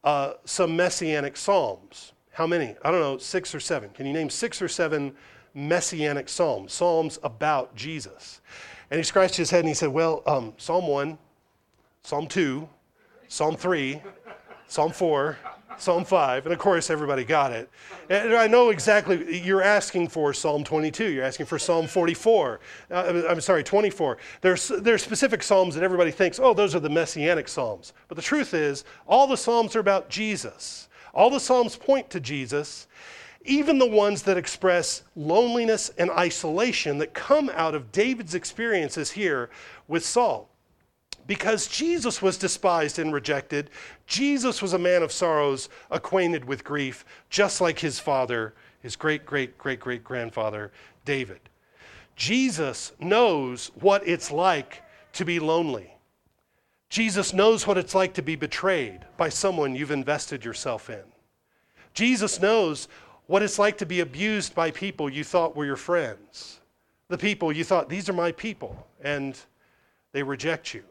uh, 0.04 0.34
some 0.44 0.76
messianic 0.76 1.38
psalms? 1.38 2.12
How 2.32 2.46
many? 2.46 2.76
I 2.84 2.92
don't 2.92 3.00
know, 3.00 3.18
six 3.18 3.56
or 3.56 3.62
seven. 3.62 3.90
Can 3.92 4.06
you 4.06 4.12
name 4.12 4.30
six 4.30 4.62
or 4.62 4.68
seven 4.68 5.14
messianic 5.54 6.28
psalms, 6.28 6.74
psalms 6.74 7.18
about 7.24 7.74
Jesus? 7.76 8.42
And 8.92 8.98
he 8.98 9.04
scratched 9.04 9.38
his 9.38 9.50
head 9.50 9.60
and 9.60 9.70
he 9.70 9.74
said, 9.74 9.90
Well, 9.90 10.22
um, 10.28 10.54
Psalm 10.58 10.88
1, 10.88 11.18
Psalm 12.04 12.28
2, 12.28 12.68
Psalm 13.30 13.56
3, 13.56 14.02
Psalm 14.68 14.92
4, 14.92 15.38
Psalm 15.78 16.06
5, 16.06 16.46
and 16.46 16.54
of 16.54 16.60
course 16.60 16.90
everybody 16.90 17.24
got 17.24 17.52
it. 17.52 17.70
And 18.10 18.34
I 18.34 18.48
know 18.48 18.70
exactly, 18.70 19.40
you're 19.40 19.62
asking 19.64 20.10
for 20.10 20.34
Psalm 20.34 20.64
22, 20.64 21.12
you're 21.12 21.24
asking 21.24 21.46
for 21.46 21.60
Psalm 21.60 21.88
44, 21.88 22.60
uh, 22.92 23.24
I'm 23.30 23.42
sorry, 23.42 23.64
24. 23.64 24.18
There's, 24.42 24.68
there's 24.68 25.04
specific 25.04 25.44
Psalms 25.44 25.76
that 25.76 25.84
everybody 25.84 26.12
thinks, 26.12 26.40
oh, 26.40 26.54
those 26.54 26.76
are 26.76 26.80
the 26.80 26.90
messianic 26.90 27.48
Psalms. 27.48 27.94
But 28.08 28.16
the 28.16 28.22
truth 28.22 28.54
is, 28.54 28.86
all 29.08 29.28
the 29.28 29.38
Psalms 29.38 29.76
are 29.76 29.80
about 29.80 30.10
Jesus. 30.10 30.88
All 31.14 31.30
the 31.30 31.40
Psalms 31.40 31.76
point 31.76 32.10
to 32.12 32.20
Jesus, 32.20 32.88
even 33.46 33.78
the 33.78 33.88
ones 33.88 34.24
that 34.24 34.38
express 34.38 35.04
loneliness 35.16 35.92
and 35.98 36.10
isolation 36.12 36.98
that 37.00 37.14
come 37.14 37.52
out 37.54 37.76
of 37.76 37.92
David's 37.92 38.36
experiences 38.36 39.12
here 39.12 39.50
with 39.88 40.06
Saul 40.06 40.50
because 41.28 41.68
Jesus 41.68 42.22
was 42.22 42.38
despised 42.38 43.00
and 43.00 43.14
rejected. 43.14 43.70
Jesus 44.08 44.62
was 44.62 44.74
a 44.74 44.80
man 44.80 45.04
of 45.04 45.12
sorrows, 45.12 45.70
acquainted 45.90 46.46
with 46.46 46.64
grief, 46.64 47.06
just 47.30 47.62
like 47.62 47.80
his 47.80 48.00
father, 48.00 48.54
his 48.82 48.96
great, 48.96 49.26
great, 49.26 49.58
great, 49.58 49.80
great 49.80 50.04
grandfather, 50.04 50.72
David. 51.06 51.40
Jesus 52.16 52.92
knows 53.00 53.72
what 53.80 54.08
it's 54.08 54.32
like 54.32 54.84
to 55.14 55.26
be 55.26 55.40
lonely. 55.40 55.90
Jesus 56.90 57.34
knows 57.34 57.66
what 57.66 57.78
it's 57.78 57.96
like 57.96 58.14
to 58.14 58.22
be 58.22 58.36
betrayed 58.36 59.00
by 59.18 59.30
someone 59.30 59.76
you've 59.76 59.92
invested 59.92 60.46
yourself 60.46 60.90
in. 60.90 61.04
Jesus 61.94 62.40
knows 62.40 62.88
what 63.28 63.42
it's 63.42 63.58
like 63.58 63.78
to 63.80 63.86
be 63.86 64.02
abused 64.02 64.54
by 64.54 64.70
people 64.70 65.10
you 65.10 65.24
thought 65.24 65.56
were 65.56 65.66
your 65.66 65.76
friends. 65.76 66.60
The 67.08 67.18
people 67.18 67.52
you 67.52 67.64
thought, 67.64 67.90
these 67.90 68.10
are 68.10 68.14
my 68.14 68.32
people, 68.32 68.88
and 69.02 69.40
they 70.12 70.24
reject 70.24 70.74
you. 70.74 70.84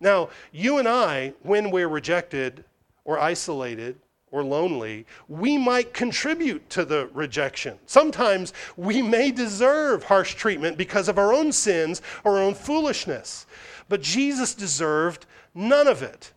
Now, 0.00 0.30
you 0.52 0.78
and 0.78 0.88
I, 0.88 1.34
when 1.42 1.70
we're 1.70 1.88
rejected 1.88 2.64
or 3.04 3.18
isolated 3.18 3.98
or 4.30 4.42
lonely, 4.42 5.06
we 5.28 5.56
might 5.56 5.94
contribute 5.94 6.68
to 6.70 6.84
the 6.84 7.08
rejection. 7.14 7.78
Sometimes 7.86 8.52
we 8.76 9.00
may 9.00 9.30
deserve 9.30 10.04
harsh 10.04 10.34
treatment 10.34 10.76
because 10.76 11.08
of 11.08 11.18
our 11.18 11.32
own 11.32 11.52
sins 11.52 12.02
or 12.24 12.38
our 12.38 12.42
own 12.42 12.54
foolishness. 12.54 13.46
But 13.88 14.02
Jesus 14.02 14.54
deserved 14.54 15.26
none 15.54 15.86
of 15.86 16.02
it. 16.02 16.32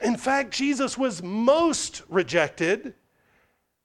In 0.00 0.16
fact, 0.16 0.52
Jesus 0.52 0.96
was 0.96 1.22
most 1.22 2.02
rejected 2.08 2.94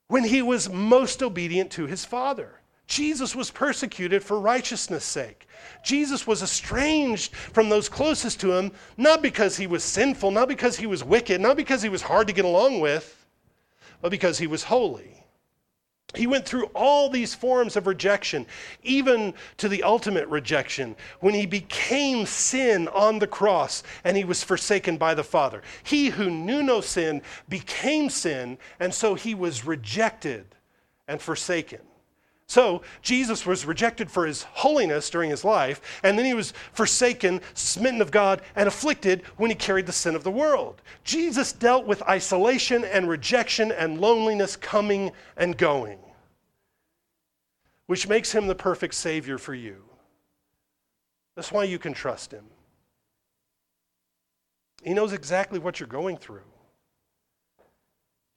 when 0.08 0.24
he 0.24 0.42
was 0.42 0.70
most 0.70 1.24
obedient 1.24 1.72
to 1.72 1.88
his 1.88 2.06
Father. 2.06 2.62
Jesus 2.88 3.36
was 3.36 3.50
persecuted 3.50 4.24
for 4.24 4.40
righteousness' 4.40 5.06
sake. 5.06 5.48
Jesus 5.84 6.28
was 6.28 6.44
estranged 6.44 7.36
from 7.36 7.70
those 7.70 7.90
closest 7.90 8.40
to 8.42 8.54
him, 8.54 8.72
not 8.98 9.22
because 9.22 9.58
he 9.58 9.68
was 9.68 9.84
sinful, 9.84 10.32
not 10.32 10.48
because 10.48 10.78
he 10.78 10.86
was 10.86 11.04
wicked, 11.04 11.42
not 11.42 11.58
because 11.58 11.82
he 11.82 11.90
was 11.90 12.04
hard 12.04 12.28
to 12.28 12.34
get 12.34 12.46
along 12.46 12.80
with, 12.80 13.26
but 14.02 14.12
because 14.12 14.38
he 14.38 14.48
was 14.48 14.64
holy. 14.64 15.16
He 16.14 16.28
went 16.28 16.46
through 16.46 16.66
all 16.76 17.10
these 17.10 17.34
forms 17.34 17.76
of 17.76 17.88
rejection, 17.88 18.46
even 18.84 19.34
to 19.58 19.68
the 19.68 19.84
ultimate 19.84 20.28
rejection, 20.28 20.96
when 21.20 21.34
he 21.34 21.46
became 21.46 22.26
sin 22.26 22.88
on 22.90 23.20
the 23.20 23.28
cross 23.28 23.84
and 24.04 24.16
he 24.16 24.24
was 24.24 24.44
forsaken 24.44 24.98
by 24.98 25.14
the 25.14 25.24
Father. 25.24 25.62
He 25.84 26.10
who 26.10 26.30
knew 26.30 26.64
no 26.64 26.82
sin 26.82 27.22
became 27.50 28.10
sin, 28.10 28.58
and 28.80 28.94
so 28.94 29.16
he 29.16 29.36
was 29.36 29.66
rejected 29.66 30.46
and 31.08 31.22
forsaken. 31.22 31.82
So, 32.48 32.84
Jesus 33.02 33.46
was 33.46 33.66
rejected 33.66 34.10
for 34.12 34.26
his 34.28 34.44
holiness 34.44 35.10
during 35.10 35.32
his 35.32 35.44
life, 35.44 35.82
and 36.04 36.18
then 36.18 36.26
he 36.26 36.36
was 36.36 36.54
forsaken, 36.74 37.42
smitten 37.56 38.02
of 38.02 38.12
God, 38.12 38.42
and 38.56 38.68
afflicted 38.68 39.24
when 39.38 39.50
he 39.50 39.56
carried 39.56 39.88
the 39.88 39.92
sin 39.92 40.16
of 40.16 40.24
the 40.24 40.32
world. 40.32 40.82
Jesus 41.04 41.52
dealt 41.52 41.88
with 41.88 42.04
isolation 42.04 42.86
and 42.86 43.10
rejection 43.10 43.72
and 43.72 44.00
loneliness 44.00 44.56
coming 44.56 45.12
and 45.38 45.58
going, 45.58 45.98
which 47.88 48.08
makes 48.08 48.32
him 48.32 48.46
the 48.46 48.56
perfect 48.56 48.94
Savior 48.94 49.40
for 49.40 49.56
you. 49.56 49.82
That's 51.36 51.52
why 51.52 51.64
you 51.64 51.80
can 51.80 51.94
trust 51.94 52.32
him. 52.32 52.46
He 54.84 54.94
knows 54.94 55.14
exactly 55.14 55.58
what 55.58 55.80
you're 55.80 55.88
going 55.88 56.18
through. 56.18 56.42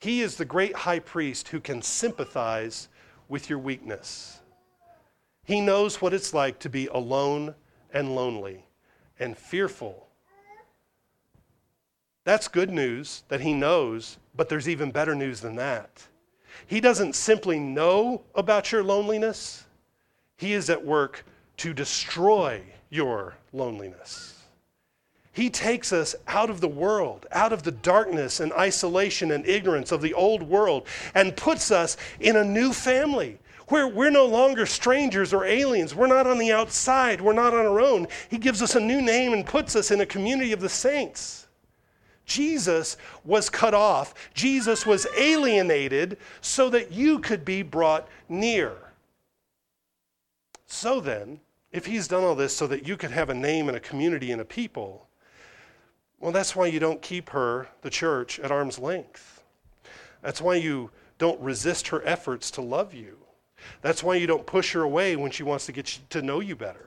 He 0.00 0.22
is 0.22 0.36
the 0.36 0.46
great 0.46 0.74
high 0.74 1.00
priest 1.00 1.48
who 1.48 1.60
can 1.60 1.82
sympathize 1.82 2.88
with 3.28 3.50
your 3.50 3.58
weakness. 3.58 4.40
He 5.44 5.60
knows 5.60 6.00
what 6.00 6.14
it's 6.14 6.34
like 6.34 6.58
to 6.60 6.68
be 6.68 6.86
alone 6.88 7.54
and 7.92 8.14
lonely 8.14 8.64
and 9.18 9.36
fearful. 9.36 10.06
That's 12.24 12.48
good 12.48 12.70
news 12.70 13.22
that 13.28 13.40
he 13.40 13.54
knows, 13.54 14.18
but 14.36 14.48
there's 14.48 14.68
even 14.68 14.90
better 14.90 15.14
news 15.14 15.40
than 15.40 15.56
that. 15.56 16.06
He 16.66 16.80
doesn't 16.80 17.14
simply 17.14 17.58
know 17.58 18.22
about 18.34 18.72
your 18.72 18.82
loneliness, 18.82 19.64
he 20.36 20.52
is 20.52 20.70
at 20.70 20.84
work 20.84 21.24
to 21.58 21.72
destroy 21.72 22.62
your 22.90 23.34
loneliness. 23.52 24.37
He 25.38 25.50
takes 25.50 25.92
us 25.92 26.16
out 26.26 26.50
of 26.50 26.60
the 26.60 26.66
world, 26.66 27.26
out 27.30 27.52
of 27.52 27.62
the 27.62 27.70
darkness 27.70 28.40
and 28.40 28.52
isolation 28.54 29.30
and 29.30 29.46
ignorance 29.46 29.92
of 29.92 30.02
the 30.02 30.12
old 30.12 30.42
world, 30.42 30.84
and 31.14 31.36
puts 31.36 31.70
us 31.70 31.96
in 32.18 32.34
a 32.34 32.42
new 32.42 32.72
family 32.72 33.38
where 33.68 33.86
we're 33.86 34.10
no 34.10 34.26
longer 34.26 34.66
strangers 34.66 35.32
or 35.32 35.44
aliens. 35.44 35.94
We're 35.94 36.08
not 36.08 36.26
on 36.26 36.38
the 36.38 36.50
outside, 36.50 37.20
we're 37.20 37.34
not 37.34 37.54
on 37.54 37.66
our 37.66 37.80
own. 37.80 38.08
He 38.28 38.36
gives 38.36 38.62
us 38.62 38.74
a 38.74 38.80
new 38.80 39.00
name 39.00 39.32
and 39.32 39.46
puts 39.46 39.76
us 39.76 39.92
in 39.92 40.00
a 40.00 40.06
community 40.06 40.50
of 40.50 40.58
the 40.58 40.68
saints. 40.68 41.46
Jesus 42.26 42.96
was 43.24 43.48
cut 43.48 43.74
off, 43.74 44.14
Jesus 44.34 44.84
was 44.84 45.06
alienated 45.16 46.18
so 46.40 46.68
that 46.70 46.90
you 46.90 47.20
could 47.20 47.44
be 47.44 47.62
brought 47.62 48.08
near. 48.28 48.72
So 50.66 50.98
then, 50.98 51.38
if 51.70 51.86
he's 51.86 52.08
done 52.08 52.24
all 52.24 52.34
this 52.34 52.56
so 52.56 52.66
that 52.66 52.88
you 52.88 52.96
could 52.96 53.12
have 53.12 53.30
a 53.30 53.34
name 53.34 53.68
and 53.68 53.76
a 53.76 53.80
community 53.80 54.32
and 54.32 54.40
a 54.40 54.44
people, 54.44 55.04
well, 56.20 56.32
that's 56.32 56.56
why 56.56 56.66
you 56.66 56.80
don't 56.80 57.00
keep 57.00 57.30
her, 57.30 57.68
the 57.82 57.90
church, 57.90 58.40
at 58.40 58.50
arm's 58.50 58.78
length. 58.78 59.42
That's 60.22 60.40
why 60.40 60.56
you 60.56 60.90
don't 61.18 61.40
resist 61.40 61.88
her 61.88 62.04
efforts 62.04 62.50
to 62.52 62.60
love 62.60 62.92
you. 62.92 63.18
That's 63.82 64.02
why 64.02 64.16
you 64.16 64.26
don't 64.26 64.46
push 64.46 64.72
her 64.72 64.82
away 64.82 65.16
when 65.16 65.30
she 65.30 65.42
wants 65.42 65.66
to 65.66 65.72
get 65.72 65.86
to 66.10 66.22
know 66.22 66.40
you 66.40 66.56
better. 66.56 66.86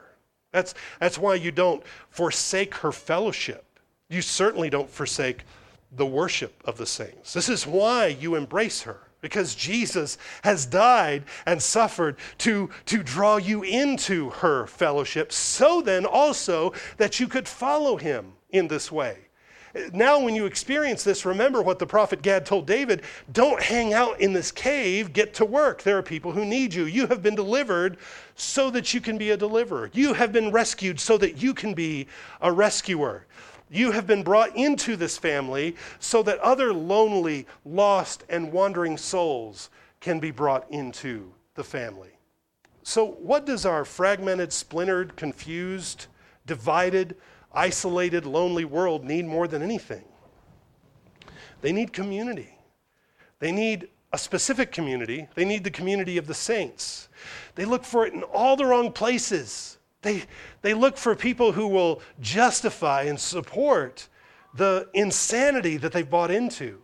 That's, 0.52 0.74
that's 1.00 1.18
why 1.18 1.34
you 1.36 1.50
don't 1.50 1.82
forsake 2.10 2.74
her 2.76 2.92
fellowship. 2.92 3.64
You 4.08 4.20
certainly 4.20 4.68
don't 4.68 4.90
forsake 4.90 5.44
the 5.92 6.06
worship 6.06 6.62
of 6.66 6.76
the 6.76 6.86
saints. 6.86 7.32
This 7.32 7.48
is 7.48 7.66
why 7.66 8.08
you 8.08 8.34
embrace 8.34 8.82
her, 8.82 9.00
because 9.22 9.54
Jesus 9.54 10.18
has 10.42 10.66
died 10.66 11.24
and 11.46 11.62
suffered 11.62 12.16
to, 12.38 12.68
to 12.86 13.02
draw 13.02 13.36
you 13.38 13.62
into 13.62 14.30
her 14.30 14.66
fellowship, 14.66 15.32
so 15.32 15.80
then 15.80 16.04
also 16.04 16.72
that 16.98 17.20
you 17.20 17.28
could 17.28 17.48
follow 17.48 17.96
him 17.96 18.32
in 18.52 18.68
this 18.68 18.92
way. 18.92 19.18
Now, 19.92 20.20
when 20.20 20.34
you 20.34 20.44
experience 20.44 21.02
this, 21.02 21.24
remember 21.24 21.62
what 21.62 21.78
the 21.78 21.86
prophet 21.86 22.20
Gad 22.20 22.44
told 22.44 22.66
David 22.66 23.02
don't 23.32 23.62
hang 23.62 23.94
out 23.94 24.20
in 24.20 24.34
this 24.34 24.52
cave, 24.52 25.14
get 25.14 25.32
to 25.34 25.46
work. 25.46 25.82
There 25.82 25.96
are 25.96 26.02
people 26.02 26.32
who 26.32 26.44
need 26.44 26.74
you. 26.74 26.84
You 26.84 27.06
have 27.06 27.22
been 27.22 27.34
delivered 27.34 27.96
so 28.34 28.68
that 28.70 28.92
you 28.92 29.00
can 29.00 29.16
be 29.16 29.30
a 29.30 29.36
deliverer, 29.36 29.90
you 29.94 30.12
have 30.12 30.32
been 30.32 30.50
rescued 30.50 31.00
so 31.00 31.16
that 31.18 31.42
you 31.42 31.54
can 31.54 31.72
be 31.72 32.06
a 32.40 32.52
rescuer. 32.52 33.26
You 33.70 33.92
have 33.92 34.06
been 34.06 34.22
brought 34.22 34.54
into 34.54 34.96
this 34.96 35.16
family 35.16 35.76
so 35.98 36.22
that 36.24 36.38
other 36.40 36.74
lonely, 36.74 37.46
lost, 37.64 38.24
and 38.28 38.52
wandering 38.52 38.98
souls 38.98 39.70
can 40.00 40.20
be 40.20 40.30
brought 40.30 40.70
into 40.70 41.32
the 41.54 41.64
family. 41.64 42.10
So, 42.82 43.06
what 43.06 43.46
does 43.46 43.64
our 43.64 43.86
fragmented, 43.86 44.52
splintered, 44.52 45.16
confused, 45.16 46.08
divided, 46.44 47.16
isolated, 47.54 48.26
lonely 48.26 48.64
world 48.64 49.04
need 49.04 49.24
more 49.24 49.48
than 49.48 49.62
anything? 49.62 50.04
They 51.60 51.72
need 51.72 51.92
community. 51.92 52.58
They 53.38 53.52
need 53.52 53.88
a 54.12 54.18
specific 54.18 54.72
community. 54.72 55.28
They 55.34 55.44
need 55.44 55.64
the 55.64 55.70
community 55.70 56.18
of 56.18 56.26
the 56.26 56.34
saints. 56.34 57.08
They 57.54 57.64
look 57.64 57.84
for 57.84 58.06
it 58.06 58.12
in 58.12 58.22
all 58.22 58.56
the 58.56 58.66
wrong 58.66 58.92
places. 58.92 59.78
They, 60.02 60.24
they 60.60 60.74
look 60.74 60.96
for 60.96 61.14
people 61.14 61.52
who 61.52 61.68
will 61.68 62.02
justify 62.20 63.02
and 63.02 63.18
support 63.18 64.08
the 64.54 64.88
insanity 64.92 65.76
that 65.78 65.92
they've 65.92 66.08
bought 66.08 66.30
into. 66.30 66.78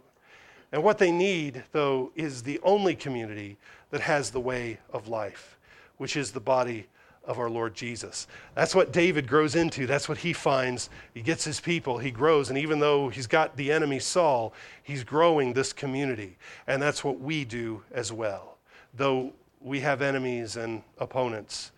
And 0.72 0.82
what 0.82 0.98
they 0.98 1.10
need, 1.10 1.64
though, 1.72 2.12
is 2.14 2.42
the 2.42 2.60
only 2.62 2.94
community 2.94 3.58
that 3.90 4.00
has 4.00 4.30
the 4.30 4.40
way 4.40 4.78
of 4.92 5.08
life, 5.08 5.58
which 5.96 6.16
is 6.16 6.30
the 6.30 6.40
body 6.40 6.86
of 7.28 7.38
our 7.38 7.50
Lord 7.50 7.74
Jesus. 7.74 8.26
That's 8.54 8.74
what 8.74 8.90
David 8.90 9.28
grows 9.28 9.54
into. 9.54 9.86
That's 9.86 10.08
what 10.08 10.16
he 10.16 10.32
finds. 10.32 10.88
He 11.12 11.20
gets 11.20 11.44
his 11.44 11.60
people, 11.60 11.98
he 11.98 12.10
grows. 12.10 12.48
And 12.48 12.58
even 12.58 12.80
though 12.80 13.10
he's 13.10 13.26
got 13.26 13.54
the 13.54 13.70
enemy 13.70 13.98
Saul, 14.00 14.54
he's 14.82 15.04
growing 15.04 15.52
this 15.52 15.74
community. 15.74 16.38
And 16.66 16.82
that's 16.82 17.04
what 17.04 17.20
we 17.20 17.44
do 17.44 17.84
as 17.92 18.10
well. 18.10 18.56
Though 18.94 19.34
we 19.60 19.80
have 19.80 20.00
enemies 20.00 20.56
and 20.56 20.82
opponents, 20.96 21.70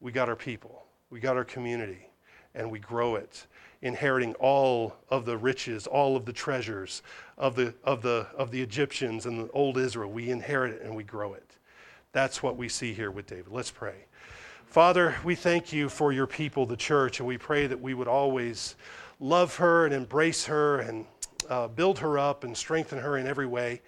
we 0.00 0.10
got 0.10 0.28
our 0.28 0.36
people, 0.36 0.84
we 1.08 1.20
got 1.20 1.36
our 1.36 1.44
community, 1.44 2.10
and 2.56 2.68
we 2.68 2.80
grow 2.80 3.14
it, 3.14 3.46
inheriting 3.82 4.34
all 4.34 4.96
of 5.08 5.24
the 5.24 5.38
riches, 5.38 5.86
all 5.86 6.16
of 6.16 6.24
the 6.24 6.32
treasures 6.32 7.02
of 7.38 7.54
the, 7.54 7.72
of 7.84 8.02
the, 8.02 8.26
of 8.36 8.50
the 8.50 8.60
Egyptians 8.60 9.26
and 9.26 9.38
the 9.38 9.50
old 9.52 9.78
Israel. 9.78 10.10
We 10.10 10.30
inherit 10.30 10.72
it 10.72 10.82
and 10.82 10.96
we 10.96 11.04
grow 11.04 11.34
it. 11.34 11.56
That's 12.12 12.42
what 12.42 12.56
we 12.56 12.68
see 12.68 12.92
here 12.92 13.12
with 13.12 13.28
David. 13.28 13.52
Let's 13.52 13.70
pray. 13.70 14.06
Father, 14.70 15.16
we 15.24 15.34
thank 15.34 15.72
you 15.72 15.88
for 15.88 16.12
your 16.12 16.28
people, 16.28 16.64
the 16.64 16.76
church, 16.76 17.18
and 17.18 17.26
we 17.26 17.36
pray 17.36 17.66
that 17.66 17.80
we 17.80 17.92
would 17.92 18.06
always 18.06 18.76
love 19.18 19.56
her 19.56 19.84
and 19.84 19.92
embrace 19.92 20.44
her 20.44 20.78
and 20.78 21.06
uh, 21.48 21.66
build 21.66 21.98
her 21.98 22.20
up 22.20 22.44
and 22.44 22.56
strengthen 22.56 22.96
her 22.96 23.16
in 23.16 23.26
every 23.26 23.48
way. 23.48 23.82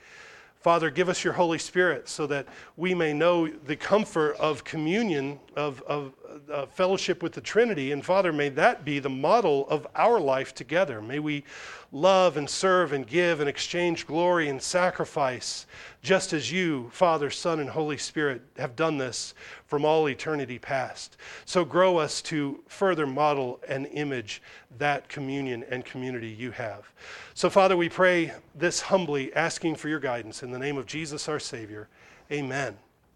Father, 0.60 0.90
give 0.90 1.08
us 1.08 1.22
your 1.22 1.34
Holy 1.34 1.58
Spirit 1.58 2.08
so 2.08 2.26
that 2.26 2.48
we 2.76 2.96
may 2.96 3.12
know 3.12 3.46
the 3.46 3.76
comfort 3.76 4.34
of 4.38 4.64
communion, 4.64 5.38
of, 5.54 5.82
of 5.82 6.14
uh, 6.52 6.66
fellowship 6.66 7.22
with 7.22 7.32
the 7.32 7.40
Trinity. 7.40 7.92
And 7.92 8.04
Father, 8.04 8.32
may 8.32 8.48
that 8.50 8.84
be 8.84 8.98
the 8.98 9.10
model 9.10 9.68
of 9.68 9.86
our 9.94 10.20
life 10.20 10.54
together. 10.54 11.00
May 11.00 11.18
we 11.18 11.44
love 11.92 12.36
and 12.36 12.48
serve 12.48 12.92
and 12.92 13.06
give 13.06 13.40
and 13.40 13.48
exchange 13.48 14.06
glory 14.06 14.48
and 14.48 14.60
sacrifice, 14.60 15.66
just 16.02 16.32
as 16.32 16.50
you, 16.50 16.90
Father, 16.92 17.30
Son, 17.30 17.60
and 17.60 17.68
Holy 17.68 17.98
Spirit, 17.98 18.42
have 18.56 18.76
done 18.76 18.98
this 18.98 19.34
from 19.66 19.84
all 19.84 20.08
eternity 20.08 20.58
past. 20.58 21.16
So 21.44 21.64
grow 21.64 21.98
us 21.98 22.22
to 22.22 22.62
further 22.66 23.06
model 23.06 23.60
and 23.68 23.86
image 23.86 24.42
that 24.78 25.08
communion 25.08 25.64
and 25.70 25.84
community 25.84 26.28
you 26.28 26.50
have. 26.52 26.90
So, 27.34 27.50
Father, 27.50 27.76
we 27.76 27.88
pray 27.88 28.32
this 28.54 28.80
humbly, 28.80 29.34
asking 29.34 29.76
for 29.76 29.88
your 29.88 30.00
guidance 30.00 30.42
in 30.42 30.50
the 30.50 30.58
name 30.58 30.78
of 30.78 30.86
Jesus 30.86 31.28
our 31.28 31.40
Savior. 31.40 31.88
Amen. 32.30 32.76